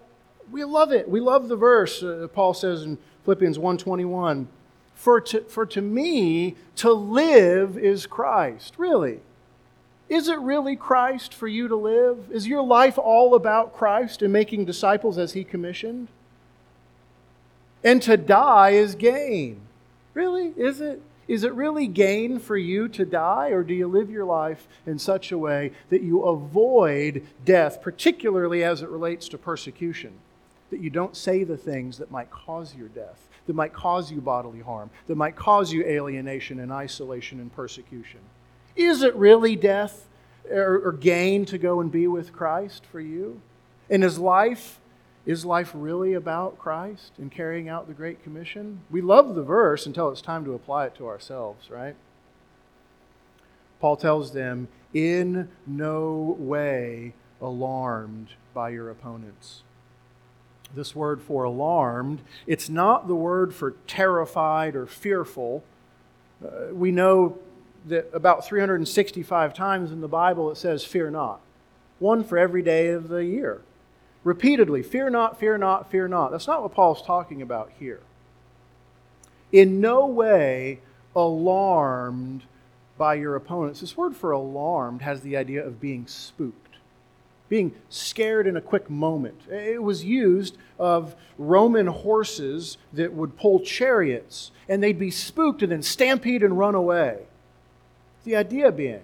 we 0.50 0.64
love 0.64 0.92
it. 0.92 1.08
We 1.08 1.20
love 1.20 1.48
the 1.48 1.56
verse. 1.56 2.02
Uh, 2.02 2.28
Paul 2.32 2.54
says 2.54 2.82
in 2.82 2.98
Philippians 3.24 3.56
1.21, 3.56 4.46
for 4.94 5.20
to, 5.20 5.40
for 5.42 5.64
to 5.66 5.80
me, 5.80 6.56
to 6.76 6.92
live 6.92 7.78
is 7.78 8.06
Christ. 8.06 8.74
Really? 8.76 9.20
Is 10.12 10.28
it 10.28 10.38
really 10.40 10.76
Christ 10.76 11.32
for 11.32 11.48
you 11.48 11.68
to 11.68 11.74
live? 11.74 12.30
Is 12.30 12.46
your 12.46 12.62
life 12.62 12.98
all 12.98 13.34
about 13.34 13.72
Christ 13.72 14.20
and 14.20 14.30
making 14.30 14.66
disciples 14.66 15.16
as 15.16 15.32
He 15.32 15.42
commissioned? 15.42 16.08
And 17.82 18.02
to 18.02 18.18
die 18.18 18.72
is 18.72 18.94
gain. 18.94 19.62
Really? 20.12 20.48
Is 20.48 20.82
it? 20.82 21.00
Is 21.28 21.44
it 21.44 21.54
really 21.54 21.86
gain 21.86 22.38
for 22.38 22.58
you 22.58 22.88
to 22.88 23.06
die, 23.06 23.52
or 23.52 23.62
do 23.62 23.72
you 23.72 23.86
live 23.86 24.10
your 24.10 24.26
life 24.26 24.68
in 24.84 24.98
such 24.98 25.32
a 25.32 25.38
way 25.38 25.72
that 25.88 26.02
you 26.02 26.24
avoid 26.24 27.26
death, 27.46 27.80
particularly 27.80 28.62
as 28.62 28.82
it 28.82 28.90
relates 28.90 29.28
to 29.28 29.38
persecution? 29.38 30.12
That 30.68 30.80
you 30.80 30.90
don't 30.90 31.16
say 31.16 31.42
the 31.42 31.56
things 31.56 31.96
that 31.96 32.10
might 32.10 32.30
cause 32.30 32.74
your 32.74 32.88
death, 32.88 33.28
that 33.46 33.56
might 33.56 33.72
cause 33.72 34.12
you 34.12 34.20
bodily 34.20 34.60
harm, 34.60 34.90
that 35.06 35.16
might 35.16 35.36
cause 35.36 35.72
you 35.72 35.82
alienation 35.86 36.60
and 36.60 36.70
isolation 36.70 37.40
and 37.40 37.50
persecution. 37.54 38.20
Is 38.76 39.02
it 39.02 39.14
really 39.14 39.56
death 39.56 40.08
or, 40.50 40.80
or 40.84 40.92
gain 40.92 41.44
to 41.46 41.58
go 41.58 41.80
and 41.80 41.90
be 41.90 42.06
with 42.06 42.32
Christ 42.32 42.84
for 42.90 43.00
you? 43.00 43.40
And 43.90 44.02
is 44.02 44.18
life 44.18 44.80
is 45.24 45.44
life 45.44 45.70
really 45.74 46.14
about 46.14 46.58
Christ 46.58 47.12
and 47.18 47.30
carrying 47.30 47.68
out 47.68 47.86
the 47.86 47.94
Great 47.94 48.22
Commission? 48.24 48.80
We 48.90 49.00
love 49.00 49.34
the 49.34 49.42
verse 49.42 49.86
until 49.86 50.10
it's 50.10 50.20
time 50.20 50.44
to 50.44 50.54
apply 50.54 50.86
it 50.86 50.94
to 50.96 51.06
ourselves, 51.06 51.70
right? 51.70 51.94
Paul 53.80 53.96
tells 53.96 54.32
them, 54.32 54.68
in 54.92 55.48
no 55.66 56.36
way 56.38 57.14
alarmed 57.40 58.30
by 58.52 58.70
your 58.70 58.90
opponents. 58.90 59.62
This 60.74 60.94
word 60.94 61.22
for 61.22 61.44
alarmed, 61.44 62.22
it's 62.46 62.68
not 62.68 63.06
the 63.06 63.14
word 63.14 63.54
for 63.54 63.72
terrified 63.86 64.74
or 64.74 64.86
fearful. 64.86 65.62
Uh, 66.44 66.72
we 66.72 66.90
know 66.90 67.38
that 67.86 68.08
about 68.12 68.46
365 68.46 69.54
times 69.54 69.90
in 69.90 70.00
the 70.00 70.08
Bible 70.08 70.50
it 70.50 70.56
says, 70.56 70.84
Fear 70.84 71.10
not. 71.10 71.40
One 71.98 72.24
for 72.24 72.38
every 72.38 72.62
day 72.62 72.88
of 72.88 73.08
the 73.08 73.24
year. 73.24 73.62
Repeatedly, 74.24 74.82
fear 74.82 75.10
not, 75.10 75.38
fear 75.38 75.58
not, 75.58 75.90
fear 75.90 76.06
not. 76.06 76.30
That's 76.30 76.46
not 76.46 76.62
what 76.62 76.72
Paul's 76.72 77.02
talking 77.02 77.42
about 77.42 77.70
here. 77.78 78.00
In 79.50 79.80
no 79.80 80.06
way 80.06 80.80
alarmed 81.14 82.44
by 82.96 83.14
your 83.14 83.34
opponents. 83.34 83.80
This 83.80 83.96
word 83.96 84.14
for 84.14 84.30
alarmed 84.30 85.02
has 85.02 85.22
the 85.22 85.36
idea 85.36 85.66
of 85.66 85.80
being 85.80 86.06
spooked, 86.06 86.76
being 87.48 87.74
scared 87.88 88.46
in 88.46 88.56
a 88.56 88.60
quick 88.60 88.88
moment. 88.88 89.40
It 89.50 89.82
was 89.82 90.04
used 90.04 90.56
of 90.78 91.16
Roman 91.36 91.88
horses 91.88 92.78
that 92.92 93.12
would 93.12 93.36
pull 93.36 93.60
chariots, 93.60 94.52
and 94.68 94.82
they'd 94.82 94.98
be 94.98 95.10
spooked 95.10 95.62
and 95.62 95.72
then 95.72 95.82
stampede 95.82 96.42
and 96.42 96.58
run 96.58 96.74
away. 96.74 97.26
The 98.24 98.36
idea 98.36 98.70
being, 98.70 99.02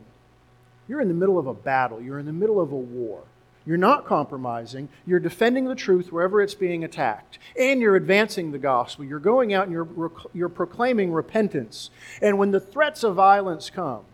you're 0.89 1.01
in 1.01 1.09
the 1.09 1.15
middle 1.15 1.39
of 1.39 1.47
a 1.47 1.55
battle, 1.55 2.01
you're 2.01 2.19
in 2.19 2.27
the 2.27 2.33
middle 2.33 2.61
of 2.61 2.73
a 2.73 2.77
war. 2.77 3.23
You're 3.69 3.77
not 3.77 4.07
compromising. 4.07 4.89
You're 5.07 5.21
defending 5.21 5.67
the 5.67 5.75
truth 5.75 6.11
wherever 6.11 6.41
it's 6.41 6.55
being 6.55 6.85
attacked. 6.85 7.39
And 7.55 7.83
you're 7.83 7.97
advancing 7.97 8.51
the 8.51 8.59
gospel. 8.59 9.05
You're 9.05 9.19
going 9.19 9.53
out 9.53 9.65
and 9.65 9.73
you're, 9.73 10.11
you're 10.33 10.49
proclaiming 10.49 11.13
repentance. 11.13 11.91
And 12.23 12.39
when 12.39 12.51
the 12.51 12.61
threats 12.61 13.05
of 13.05 13.17
violence 13.17 13.69
come, 13.69 14.05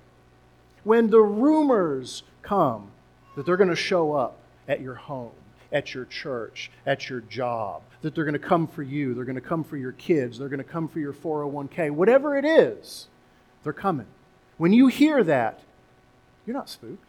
when 0.83 1.11
the 1.11 1.21
rumors 1.21 2.25
come 2.43 2.91
that 3.37 3.47
they're 3.47 3.57
going 3.57 3.71
to 3.71 3.77
show 3.77 4.13
up 4.13 4.41
at 4.67 4.81
your 4.81 4.95
home, 4.95 5.31
at 5.73 5.95
your 5.95 6.05
church, 6.07 6.73
at 6.85 7.09
your 7.09 7.21
job, 7.21 7.83
that 8.03 8.17
they're 8.17 8.25
going 8.25 8.33
to 8.33 8.41
come 8.41 8.67
for 8.67 8.83
you, 8.83 9.15
they're 9.15 9.25
going 9.25 9.35
to 9.37 9.41
come 9.41 9.63
for 9.63 9.77
your 9.77 9.93
kids, 9.93 10.37
they're 10.39 10.49
going 10.49 10.59
to 10.59 10.65
come 10.65 10.89
for 10.89 10.99
your 10.99 11.13
401k, 11.13 11.93
whatever 11.93 12.37
it 12.37 12.45
is, 12.45 13.07
they're 13.63 13.73
coming. 13.73 14.07
When 14.57 14.73
you 14.73 14.87
hear 14.87 15.25
that, 15.25 15.61
you're 16.47 16.57
not 16.57 16.69
spooked. 16.69 17.09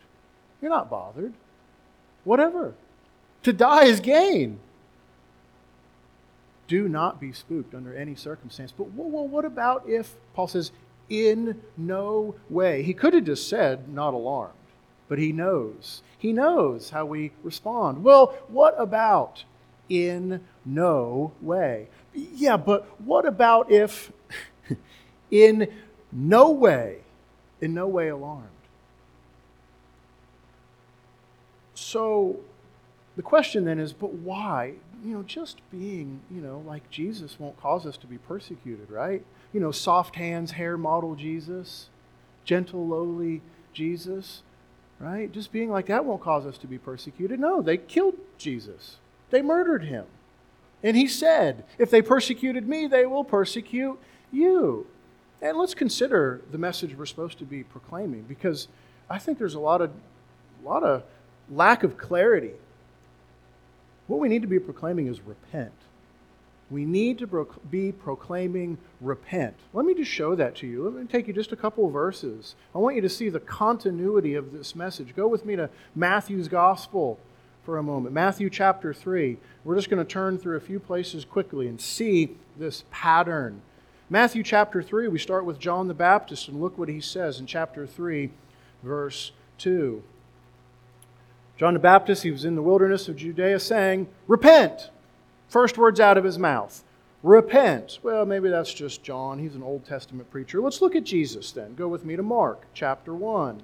You're 0.61 0.71
not 0.71 0.89
bothered 0.89 1.33
whatever. 2.25 2.73
To 3.43 3.53
die 3.53 3.85
is 3.85 4.01
gain. 4.01 4.59
Do 6.67 6.89
not 6.89 7.21
be 7.21 7.31
spooked 7.31 7.73
under 7.73 7.95
any 7.95 8.15
circumstance. 8.15 8.73
But 8.75 8.91
well, 8.91 9.27
what 9.27 9.45
about 9.45 9.87
if, 9.87 10.15
Paul 10.33 10.47
says, 10.47 10.71
in 11.09 11.61
no 11.77 12.35
way? 12.49 12.81
He 12.81 12.93
could 12.93 13.13
have 13.13 13.23
just 13.23 13.47
said, 13.47 13.87
not 13.87 14.15
alarmed, 14.15 14.53
but 15.07 15.19
he 15.19 15.31
knows. 15.31 16.01
He 16.17 16.33
knows 16.33 16.89
how 16.89 17.05
we 17.05 17.31
respond. 17.43 18.03
Well, 18.03 18.35
what 18.47 18.73
about 18.79 19.45
in 19.87 20.41
no 20.65 21.33
way? 21.39 21.87
Yeah, 22.15 22.57
but 22.57 22.87
what 22.99 23.27
about 23.27 23.71
if 23.71 24.11
in 25.29 25.71
no 26.11 26.49
way, 26.49 27.01
in 27.61 27.73
no 27.73 27.87
way 27.87 28.09
alarmed? 28.09 28.49
So 31.73 32.39
the 33.15 33.21
question 33.21 33.65
then 33.65 33.79
is, 33.79 33.93
but 33.93 34.13
why? 34.13 34.73
You 35.03 35.13
know, 35.13 35.23
just 35.23 35.59
being, 35.71 36.21
you 36.31 36.41
know, 36.41 36.63
like 36.65 36.89
Jesus 36.89 37.39
won't 37.39 37.59
cause 37.59 37.85
us 37.85 37.97
to 37.97 38.07
be 38.07 38.17
persecuted, 38.17 38.89
right? 38.89 39.23
You 39.53 39.59
know, 39.59 39.71
soft 39.71 40.15
hands, 40.15 40.51
hair 40.51 40.77
model 40.77 41.15
Jesus, 41.15 41.89
gentle, 42.43 42.87
lowly 42.87 43.41
Jesus, 43.73 44.41
right? 44.99 45.31
Just 45.31 45.51
being 45.51 45.69
like 45.69 45.87
that 45.87 46.05
won't 46.05 46.21
cause 46.21 46.45
us 46.45 46.57
to 46.59 46.67
be 46.67 46.77
persecuted. 46.77 47.39
No, 47.39 47.61
they 47.61 47.77
killed 47.77 48.15
Jesus, 48.37 48.97
they 49.29 49.41
murdered 49.41 49.83
him. 49.83 50.05
And 50.83 50.95
he 50.95 51.07
said, 51.07 51.65
if 51.79 51.89
they 51.89 52.01
persecuted 52.01 52.67
me, 52.67 52.85
they 52.85 53.05
will 53.05 53.23
persecute 53.23 53.99
you. 54.31 54.87
And 55.41 55.57
let's 55.57 55.73
consider 55.73 56.41
the 56.51 56.57
message 56.57 56.95
we're 56.95 57.05
supposed 57.05 57.37
to 57.39 57.45
be 57.45 57.63
proclaiming 57.63 58.23
because 58.23 58.67
I 59.09 59.19
think 59.19 59.37
there's 59.37 59.55
a 59.55 59.59
lot 59.59 59.81
of, 59.81 59.91
a 60.63 60.67
lot 60.67 60.83
of 60.83 61.03
lack 61.49 61.83
of 61.83 61.97
clarity. 61.97 62.53
What 64.07 64.19
we 64.19 64.29
need 64.29 64.41
to 64.41 64.47
be 64.47 64.59
proclaiming 64.59 65.07
is 65.07 65.21
repent. 65.21 65.73
We 66.71 66.85
need 66.85 67.19
to 67.19 67.47
be 67.69 67.91
proclaiming 67.91 68.79
repent. 68.99 69.55
Let 69.73 69.85
me 69.85 69.93
just 69.93 70.09
show 70.09 70.35
that 70.35 70.55
to 70.57 70.67
you. 70.67 70.83
Let 70.83 70.93
me 70.93 71.05
take 71.05 71.27
you 71.27 71.33
just 71.33 71.51
a 71.51 71.55
couple 71.55 71.87
verses. 71.89 72.55
I 72.73 72.79
want 72.79 72.95
you 72.95 73.03
to 73.03 73.09
see 73.09 73.29
the 73.29 73.39
continuity 73.39 74.33
of 74.33 74.51
this 74.51 74.75
message. 74.75 75.15
Go 75.15 75.27
with 75.27 75.45
me 75.45 75.55
to 75.55 75.69
Matthew's 75.95 76.47
Gospel 76.47 77.19
for 77.63 77.77
a 77.77 77.83
moment. 77.83 78.15
Matthew 78.15 78.49
chapter 78.49 78.93
3. 78.93 79.37
We're 79.63 79.75
just 79.75 79.91
going 79.91 80.03
to 80.03 80.11
turn 80.11 80.39
through 80.39 80.57
a 80.57 80.61
few 80.61 80.79
places 80.79 81.23
quickly 81.23 81.67
and 81.67 81.79
see 81.79 82.35
this 82.57 82.83
pattern. 82.89 83.61
Matthew 84.09 84.43
chapter 84.43 84.83
3, 84.83 85.07
we 85.07 85.17
start 85.17 85.45
with 85.45 85.57
John 85.57 85.87
the 85.87 85.95
Baptist, 85.95 86.47
and 86.47 86.61
look 86.61 86.77
what 86.77 86.89
he 86.89 87.01
says 87.01 87.39
in 87.39 87.47
chapter 87.47 87.87
3, 87.87 88.29
verse 88.83 89.31
2. 89.57 90.03
John 91.57 91.73
the 91.73 91.79
Baptist, 91.79 92.21
he 92.21 92.29
was 92.29 92.45
in 92.45 92.55
the 92.55 92.61
wilderness 92.61 93.07
of 93.07 93.15
Judea 93.15 93.59
saying, 93.59 94.07
Repent! 94.27 94.91
First 95.47 95.77
words 95.77 95.99
out 95.99 96.17
of 96.17 96.23
his 96.23 96.37
mouth. 96.37 96.83
Repent. 97.23 97.97
Well, 98.03 98.25
maybe 98.27 98.49
that's 98.49 98.73
just 98.73 99.01
John. 99.01 99.39
He's 99.39 99.55
an 99.55 99.63
Old 99.63 99.85
Testament 99.85 100.29
preacher. 100.29 100.61
Let's 100.61 100.81
look 100.81 100.95
at 100.95 101.03
Jesus 101.03 101.51
then. 101.51 101.73
Go 101.73 101.87
with 101.87 102.05
me 102.05 102.15
to 102.15 102.21
Mark 102.21 102.65
chapter 102.75 103.13
1. 103.13 103.63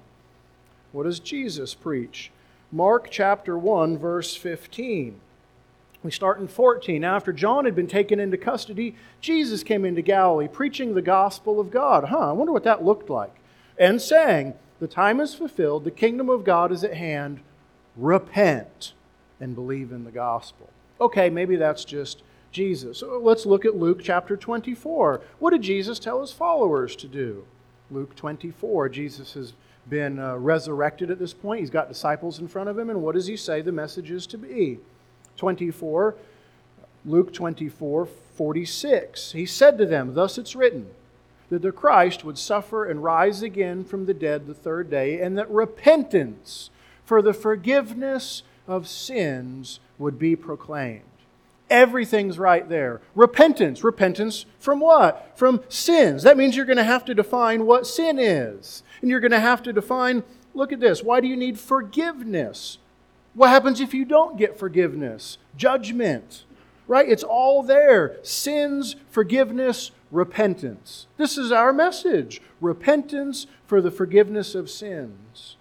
What 0.91 1.03
does 1.03 1.19
Jesus 1.19 1.75
preach? 1.75 2.31
Mark 2.71 3.09
chapter 3.11 3.59
1, 3.59 3.99
verse 3.99 4.35
15. 4.35 5.19
We 6.03 6.11
start 6.11 6.39
in 6.39 6.47
14. 6.47 7.03
After 7.03 7.31
John 7.31 7.65
had 7.65 7.75
been 7.75 7.87
taken 7.87 8.19
into 8.19 8.37
custody, 8.37 8.95
Jesus 9.19 9.63
came 9.63 9.85
into 9.85 10.01
Galilee 10.01 10.47
preaching 10.47 10.93
the 10.93 11.01
gospel 11.01 11.59
of 11.59 11.69
God. 11.69 12.05
Huh, 12.05 12.29
I 12.29 12.31
wonder 12.31 12.51
what 12.51 12.63
that 12.63 12.83
looked 12.83 13.09
like. 13.09 13.35
And 13.77 14.01
saying, 14.01 14.55
The 14.79 14.87
time 14.87 15.19
is 15.19 15.35
fulfilled, 15.35 15.83
the 15.83 15.91
kingdom 15.91 16.29
of 16.29 16.43
God 16.43 16.71
is 16.71 16.83
at 16.83 16.95
hand 16.95 17.41
repent 17.95 18.93
and 19.39 19.55
believe 19.55 19.91
in 19.91 20.03
the 20.03 20.11
gospel. 20.11 20.69
Okay, 20.99 21.29
maybe 21.29 21.55
that's 21.55 21.85
just 21.85 22.23
Jesus. 22.51 22.99
So 22.99 23.19
let's 23.19 23.45
look 23.45 23.65
at 23.65 23.75
Luke 23.75 24.01
chapter 24.03 24.37
24. 24.37 25.21
What 25.39 25.51
did 25.51 25.61
Jesus 25.61 25.99
tell 25.99 26.21
his 26.21 26.31
followers 26.31 26.95
to 26.97 27.07
do? 27.07 27.45
Luke 27.89 28.15
24. 28.15 28.89
Jesus 28.89 29.33
has 29.33 29.53
been 29.89 30.19
uh, 30.19 30.37
resurrected 30.37 31.09
at 31.09 31.19
this 31.19 31.33
point. 31.33 31.59
He's 31.59 31.69
got 31.69 31.89
disciples 31.89 32.39
in 32.39 32.47
front 32.47 32.69
of 32.69 32.77
him, 32.77 32.89
and 32.89 33.01
what 33.01 33.15
does 33.15 33.27
he 33.27 33.35
say 33.35 33.61
the 33.61 33.71
message 33.71 34.11
is 34.11 34.27
to 34.27 34.37
be? 34.37 34.79
24, 35.41 36.13
Luke 37.03 37.33
24, 37.33 38.05
46. 38.05 39.31
He 39.31 39.47
said 39.47 39.79
to 39.79 39.87
them, 39.87 40.13
Thus 40.13 40.37
it's 40.37 40.55
written, 40.55 40.91
that 41.49 41.63
the 41.63 41.71
Christ 41.71 42.23
would 42.23 42.37
suffer 42.37 42.85
and 42.85 43.03
rise 43.03 43.41
again 43.41 43.83
from 43.83 44.05
the 44.05 44.13
dead 44.13 44.45
the 44.45 44.53
third 44.53 44.91
day, 44.91 45.19
and 45.19 45.35
that 45.39 45.49
repentance 45.49 46.69
for 47.03 47.23
the 47.23 47.33
forgiveness 47.33 48.43
of 48.67 48.87
sins 48.87 49.79
would 49.97 50.19
be 50.19 50.35
proclaimed. 50.35 51.01
Everything's 51.71 52.37
right 52.37 52.69
there. 52.69 53.01
Repentance. 53.15 53.83
Repentance 53.83 54.45
from 54.59 54.79
what? 54.79 55.31
From 55.35 55.63
sins. 55.69 56.21
That 56.21 56.37
means 56.37 56.55
you're 56.55 56.65
going 56.65 56.77
to 56.77 56.83
have 56.83 57.05
to 57.05 57.15
define 57.15 57.65
what 57.65 57.87
sin 57.87 58.19
is. 58.19 58.83
And 59.01 59.09
you're 59.09 59.19
going 59.19 59.31
to 59.31 59.39
have 59.39 59.63
to 59.63 59.73
define 59.73 60.21
look 60.53 60.71
at 60.71 60.79
this. 60.79 61.01
Why 61.01 61.19
do 61.19 61.27
you 61.27 61.35
need 61.35 61.57
forgiveness? 61.57 62.77
What 63.33 63.49
happens 63.49 63.79
if 63.79 63.93
you 63.93 64.05
don't 64.05 64.37
get 64.37 64.59
forgiveness? 64.59 65.37
Judgment. 65.57 66.43
Right? 66.87 67.07
It's 67.07 67.23
all 67.23 67.63
there. 67.63 68.17
Sins, 68.23 68.95
forgiveness, 69.09 69.91
repentance. 70.11 71.07
This 71.17 71.37
is 71.37 71.51
our 71.51 71.71
message 71.71 72.41
repentance 72.59 73.47
for 73.65 73.81
the 73.81 73.91
forgiveness 73.91 74.53
of 74.53 74.69
sins 74.69 75.55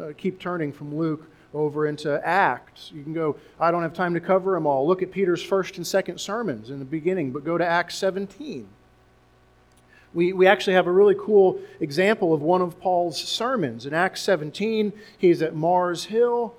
uh, 0.00 0.12
keep 0.16 0.38
turning 0.38 0.72
from 0.72 0.94
Luke 0.94 1.28
over 1.52 1.86
into 1.86 2.20
Acts. 2.26 2.90
You 2.94 3.02
can 3.02 3.12
go, 3.12 3.36
I 3.60 3.70
don't 3.70 3.82
have 3.82 3.94
time 3.94 4.14
to 4.14 4.20
cover 4.20 4.52
them 4.52 4.66
all. 4.66 4.86
Look 4.86 5.02
at 5.02 5.12
Peter's 5.12 5.42
first 5.42 5.76
and 5.76 5.86
second 5.86 6.18
sermons 6.18 6.70
in 6.70 6.78
the 6.78 6.84
beginning, 6.84 7.30
but 7.30 7.44
go 7.44 7.56
to 7.56 7.64
Acts 7.64 7.96
17. 7.96 8.66
We, 10.12 10.32
we 10.32 10.46
actually 10.46 10.74
have 10.74 10.86
a 10.86 10.92
really 10.92 11.16
cool 11.18 11.60
example 11.80 12.32
of 12.32 12.42
one 12.42 12.60
of 12.60 12.78
Paul's 12.80 13.20
sermons. 13.22 13.86
In 13.86 13.94
Acts 13.94 14.22
17, 14.22 14.92
he's 15.18 15.42
at 15.42 15.54
Mars 15.54 16.04
Hill, 16.04 16.54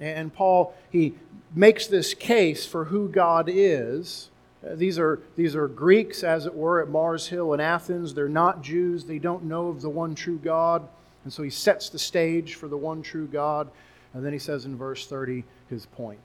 and 0.00 0.32
Paul, 0.32 0.74
he 0.90 1.14
makes 1.54 1.86
this 1.86 2.14
case 2.14 2.66
for 2.66 2.86
who 2.86 3.08
God 3.08 3.48
is. 3.48 4.30
These, 4.62 4.98
are, 4.98 5.20
these 5.36 5.54
are 5.54 5.68
Greeks, 5.68 6.24
as 6.24 6.46
it 6.46 6.54
were, 6.54 6.80
at 6.82 6.88
Mars 6.88 7.28
Hill 7.28 7.52
in 7.54 7.60
Athens. 7.60 8.14
They're 8.14 8.28
not 8.28 8.62
Jews. 8.62 9.04
They 9.04 9.18
don't 9.18 9.44
know 9.44 9.68
of 9.68 9.80
the 9.80 9.88
one 9.88 10.14
true 10.14 10.38
God. 10.38 10.86
And 11.24 11.32
so 11.32 11.42
he 11.42 11.50
sets 11.50 11.88
the 11.88 11.98
stage 11.98 12.54
for 12.54 12.68
the 12.68 12.76
one 12.76 13.02
true 13.02 13.26
God. 13.26 13.70
And 14.14 14.24
then 14.24 14.32
he 14.32 14.38
says 14.38 14.64
in 14.64 14.76
verse 14.76 15.06
30 15.06 15.44
his 15.68 15.86
point. 15.86 16.20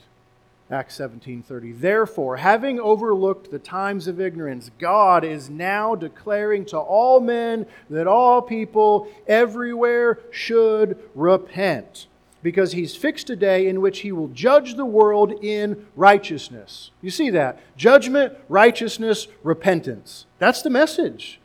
Acts 0.71 0.97
17:30 0.97 1.80
Therefore 1.80 2.38
having 2.38 2.80
overlooked 2.80 3.51
the 3.51 3.59
times 3.59 4.07
of 4.07 4.19
ignorance 4.19 4.71
God 4.80 5.24
is 5.24 5.49
now 5.49 5.93
declaring 5.93 6.65
to 6.67 6.80
all 6.80 7.19
men 7.19 7.65
that 7.89 8.07
all 8.07 8.41
people 8.41 9.07
everywhere 9.28 10.19
should 10.32 10.97
repent 11.13 12.07
because 12.43 12.73
he's 12.73 12.95
fixed 12.95 13.29
a 13.29 13.35
day 13.35 13.67
in 13.67 13.81
which 13.81 14.01
he 14.01 14.11
will 14.11 14.27
judge 14.27 14.75
the 14.75 14.85
world 14.85 15.31
in 15.43 15.87
righteousness. 15.95 16.91
You 17.01 17.09
see 17.09 17.29
that? 17.31 17.59
Judgment, 17.77 18.33
righteousness, 18.49 19.27
repentance. 19.41 20.25
That's 20.37 20.61
the 20.61 20.69
message. 20.69 21.39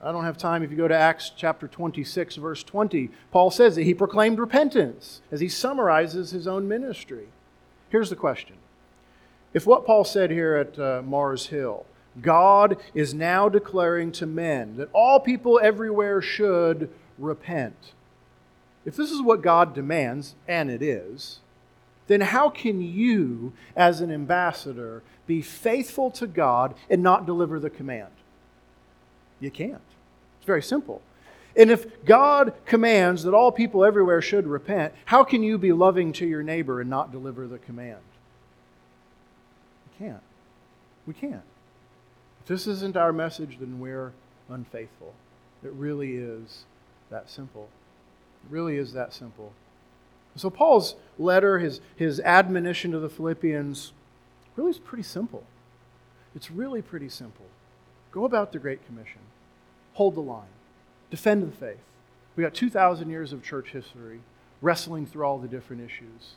I 0.00 0.12
don't 0.12 0.24
have 0.24 0.38
time. 0.38 0.62
If 0.62 0.70
you 0.70 0.76
go 0.76 0.86
to 0.86 0.96
Acts 0.96 1.32
chapter 1.36 1.66
26, 1.66 2.36
verse 2.36 2.62
20, 2.62 3.10
Paul 3.32 3.50
says 3.50 3.74
that 3.74 3.82
he 3.82 3.94
proclaimed 3.94 4.38
repentance 4.38 5.22
as 5.32 5.40
he 5.40 5.48
summarizes 5.48 6.30
his 6.30 6.46
own 6.46 6.68
ministry. 6.68 7.26
Here's 7.88 8.10
the 8.10 8.16
question 8.16 8.56
If 9.52 9.66
what 9.66 9.84
Paul 9.84 10.04
said 10.04 10.30
here 10.30 10.54
at 10.54 10.78
uh, 10.78 11.02
Mars 11.04 11.48
Hill, 11.48 11.84
God 12.22 12.76
is 12.94 13.12
now 13.12 13.48
declaring 13.48 14.12
to 14.12 14.26
men 14.26 14.76
that 14.76 14.88
all 14.92 15.18
people 15.18 15.58
everywhere 15.60 16.22
should 16.22 16.90
repent. 17.18 17.92
If 18.88 18.96
this 18.96 19.10
is 19.10 19.20
what 19.20 19.42
God 19.42 19.74
demands, 19.74 20.34
and 20.48 20.70
it 20.70 20.80
is, 20.80 21.40
then 22.06 22.22
how 22.22 22.48
can 22.48 22.80
you, 22.80 23.52
as 23.76 24.00
an 24.00 24.10
ambassador, 24.10 25.02
be 25.26 25.42
faithful 25.42 26.10
to 26.12 26.26
God 26.26 26.74
and 26.88 27.02
not 27.02 27.26
deliver 27.26 27.60
the 27.60 27.68
command? 27.68 28.12
You 29.40 29.50
can't. 29.50 29.82
It's 30.38 30.46
very 30.46 30.62
simple. 30.62 31.02
And 31.54 31.70
if 31.70 32.02
God 32.06 32.54
commands 32.64 33.24
that 33.24 33.34
all 33.34 33.52
people 33.52 33.84
everywhere 33.84 34.22
should 34.22 34.46
repent, 34.46 34.94
how 35.04 35.22
can 35.22 35.42
you 35.42 35.58
be 35.58 35.72
loving 35.72 36.10
to 36.14 36.26
your 36.26 36.42
neighbor 36.42 36.80
and 36.80 36.88
not 36.88 37.12
deliver 37.12 37.46
the 37.46 37.58
command? 37.58 38.00
We 40.00 40.06
can't. 40.06 40.22
We 41.06 41.12
can't. 41.12 41.42
If 42.40 42.46
this 42.46 42.66
isn't 42.66 42.96
our 42.96 43.12
message, 43.12 43.58
then 43.60 43.80
we're 43.80 44.14
unfaithful. 44.48 45.12
It 45.62 45.72
really 45.72 46.16
is 46.16 46.64
that 47.10 47.28
simple. 47.28 47.68
It 48.44 48.52
really 48.52 48.76
is 48.76 48.92
that 48.92 49.12
simple. 49.12 49.52
So, 50.36 50.50
Paul's 50.50 50.94
letter, 51.18 51.58
his, 51.58 51.80
his 51.96 52.20
admonition 52.20 52.92
to 52.92 53.00
the 53.00 53.08
Philippians, 53.08 53.92
really 54.56 54.70
is 54.70 54.78
pretty 54.78 55.02
simple. 55.02 55.44
It's 56.34 56.50
really 56.50 56.82
pretty 56.82 57.08
simple. 57.08 57.46
Go 58.12 58.24
about 58.24 58.52
the 58.52 58.58
Great 58.58 58.84
Commission, 58.86 59.20
hold 59.94 60.14
the 60.14 60.20
line, 60.20 60.46
defend 61.10 61.42
the 61.42 61.56
faith. 61.56 61.78
We 62.36 62.44
got 62.44 62.54
2,000 62.54 63.10
years 63.10 63.32
of 63.32 63.42
church 63.42 63.70
history 63.70 64.20
wrestling 64.62 65.06
through 65.06 65.24
all 65.24 65.38
the 65.38 65.48
different 65.48 65.82
issues. 65.82 66.36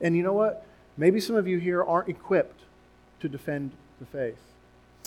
And 0.00 0.16
you 0.16 0.22
know 0.22 0.32
what? 0.32 0.66
Maybe 0.96 1.20
some 1.20 1.36
of 1.36 1.46
you 1.46 1.58
here 1.58 1.82
aren't 1.82 2.08
equipped 2.08 2.62
to 3.20 3.28
defend 3.28 3.72
the 3.98 4.06
faith. 4.06 4.38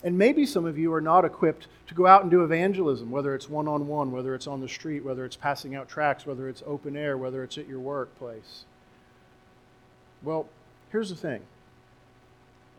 And 0.04 0.18
maybe 0.18 0.45
some 0.45 0.66
of 0.66 0.78
you 0.78 0.93
are 0.93 1.01
not 1.01 1.24
equipped 1.24 1.68
to 1.88 1.93
go 1.93 2.06
out 2.06 2.24
and 2.24 2.32
do 2.32 2.43
evangelism, 2.43 3.10
whether 3.10 3.34
it's 3.34 3.49
one 3.49 3.68
on 3.68 3.88
one, 3.88 4.12
whether 4.12 4.36
it's 4.36 4.47
on 4.47 4.60
the 4.60 4.68
street, 4.68 5.06
whether 5.06 5.24
it's 5.24 5.38
passing 5.38 5.76
out 5.76 5.88
tracts, 5.88 6.26
whether 6.26 6.49
it's 6.49 6.62
open 6.68 6.97
air, 6.97 7.18
whether 7.18 7.43
it's 7.43 7.58
at 7.58 7.68
your 7.68 7.80
workplace. 7.80 8.66
Well, 10.22 10.47
here's 10.91 11.10
the 11.10 11.16
thing. 11.16 11.41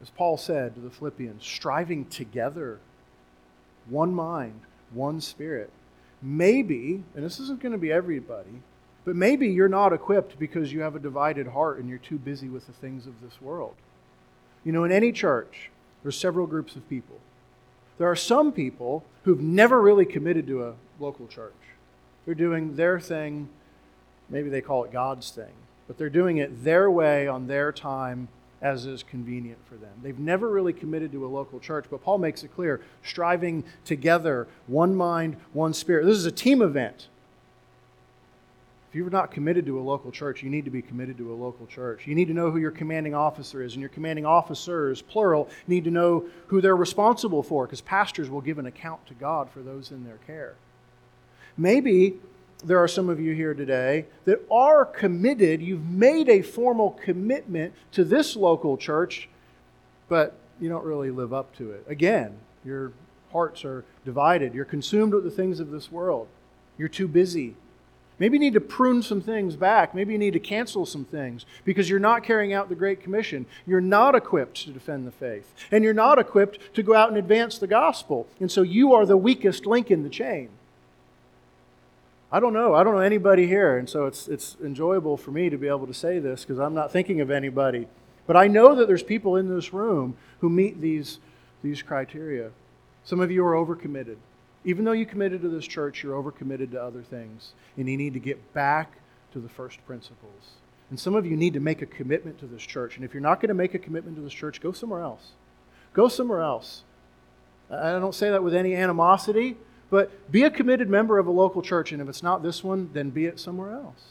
As 0.02 0.10
Paul 0.10 0.36
said 0.36 0.74
to 0.74 0.80
the 0.80 0.90
Philippians, 0.90 1.44
striving 1.44 2.04
together, 2.06 2.78
one 3.88 4.12
mind, 4.12 4.60
one 4.92 5.20
spirit. 5.20 5.70
Maybe, 6.20 7.04
and 7.14 7.24
this 7.24 7.40
isn't 7.40 7.60
going 7.60 7.72
to 7.72 7.78
be 7.78 7.92
everybody, 7.92 8.62
but 9.04 9.16
maybe 9.16 9.48
you're 9.48 9.68
not 9.68 9.92
equipped 9.92 10.38
because 10.38 10.72
you 10.72 10.80
have 10.80 10.96
a 10.96 10.98
divided 10.98 11.48
heart 11.48 11.78
and 11.78 11.88
you're 11.88 11.98
too 11.98 12.18
busy 12.18 12.48
with 12.48 12.66
the 12.66 12.72
things 12.72 13.06
of 13.06 13.20
this 13.22 13.40
world. 13.40 13.74
You 14.64 14.72
know, 14.72 14.84
in 14.84 14.92
any 14.92 15.12
church, 15.12 15.70
there's 16.04 16.16
several 16.16 16.46
groups 16.46 16.76
of 16.76 16.88
people. 16.88 17.16
There 17.98 18.08
are 18.08 18.14
some 18.16 18.52
people 18.52 19.04
who've 19.24 19.40
never 19.40 19.80
really 19.80 20.04
committed 20.04 20.46
to 20.48 20.64
a 20.64 20.74
local 21.00 21.26
church. 21.26 21.52
They're 22.24 22.34
doing 22.34 22.76
their 22.76 23.00
thing, 23.00 23.48
maybe 24.28 24.50
they 24.50 24.60
call 24.60 24.84
it 24.84 24.92
God's 24.92 25.30
thing, 25.30 25.52
but 25.88 25.98
they're 25.98 26.10
doing 26.10 26.36
it 26.36 26.62
their 26.62 26.90
way 26.90 27.26
on 27.26 27.46
their 27.46 27.72
time 27.72 28.28
as 28.60 28.86
is 28.86 29.02
convenient 29.02 29.58
for 29.66 29.76
them. 29.76 29.92
They've 30.02 30.18
never 30.18 30.48
really 30.48 30.72
committed 30.72 31.12
to 31.12 31.26
a 31.26 31.28
local 31.28 31.60
church, 31.60 31.86
but 31.90 32.02
Paul 32.02 32.18
makes 32.18 32.44
it 32.44 32.54
clear 32.54 32.80
striving 33.02 33.64
together, 33.84 34.46
one 34.66 34.94
mind, 34.94 35.36
one 35.52 35.74
spirit. 35.74 36.06
This 36.06 36.16
is 36.16 36.26
a 36.26 36.32
team 36.32 36.62
event. 36.62 37.08
If 38.94 38.98
you're 38.98 39.10
not 39.10 39.32
committed 39.32 39.66
to 39.66 39.80
a 39.80 39.82
local 39.82 40.12
church, 40.12 40.44
you 40.44 40.50
need 40.50 40.66
to 40.66 40.70
be 40.70 40.80
committed 40.80 41.18
to 41.18 41.32
a 41.32 41.34
local 41.34 41.66
church. 41.66 42.06
You 42.06 42.14
need 42.14 42.28
to 42.28 42.32
know 42.32 42.52
who 42.52 42.58
your 42.58 42.70
commanding 42.70 43.12
officer 43.12 43.60
is, 43.60 43.72
and 43.72 43.80
your 43.80 43.88
commanding 43.88 44.24
officers, 44.24 45.02
plural, 45.02 45.48
need 45.66 45.82
to 45.82 45.90
know 45.90 46.26
who 46.46 46.60
they're 46.60 46.76
responsible 46.76 47.42
for, 47.42 47.66
because 47.66 47.80
pastors 47.80 48.30
will 48.30 48.40
give 48.40 48.56
an 48.60 48.66
account 48.66 49.04
to 49.08 49.14
God 49.14 49.50
for 49.50 49.62
those 49.62 49.90
in 49.90 50.04
their 50.04 50.18
care. 50.28 50.54
Maybe 51.56 52.20
there 52.64 52.78
are 52.78 52.86
some 52.86 53.08
of 53.08 53.18
you 53.18 53.34
here 53.34 53.52
today 53.52 54.06
that 54.26 54.46
are 54.48 54.84
committed. 54.84 55.60
You've 55.60 55.90
made 55.90 56.28
a 56.28 56.42
formal 56.42 56.90
commitment 56.90 57.74
to 57.90 58.04
this 58.04 58.36
local 58.36 58.76
church, 58.76 59.28
but 60.08 60.36
you 60.60 60.68
don't 60.68 60.84
really 60.84 61.10
live 61.10 61.32
up 61.32 61.52
to 61.56 61.72
it. 61.72 61.84
Again, 61.88 62.36
your 62.64 62.92
hearts 63.32 63.64
are 63.64 63.84
divided. 64.04 64.54
You're 64.54 64.64
consumed 64.64 65.14
with 65.14 65.24
the 65.24 65.32
things 65.32 65.58
of 65.58 65.72
this 65.72 65.90
world. 65.90 66.28
You're 66.78 66.86
too 66.86 67.08
busy. 67.08 67.56
Maybe 68.18 68.36
you 68.36 68.40
need 68.40 68.54
to 68.54 68.60
prune 68.60 69.02
some 69.02 69.20
things 69.20 69.56
back. 69.56 69.94
Maybe 69.94 70.12
you 70.12 70.18
need 70.18 70.34
to 70.34 70.40
cancel 70.40 70.86
some 70.86 71.04
things 71.04 71.44
because 71.64 71.90
you're 71.90 71.98
not 71.98 72.22
carrying 72.22 72.52
out 72.52 72.68
the 72.68 72.74
Great 72.76 73.00
Commission. 73.00 73.46
You're 73.66 73.80
not 73.80 74.14
equipped 74.14 74.64
to 74.64 74.70
defend 74.70 75.06
the 75.06 75.10
faith. 75.10 75.52
And 75.72 75.82
you're 75.82 75.92
not 75.92 76.18
equipped 76.18 76.74
to 76.74 76.82
go 76.82 76.94
out 76.94 77.08
and 77.08 77.18
advance 77.18 77.58
the 77.58 77.66
gospel. 77.66 78.28
And 78.38 78.50
so 78.50 78.62
you 78.62 78.92
are 78.92 79.04
the 79.04 79.16
weakest 79.16 79.66
link 79.66 79.90
in 79.90 80.04
the 80.04 80.08
chain. 80.08 80.50
I 82.30 82.40
don't 82.40 82.52
know. 82.52 82.74
I 82.74 82.84
don't 82.84 82.94
know 82.94 83.00
anybody 83.00 83.46
here. 83.46 83.76
And 83.78 83.88
so 83.88 84.06
it's, 84.06 84.28
it's 84.28 84.56
enjoyable 84.62 85.16
for 85.16 85.32
me 85.32 85.50
to 85.50 85.56
be 85.56 85.68
able 85.68 85.86
to 85.86 85.94
say 85.94 86.20
this 86.20 86.42
because 86.44 86.58
I'm 86.58 86.74
not 86.74 86.92
thinking 86.92 87.20
of 87.20 87.30
anybody. 87.30 87.88
But 88.26 88.36
I 88.36 88.46
know 88.46 88.76
that 88.76 88.86
there's 88.86 89.02
people 89.02 89.36
in 89.36 89.48
this 89.48 89.72
room 89.72 90.16
who 90.40 90.48
meet 90.48 90.80
these, 90.80 91.18
these 91.62 91.82
criteria. 91.82 92.50
Some 93.04 93.20
of 93.20 93.30
you 93.30 93.44
are 93.44 93.54
overcommitted. 93.54 94.16
Even 94.64 94.84
though 94.84 94.92
you 94.92 95.04
committed 95.04 95.42
to 95.42 95.48
this 95.48 95.66
church, 95.66 96.02
you're 96.02 96.20
overcommitted 96.20 96.70
to 96.72 96.82
other 96.82 97.02
things. 97.02 97.52
And 97.76 97.88
you 97.88 97.96
need 97.96 98.14
to 98.14 98.20
get 98.20 98.54
back 98.54 98.98
to 99.32 99.40
the 99.40 99.48
first 99.48 99.84
principles. 99.86 100.52
And 100.90 100.98
some 100.98 101.14
of 101.14 101.26
you 101.26 101.36
need 101.36 101.54
to 101.54 101.60
make 101.60 101.82
a 101.82 101.86
commitment 101.86 102.38
to 102.38 102.46
this 102.46 102.62
church. 102.62 102.96
And 102.96 103.04
if 103.04 103.12
you're 103.12 103.22
not 103.22 103.40
going 103.40 103.48
to 103.48 103.54
make 103.54 103.74
a 103.74 103.78
commitment 103.78 104.16
to 104.16 104.22
this 104.22 104.32
church, 104.32 104.60
go 104.60 104.72
somewhere 104.72 105.00
else. 105.00 105.32
Go 105.92 106.08
somewhere 106.08 106.40
else. 106.40 106.82
I 107.70 107.92
don't 107.92 108.14
say 108.14 108.30
that 108.30 108.42
with 108.42 108.54
any 108.54 108.74
animosity, 108.74 109.56
but 109.90 110.30
be 110.30 110.42
a 110.42 110.50
committed 110.50 110.88
member 110.88 111.18
of 111.18 111.26
a 111.26 111.30
local 111.30 111.62
church. 111.62 111.92
And 111.92 112.00
if 112.00 112.08
it's 112.08 112.22
not 112.22 112.42
this 112.42 112.62
one, 112.62 112.90
then 112.92 113.10
be 113.10 113.26
it 113.26 113.40
somewhere 113.40 113.72
else. 113.72 114.04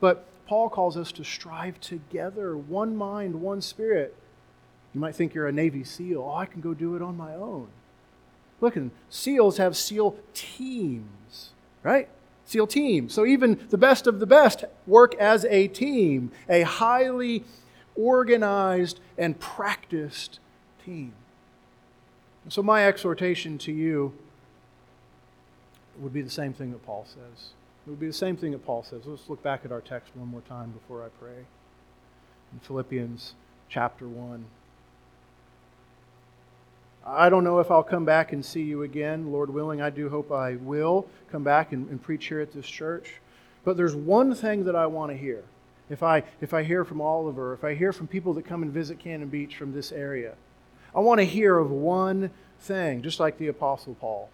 But 0.00 0.26
Paul 0.46 0.68
calls 0.68 0.96
us 0.96 1.12
to 1.12 1.24
strive 1.24 1.80
together, 1.80 2.56
one 2.56 2.96
mind, 2.96 3.40
one 3.40 3.60
spirit. 3.60 4.14
You 4.92 5.00
might 5.00 5.14
think 5.14 5.34
you're 5.34 5.48
a 5.48 5.52
Navy 5.52 5.84
SEAL. 5.84 6.22
Oh, 6.22 6.34
I 6.34 6.46
can 6.46 6.60
go 6.60 6.74
do 6.74 6.94
it 6.96 7.02
on 7.02 7.16
my 7.16 7.34
own. 7.34 7.68
Look, 8.60 8.76
and 8.76 8.90
SEALs 9.10 9.58
have 9.58 9.76
SEAL 9.76 10.16
teams, 10.32 11.50
right? 11.82 12.08
SEAL 12.46 12.66
teams. 12.68 13.12
So 13.12 13.26
even 13.26 13.66
the 13.70 13.78
best 13.78 14.06
of 14.06 14.20
the 14.20 14.26
best 14.26 14.64
work 14.86 15.14
as 15.16 15.44
a 15.46 15.68
team, 15.68 16.30
a 16.48 16.62
highly 16.62 17.44
organized 17.96 19.00
and 19.18 19.38
practiced 19.38 20.40
team. 20.84 21.12
So 22.48 22.62
my 22.62 22.86
exhortation 22.86 23.56
to 23.58 23.72
you 23.72 24.12
would 25.98 26.12
be 26.12 26.22
the 26.22 26.30
same 26.30 26.52
thing 26.52 26.72
that 26.72 26.84
Paul 26.84 27.06
says. 27.06 27.50
It 27.86 27.90
would 27.90 28.00
be 28.00 28.06
the 28.06 28.12
same 28.12 28.36
thing 28.36 28.52
that 28.52 28.64
Paul 28.64 28.82
says. 28.82 29.02
Let's 29.06 29.28
look 29.28 29.42
back 29.42 29.64
at 29.64 29.72
our 29.72 29.80
text 29.80 30.12
one 30.14 30.28
more 30.28 30.42
time 30.42 30.70
before 30.72 31.02
I 31.04 31.08
pray. 31.20 31.46
In 32.52 32.60
Philippians 32.60 33.34
chapter 33.68 34.08
1. 34.08 34.44
I 37.06 37.28
don't 37.28 37.44
know 37.44 37.58
if 37.58 37.70
I'll 37.70 37.82
come 37.82 38.06
back 38.06 38.32
and 38.32 38.44
see 38.44 38.62
you 38.62 38.82
again. 38.82 39.30
Lord 39.30 39.50
willing, 39.50 39.82
I 39.82 39.90
do 39.90 40.08
hope 40.08 40.32
I 40.32 40.56
will 40.56 41.06
come 41.30 41.44
back 41.44 41.72
and, 41.72 41.88
and 41.90 42.02
preach 42.02 42.26
here 42.26 42.40
at 42.40 42.52
this 42.52 42.66
church. 42.66 43.20
But 43.62 43.76
there's 43.76 43.94
one 43.94 44.34
thing 44.34 44.64
that 44.64 44.74
I 44.74 44.86
want 44.86 45.12
to 45.12 45.16
hear. 45.16 45.44
If 45.90 46.02
I, 46.02 46.22
if 46.40 46.54
I 46.54 46.62
hear 46.62 46.82
from 46.82 47.02
Oliver, 47.02 47.52
if 47.52 47.62
I 47.62 47.74
hear 47.74 47.92
from 47.92 48.06
people 48.06 48.32
that 48.34 48.46
come 48.46 48.62
and 48.62 48.72
visit 48.72 48.98
Cannon 48.98 49.28
Beach 49.28 49.54
from 49.54 49.72
this 49.72 49.92
area, 49.92 50.34
I 50.94 51.00
want 51.00 51.20
to 51.20 51.26
hear 51.26 51.58
of 51.58 51.70
one 51.70 52.30
thing, 52.58 53.02
just 53.02 53.20
like 53.20 53.36
the 53.36 53.48
Apostle 53.48 53.96
Paul, 53.96 54.30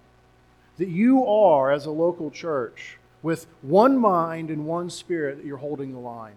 that 0.79 0.89
you 0.89 1.27
are, 1.27 1.73
as 1.73 1.87
a 1.87 1.91
local 1.91 2.31
church, 2.31 2.99
with 3.21 3.47
one 3.62 3.99
mind 3.99 4.49
and 4.49 4.64
one 4.64 4.91
spirit, 4.91 5.39
that 5.39 5.45
you're 5.45 5.57
holding 5.57 5.93
the 5.93 5.99
line 5.99 6.37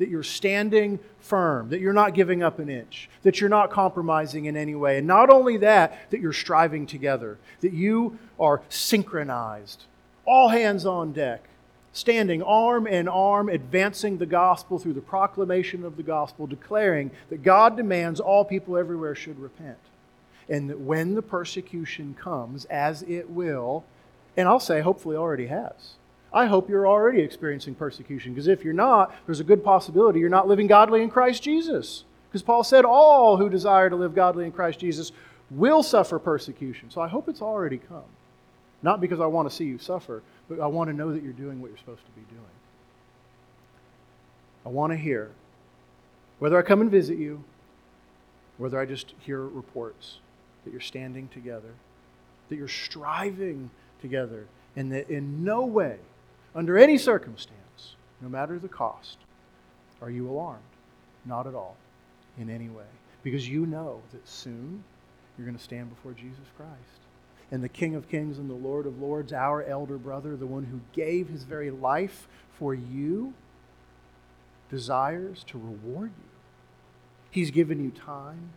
that 0.00 0.08
you're 0.08 0.22
standing 0.22 0.98
firm, 1.18 1.68
that 1.68 1.78
you're 1.78 1.92
not 1.92 2.14
giving 2.14 2.42
up 2.42 2.58
an 2.58 2.70
inch, 2.70 3.10
that 3.22 3.38
you're 3.38 3.50
not 3.50 3.70
compromising 3.70 4.46
in 4.46 4.56
any 4.56 4.74
way. 4.74 4.96
And 4.96 5.06
not 5.06 5.28
only 5.28 5.58
that, 5.58 6.10
that 6.10 6.20
you're 6.20 6.32
striving 6.32 6.86
together, 6.86 7.36
that 7.60 7.74
you 7.74 8.18
are 8.40 8.62
synchronized, 8.70 9.84
all 10.24 10.48
hands 10.48 10.86
on 10.86 11.12
deck, 11.12 11.44
standing 11.92 12.42
arm 12.42 12.86
in 12.86 13.08
arm, 13.08 13.50
advancing 13.50 14.16
the 14.16 14.24
gospel 14.24 14.78
through 14.78 14.94
the 14.94 15.02
proclamation 15.02 15.84
of 15.84 15.98
the 15.98 16.02
gospel, 16.02 16.46
declaring 16.46 17.10
that 17.28 17.42
God 17.42 17.76
demands 17.76 18.20
all 18.20 18.42
people 18.46 18.78
everywhere 18.78 19.14
should 19.14 19.38
repent. 19.38 19.76
And 20.48 20.70
that 20.70 20.80
when 20.80 21.14
the 21.14 21.22
persecution 21.22 22.16
comes, 22.18 22.64
as 22.64 23.02
it 23.02 23.28
will, 23.28 23.84
and 24.34 24.48
I'll 24.48 24.60
say 24.60 24.80
hopefully 24.80 25.16
already 25.16 25.48
has, 25.48 25.96
I 26.32 26.46
hope 26.46 26.68
you're 26.68 26.86
already 26.86 27.20
experiencing 27.20 27.74
persecution, 27.74 28.32
because 28.32 28.46
if 28.46 28.64
you're 28.64 28.72
not, 28.72 29.14
there's 29.26 29.40
a 29.40 29.44
good 29.44 29.64
possibility 29.64 30.20
you're 30.20 30.28
not 30.28 30.46
living 30.46 30.66
godly 30.66 31.02
in 31.02 31.10
Christ 31.10 31.42
Jesus. 31.42 32.04
Because 32.28 32.42
Paul 32.42 32.62
said, 32.62 32.84
All 32.84 33.36
who 33.36 33.48
desire 33.48 33.90
to 33.90 33.96
live 33.96 34.14
godly 34.14 34.44
in 34.44 34.52
Christ 34.52 34.78
Jesus 34.78 35.10
will 35.50 35.82
suffer 35.82 36.18
persecution. 36.18 36.90
So 36.90 37.00
I 37.00 37.08
hope 37.08 37.28
it's 37.28 37.42
already 37.42 37.78
come. 37.78 38.04
Not 38.82 39.00
because 39.00 39.20
I 39.20 39.26
want 39.26 39.50
to 39.50 39.54
see 39.54 39.64
you 39.64 39.78
suffer, 39.78 40.22
but 40.48 40.60
I 40.60 40.66
want 40.66 40.88
to 40.88 40.94
know 40.94 41.12
that 41.12 41.22
you're 41.22 41.32
doing 41.32 41.60
what 41.60 41.68
you're 41.68 41.78
supposed 41.78 42.04
to 42.04 42.12
be 42.12 42.26
doing. 42.30 42.44
I 44.64 44.68
want 44.68 44.92
to 44.92 44.96
hear, 44.96 45.30
whether 46.38 46.56
I 46.56 46.62
come 46.62 46.80
and 46.80 46.90
visit 46.90 47.18
you, 47.18 47.42
whether 48.58 48.78
I 48.78 48.86
just 48.86 49.14
hear 49.20 49.42
reports, 49.42 50.18
that 50.64 50.70
you're 50.70 50.80
standing 50.80 51.28
together, 51.28 51.72
that 52.48 52.56
you're 52.56 52.68
striving 52.68 53.70
together, 54.00 54.46
and 54.76 54.92
that 54.92 55.10
in 55.10 55.44
no 55.44 55.64
way, 55.64 55.98
under 56.54 56.76
any 56.76 56.98
circumstance, 56.98 57.94
no 58.20 58.28
matter 58.28 58.58
the 58.58 58.68
cost, 58.68 59.18
are 60.02 60.10
you 60.10 60.28
alarmed. 60.28 60.62
Not 61.24 61.46
at 61.46 61.54
all, 61.54 61.76
in 62.38 62.48
any 62.50 62.68
way. 62.68 62.84
Because 63.22 63.48
you 63.48 63.66
know 63.66 64.00
that 64.12 64.26
soon 64.26 64.82
you're 65.36 65.46
going 65.46 65.56
to 65.56 65.62
stand 65.62 65.90
before 65.90 66.12
Jesus 66.12 66.46
Christ. 66.56 67.00
And 67.50 67.62
the 67.62 67.68
King 67.68 67.94
of 67.94 68.08
Kings 68.08 68.38
and 68.38 68.48
the 68.48 68.54
Lord 68.54 68.86
of 68.86 69.00
Lords, 69.00 69.32
our 69.32 69.62
elder 69.62 69.98
brother, 69.98 70.36
the 70.36 70.46
one 70.46 70.64
who 70.64 70.80
gave 70.92 71.28
his 71.28 71.42
very 71.42 71.70
life 71.70 72.28
for 72.58 72.74
you, 72.74 73.34
desires 74.70 75.44
to 75.48 75.58
reward 75.58 76.10
you. 76.16 76.30
He's 77.30 77.50
given 77.50 77.82
you 77.82 77.90
time 77.90 78.50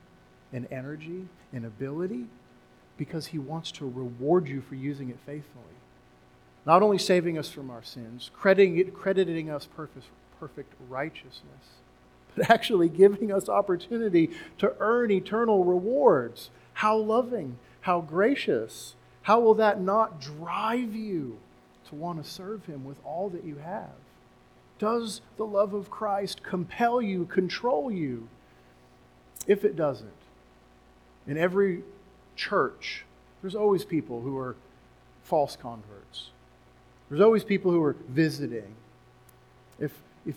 and 0.52 0.68
energy 0.72 1.28
and 1.52 1.66
ability 1.66 2.26
because 2.98 3.28
he 3.28 3.40
wants 3.40 3.72
to 3.72 3.86
reward 3.86 4.48
you 4.48 4.62
for 4.62 4.76
using 4.76 5.10
it 5.10 5.18
faithfully. 5.26 5.64
Not 6.66 6.82
only 6.82 6.98
saving 6.98 7.38
us 7.38 7.50
from 7.50 7.70
our 7.70 7.84
sins, 7.84 8.32
crediting, 8.34 8.92
crediting 8.92 9.50
us 9.50 9.68
perfect, 9.76 10.06
perfect 10.40 10.74
righteousness, 10.90 11.82
but 12.36 12.50
actually 12.50 12.90
giving 12.90 13.32
us 13.32 13.50
opportunity 13.50 14.32
to 14.58 14.74
earn 14.80 15.12
eternal 15.12 15.64
rewards. 15.64 16.50
How 16.76 16.98
loving, 16.98 17.58
how 17.82 18.02
gracious. 18.02 18.96
How 19.24 19.40
will 19.40 19.54
that 19.56 19.82
not 19.82 20.20
drive 20.20 20.96
you 20.96 21.38
to 21.90 21.96
want 21.96 22.24
to 22.24 22.30
serve 22.30 22.66
him 22.66 22.86
with 22.86 22.98
all 23.06 23.30
that 23.30 23.44
you 23.44 23.58
have? 23.58 23.90
Does 24.80 25.22
the 25.38 25.46
love 25.46 25.74
of 25.74 25.90
Christ 25.90 26.44
compel 26.44 27.02
you, 27.02 27.26
control 27.26 27.92
you? 27.92 28.28
If 29.48 29.64
it 29.66 29.76
doesn't, 29.76 30.10
in 31.28 31.38
every 31.38 31.84
church, 32.36 33.06
there's 33.42 33.56
always 33.56 33.86
people 33.86 34.22
who 34.22 34.38
are 34.38 34.56
false 35.24 35.56
converts. 35.56 36.03
There's 37.14 37.22
always 37.22 37.44
people 37.44 37.70
who 37.70 37.84
are 37.84 37.96
visiting. 38.10 38.74
If, 39.78 40.02
if 40.26 40.34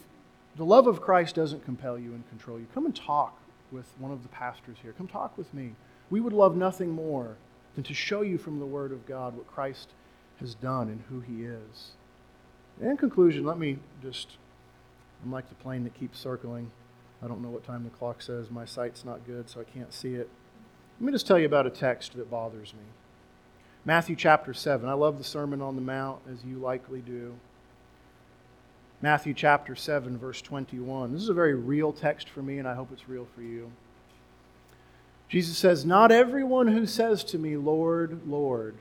the 0.57 0.65
love 0.67 0.87
of 0.87 1.01
Christ 1.01 1.35
doesn't 1.35 1.65
compel 1.65 1.99
you 1.99 2.13
and 2.13 2.29
control 2.29 2.59
you, 2.59 2.67
come 2.75 2.85
and 2.85 2.95
talk 2.95 3.41
with 3.73 3.87
one 3.99 4.13
of 4.13 4.23
the 4.23 4.29
pastors 4.29 4.77
here. 4.83 4.93
Come 4.93 5.09
talk 5.09 5.39
with 5.39 5.55
me. 5.55 5.73
We 6.11 6.21
would 6.21 6.35
love 6.35 6.55
nothing 6.55 6.91
more 6.91 7.39
than 7.77 7.85
to 7.85 7.95
show 7.95 8.21
you 8.21 8.37
from 8.37 8.59
the 8.59 8.67
Word 8.67 8.93
of 8.93 9.07
God 9.07 9.39
what 9.39 9.47
Christ 9.47 9.89
has 10.39 10.55
done 10.55 10.91
and 10.91 11.03
who 11.09 11.21
He 11.21 11.47
is. 11.47 11.93
in 12.79 12.99
conclusion, 12.99 13.47
let 13.47 13.59
me 13.59 13.79
just, 14.03 14.37
I'm 15.25 15.33
like 15.33 15.49
the 15.49 15.55
plane 15.55 15.83
that 15.85 15.95
keeps 15.95 16.19
circling. 16.19 16.71
I 17.23 17.27
don't 17.27 17.41
know 17.41 17.49
what 17.49 17.65
time 17.65 17.85
the 17.85 17.91
clock 17.91 18.21
says. 18.21 18.51
My 18.51 18.67
sight's 18.67 19.03
not 19.03 19.27
good, 19.27 19.49
so 19.49 19.63
I 19.63 19.65
can't 19.65 19.95
see 19.95 20.15
it. 20.15 20.29
Let 21.01 21.07
me 21.07 21.13
just 21.13 21.27
tell 21.27 21.39
you 21.39 21.47
about 21.47 21.67
a 21.67 21.71
text 21.71 22.19
that 22.19 22.31
bothers 22.31 22.75
me. 22.75 22.85
Matthew 23.87 24.17
chapter 24.17 24.53
7. 24.53 24.89
I 24.89 24.95
love 24.95 25.17
the 25.17 25.23
Sermon 25.23 25.63
on 25.63 25.77
the 25.77 25.81
Mount, 25.81 26.19
as 26.29 26.45
you 26.45 26.59
likely 26.59 27.01
do. 27.01 27.37
Matthew 29.01 29.33
chapter 29.33 29.77
7, 29.77 30.19
verse 30.19 30.43
21. 30.43 31.13
This 31.13 31.23
is 31.23 31.29
a 31.29 31.35
very 31.35 31.55
real 31.55 31.93
text 31.93 32.29
for 32.29 32.43
me, 32.43 32.59
and 32.59 32.67
I 32.67 32.75
hope 32.75 32.91
it's 32.93 33.09
real 33.09 33.29
for 33.33 33.43
you. 33.43 33.71
Jesus 35.29 35.57
says, 35.57 35.87
Not 35.87 36.11
everyone 36.11 36.67
who 36.67 36.85
says 36.85 37.23
to 37.25 37.39
me, 37.39 37.57
Lord, 37.57 38.27
Lord, 38.27 38.75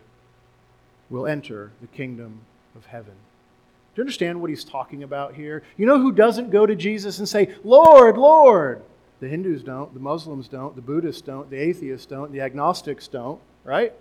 will 1.12 1.28
enter 1.28 1.72
the 1.82 1.88
kingdom 1.88 2.40
of 2.76 2.88
heaven. 2.88 3.14
Do 3.14 4.00
you 4.00 4.04
understand 4.04 4.42
what 4.42 4.50
he's 4.50 4.64
talking 4.64 5.04
about 5.04 5.36
here? 5.36 5.62
You 5.78 5.86
know 5.86 6.02
who 6.02 6.14
doesn't 6.14 6.50
go 6.50 6.66
to 6.66 6.76
Jesus 6.76 7.20
and 7.20 7.30
say, 7.30 7.54
Lord, 7.64 8.18
Lord? 8.18 8.82
The 9.20 9.28
Hindus 9.28 9.62
don't, 9.62 9.94
the 9.94 10.00
Muslims 10.00 10.48
don't, 10.48 10.76
the 10.76 10.82
Buddhists 10.82 11.22
don't, 11.22 11.48
the 11.52 11.58
atheists 11.58 12.08
don't, 12.08 12.32
the 12.32 12.42
agnostics 12.42 13.08
don't, 13.08 13.40
right? 13.64 13.94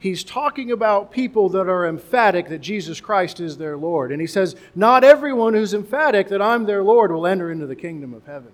He's 0.00 0.22
talking 0.22 0.70
about 0.70 1.10
people 1.10 1.48
that 1.50 1.68
are 1.68 1.86
emphatic 1.86 2.48
that 2.48 2.60
Jesus 2.60 3.00
Christ 3.00 3.40
is 3.40 3.56
their 3.56 3.76
Lord. 3.76 4.12
And 4.12 4.20
he 4.20 4.28
says, 4.28 4.54
Not 4.74 5.02
everyone 5.02 5.54
who's 5.54 5.74
emphatic 5.74 6.28
that 6.28 6.40
I'm 6.40 6.66
their 6.66 6.84
Lord 6.84 7.10
will 7.10 7.26
enter 7.26 7.50
into 7.50 7.66
the 7.66 7.74
kingdom 7.74 8.14
of 8.14 8.24
heaven. 8.24 8.52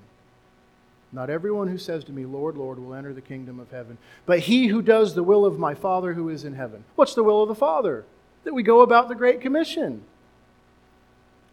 Not 1.13 1.31
everyone 1.31 1.69
who 1.69 1.79
says 1.79 2.03
to 2.05 2.13
me, 2.13 2.25
Lord, 2.25 2.57
Lord, 2.57 2.79
will 2.79 2.95
enter 2.95 3.13
the 3.13 3.21
kingdom 3.21 3.61
of 3.61 3.71
heaven, 3.71 3.99
but 4.27 4.41
he 4.41 4.67
who 4.67 4.83
does 4.83 5.15
the 5.15 5.23
will 5.23 5.45
of 5.45 5.59
my 5.59 5.75
Father 5.75 6.15
who 6.15 6.29
is 6.29 6.45
in 6.45 6.55
heaven. 6.55 6.83
What's 6.97 7.15
the 7.15 7.23
will 7.23 7.43
of 7.43 7.49
the 7.49 7.55
Father? 7.55 8.05
That 8.43 8.55
we 8.55 8.63
go 8.63 8.81
about 8.81 9.09
the 9.09 9.15
Great 9.15 9.41
Commission. 9.41 10.03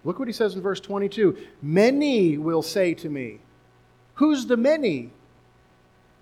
Look 0.03 0.17
what 0.17 0.27
he 0.27 0.33
says 0.33 0.55
in 0.55 0.61
verse 0.61 0.79
22 0.79 1.37
Many 1.61 2.37
will 2.37 2.63
say 2.63 2.93
to 2.95 3.09
me, 3.09 3.39
Who's 4.15 4.45
the 4.45 4.57
many? 4.57 5.11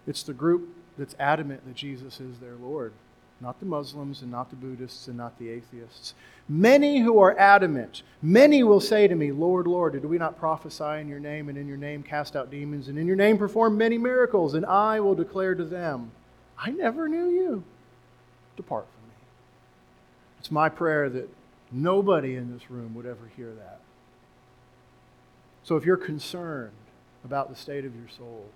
It's 0.08 0.24
the 0.24 0.34
group 0.34 0.76
that's 0.98 1.16
adamant 1.20 1.66
that 1.66 1.76
Jesus 1.76 2.20
is 2.20 2.40
their 2.40 2.56
Lord 2.56 2.94
not 3.42 3.60
the 3.60 3.66
Muslims 3.66 4.22
and 4.22 4.32
not 4.32 4.50
the 4.50 4.56
Buddhists 4.56 5.08
and 5.08 5.18
not 5.18 5.38
the 5.40 5.50
atheists. 5.50 6.14
Many 6.50 7.00
who 7.00 7.20
are 7.20 7.38
adamant, 7.38 8.04
many 8.22 8.64
will 8.64 8.82
say 8.82 9.08
to 9.08 9.16
me, 9.16 9.32
Lord, 9.32 9.66
Lord, 9.66 9.94
did 9.94 10.04
we 10.04 10.18
not 10.18 10.38
prophesy 10.38 11.00
in 11.00 11.08
your 11.08 11.20
name 11.20 11.48
and 11.48 11.58
in 11.58 11.68
your 11.68 11.78
name 11.78 12.04
cast 12.04 12.36
out 12.36 12.52
demons 12.52 12.90
and 12.90 12.98
in 12.98 13.08
your 13.08 13.16
name 13.16 13.38
perform 13.38 13.78
many 13.78 13.98
miracles? 13.98 14.56
And 14.56 14.66
I 14.66 15.00
will 15.00 15.16
declare 15.16 15.56
to 15.56 15.64
them, 15.64 16.12
I 16.58 16.72
never 16.72 17.08
knew 17.08 17.30
you. 17.30 17.64
Depart 18.58 18.88
from 18.94 19.10
me. 19.10 19.16
It's 20.40 20.52
my 20.52 20.68
prayer 20.68 21.10
that 21.10 21.30
nobody 21.72 22.36
in 22.36 22.52
this 22.52 22.70
room 22.70 22.94
would 22.96 23.06
ever 23.06 23.32
hear 23.38 23.54
that. 23.54 23.80
So 25.64 25.78
if 25.78 25.86
you're 25.86 25.98
concerned 25.98 26.74
about 27.24 27.50
the 27.50 27.56
state 27.56 27.86
of 27.86 27.96
your 27.96 28.10
soul, 28.10 28.48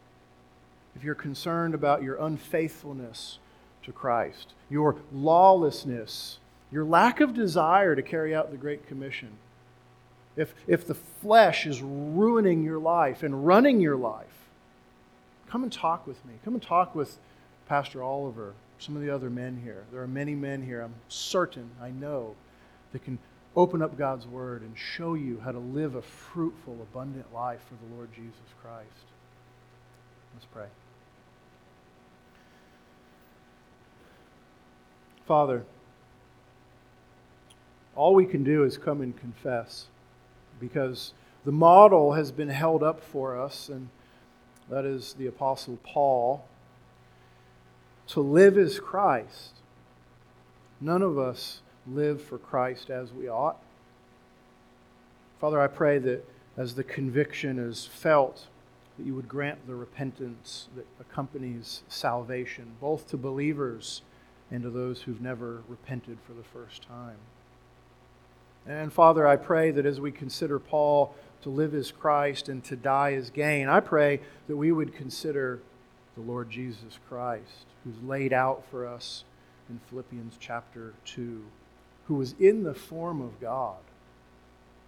if 0.96 1.04
you're 1.04 1.16
concerned 1.16 1.74
about 1.74 2.04
your 2.04 2.16
unfaithfulness 2.16 3.40
to 3.84 3.92
Christ, 3.92 4.54
your 4.70 4.96
lawlessness, 5.12 6.40
your 6.72 6.86
lack 6.86 7.20
of 7.20 7.34
desire 7.34 7.96
to 7.96 8.02
carry 8.02 8.34
out 8.34 8.52
the 8.52 8.58
Great 8.58 8.88
Commission, 8.88 9.30
if, 10.36 10.54
if 10.68 10.88
the 10.88 10.96
flesh 10.96 11.66
is 11.68 11.82
ruining 11.82 12.64
your 12.64 12.80
life 12.80 13.24
and 13.24 13.46
running 13.46 13.80
your 13.80 13.96
life, 13.96 14.50
come 15.48 15.64
and 15.64 15.72
talk 15.72 16.08
with 16.08 16.24
me. 16.26 16.34
Come 16.44 16.56
and 16.56 16.64
talk 16.64 16.96
with 16.96 17.18
Pastor 17.68 18.02
Oliver, 18.02 18.54
some 18.80 18.96
of 18.96 19.02
the 19.02 19.10
other 19.12 19.30
men 19.30 19.62
here. 19.64 19.84
There 19.92 20.02
are 20.02 20.08
many 20.08 20.34
men 20.34 20.64
here, 20.64 20.82
I'm 20.82 20.96
certain, 21.08 21.70
I 21.82 21.92
know, 21.92 22.36
that 22.92 23.04
can 23.04 23.20
open 23.56 23.82
up 23.82 23.98
God's 23.98 24.26
Word 24.26 24.62
and 24.62 24.76
show 24.76 25.14
you 25.14 25.40
how 25.44 25.52
to 25.52 25.60
live 25.60 25.96
a 25.96 26.02
fruitful, 26.02 26.80
abundant 26.82 27.32
life 27.34 27.62
for 27.68 27.76
the 27.76 27.96
Lord 27.96 28.10
Jesus 28.14 28.40
Christ. 28.62 29.06
Let's 30.34 30.48
pray. 30.52 30.66
Father, 35.26 35.64
all 37.96 38.14
we 38.14 38.26
can 38.26 38.44
do 38.44 38.64
is 38.64 38.78
come 38.78 39.02
and 39.02 39.16
confess 39.18 39.88
because 40.60 41.14
the 41.46 41.52
model 41.52 42.14
has 42.14 42.32
been 42.32 42.50
held 42.50 42.84
up 42.84 43.02
for 43.02 43.40
us, 43.40 43.70
and 43.70 43.90
that 44.70 44.86
is 44.86 45.14
the 45.14 45.28
Apostle 45.28 45.78
Paul. 45.84 46.46
To 48.08 48.22
live 48.22 48.58
as 48.58 48.80
Christ. 48.80 49.54
None 50.82 51.02
of 51.02 51.18
us 51.18 51.62
live 51.88 52.22
for 52.22 52.38
Christ 52.38 52.90
as 52.90 53.14
we 53.14 53.30
ought. 53.30 53.58
Father, 55.40 55.62
I 55.62 55.68
pray 55.68 56.00
that 56.00 56.26
as 56.58 56.76
the 56.76 56.84
conviction 56.84 57.60
is 57.60 57.86
felt, 57.86 58.48
that 58.98 59.06
you 59.06 59.16
would 59.16 59.28
grant 59.28 59.68
the 59.68 59.76
repentance 59.76 60.68
that 60.76 60.86
accompanies 61.00 61.84
salvation, 61.88 62.74
both 62.80 63.10
to 63.10 63.18
believers 63.18 64.02
and 64.54 64.62
to 64.62 64.70
those 64.70 65.01
who've 65.01 65.20
never 65.20 65.64
repented 65.68 66.20
for 66.26 66.34
the 66.34 66.43
first 66.43 66.84
time. 66.84 67.18
And 68.68 68.93
Father, 68.93 69.28
I 69.28 69.36
pray 69.36 69.72
that 69.72 69.86
as 69.86 69.99
we 69.99 70.12
consider 70.12 70.60
Paul 70.60 71.16
to 71.41 71.49
live 71.49 71.74
as 71.74 71.91
Christ 71.91 72.47
and 72.47 72.64
to 72.66 72.76
die 72.76 73.14
as 73.14 73.32
gain, 73.32 73.68
I 73.68 73.80
pray 73.80 74.22
that 74.47 74.56
we 74.56 74.72
would 74.72 74.93
consider 74.93 75.60
the 76.16 76.22
Lord 76.22 76.51
Jesus 76.51 76.99
Christ, 77.10 77.66
who's 77.84 78.01
laid 78.04 78.32
out 78.32 78.64
for 78.70 78.88
us 78.88 79.24
in 79.70 79.82
Philippians 79.89 80.38
chapter 80.39 80.93
2, 81.06 81.43
who 82.06 82.14
was 82.14 82.36
in 82.39 82.62
the 82.62 82.76
form 82.76 83.22
of 83.22 83.41
God. 83.41 83.78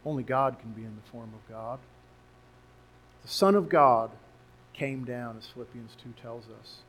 Only 0.05 0.22
God 0.22 0.59
can 0.59 0.74
be 0.74 0.84
in 0.84 0.95
the 0.95 1.11
form 1.11 1.32
of 1.34 1.51
God. 1.51 1.80
The 3.24 3.30
Son 3.30 3.55
of 3.55 3.68
God 3.68 4.11
came 4.74 5.03
down, 5.05 5.38
as 5.39 5.47
Philippians 5.47 5.97
2 6.03 6.13
tells 6.22 6.43
us. 6.61 6.82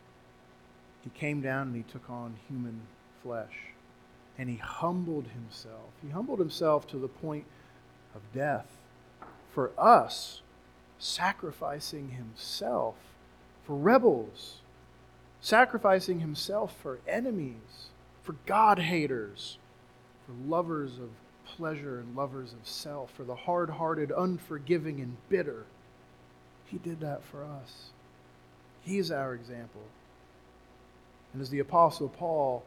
He 1.06 1.10
came 1.16 1.40
down 1.40 1.68
and 1.68 1.76
he 1.76 1.84
took 1.84 2.10
on 2.10 2.34
human 2.48 2.80
flesh. 3.22 3.54
and 4.38 4.50
he 4.50 4.56
humbled 4.56 5.28
himself. 5.28 5.92
He 6.02 6.10
humbled 6.10 6.40
himself 6.40 6.86
to 6.88 6.98
the 6.98 7.08
point 7.08 7.46
of 8.14 8.20
death 8.34 8.66
for 9.50 9.72
us, 9.78 10.42
sacrificing 10.98 12.10
himself 12.10 12.96
for 13.64 13.76
rebels, 13.76 14.60
sacrificing 15.40 16.20
himself 16.20 16.76
for 16.82 16.98
enemies, 17.08 17.88
for 18.22 18.34
God 18.44 18.78
haters, 18.78 19.56
for 20.26 20.32
lovers 20.46 20.98
of 20.98 21.10
pleasure 21.46 21.98
and 22.00 22.14
lovers 22.14 22.52
of 22.52 22.68
self, 22.68 23.10
for 23.12 23.24
the 23.24 23.34
hard 23.34 23.70
hearted, 23.70 24.12
unforgiving, 24.14 25.00
and 25.00 25.16
bitter. 25.30 25.64
He 26.66 26.76
did 26.78 27.00
that 27.00 27.24
for 27.24 27.44
us. 27.44 27.90
He 28.82 28.98
is 28.98 29.10
our 29.10 29.34
example. 29.34 29.82
And 31.36 31.42
as 31.42 31.50
the 31.50 31.58
Apostle 31.58 32.08
Paul 32.08 32.64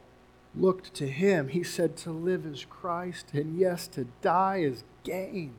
looked 0.54 0.94
to 0.94 1.08
him, 1.08 1.48
he 1.48 1.64
said, 1.64 1.96
To 1.96 2.12
live 2.12 2.46
is 2.46 2.64
Christ, 2.70 3.34
and 3.34 3.58
yes, 3.58 3.88
to 3.88 4.06
die 4.22 4.58
is 4.58 4.84
gain. 5.02 5.54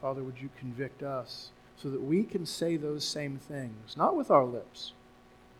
Father, 0.00 0.22
would 0.22 0.40
you 0.40 0.48
convict 0.58 1.02
us 1.02 1.50
so 1.76 1.90
that 1.90 2.02
we 2.02 2.22
can 2.22 2.46
say 2.46 2.78
those 2.78 3.04
same 3.04 3.36
things, 3.36 3.98
not 3.98 4.16
with 4.16 4.30
our 4.30 4.46
lips, 4.46 4.94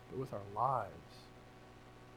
but 0.09 0.19
with 0.19 0.33
our 0.33 0.39
lives? 0.55 0.89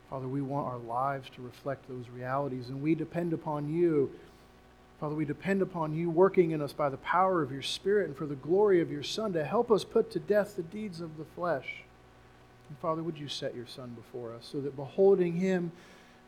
Father, 0.09 0.27
we 0.27 0.41
want 0.41 0.69
our 0.69 0.79
lives 0.79 1.29
to 1.35 1.43
reflect 1.43 1.87
those 1.87 2.09
realities, 2.09 2.71
and 2.71 2.81
we 2.81 2.95
depend 2.95 3.35
upon 3.35 3.71
you. 3.71 4.11
Father, 4.99 5.15
we 5.15 5.27
depend 5.27 5.61
upon 5.61 5.95
you 5.95 6.09
working 6.09 6.53
in 6.53 6.63
us 6.63 6.73
by 6.73 6.89
the 6.89 6.97
power 6.97 7.43
of 7.43 7.53
your 7.53 7.61
Spirit 7.61 8.09
and 8.09 8.17
for 8.17 8.25
the 8.25 8.37
glory 8.37 8.81
of 8.81 8.91
your 8.91 9.03
Son 9.03 9.35
to 9.35 9.45
help 9.45 9.71
us 9.71 9.85
put 9.85 10.11
to 10.13 10.19
death 10.19 10.57
the 10.57 10.63
deeds 10.63 11.03
of 11.03 11.19
the 11.19 11.27
flesh. 11.27 11.83
And 12.69 12.79
Father, 12.79 13.03
would 13.03 13.19
you 13.19 13.29
set 13.29 13.55
your 13.55 13.67
Son 13.67 13.95
before 13.95 14.35
us 14.35 14.49
so 14.51 14.61
that 14.61 14.77
beholding 14.77 15.37
him 15.37 15.73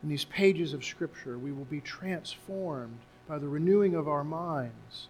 in 0.01 0.09
these 0.09 0.25
pages 0.25 0.73
of 0.73 0.85
Scripture, 0.85 1.37
we 1.37 1.51
will 1.51 1.65
be 1.65 1.81
transformed 1.81 2.99
by 3.27 3.37
the 3.37 3.47
renewing 3.47 3.95
of 3.95 4.07
our 4.07 4.23
minds, 4.23 5.07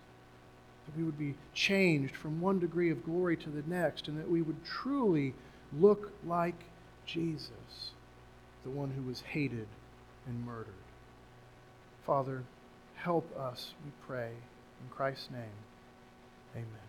that 0.85 0.97
we 0.97 1.03
would 1.03 1.17
be 1.17 1.35
changed 1.53 2.15
from 2.15 2.41
one 2.41 2.59
degree 2.59 2.89
of 2.89 3.05
glory 3.05 3.37
to 3.37 3.49
the 3.49 3.63
next, 3.67 4.07
and 4.07 4.19
that 4.19 4.29
we 4.29 4.41
would 4.41 4.63
truly 4.65 5.33
look 5.77 6.11
like 6.25 6.65
Jesus 7.05 7.91
the 8.63 8.69
one 8.69 8.91
who 8.91 9.03
was 9.03 9.21
hated 9.21 9.67
and 10.27 10.45
murdered. 10.45 10.73
Father, 12.05 12.43
help 12.95 13.37
us, 13.37 13.73
we 13.85 13.91
pray. 14.05 14.31
In 14.81 14.89
Christ's 14.89 15.29
name, 15.31 15.57
amen. 16.55 16.88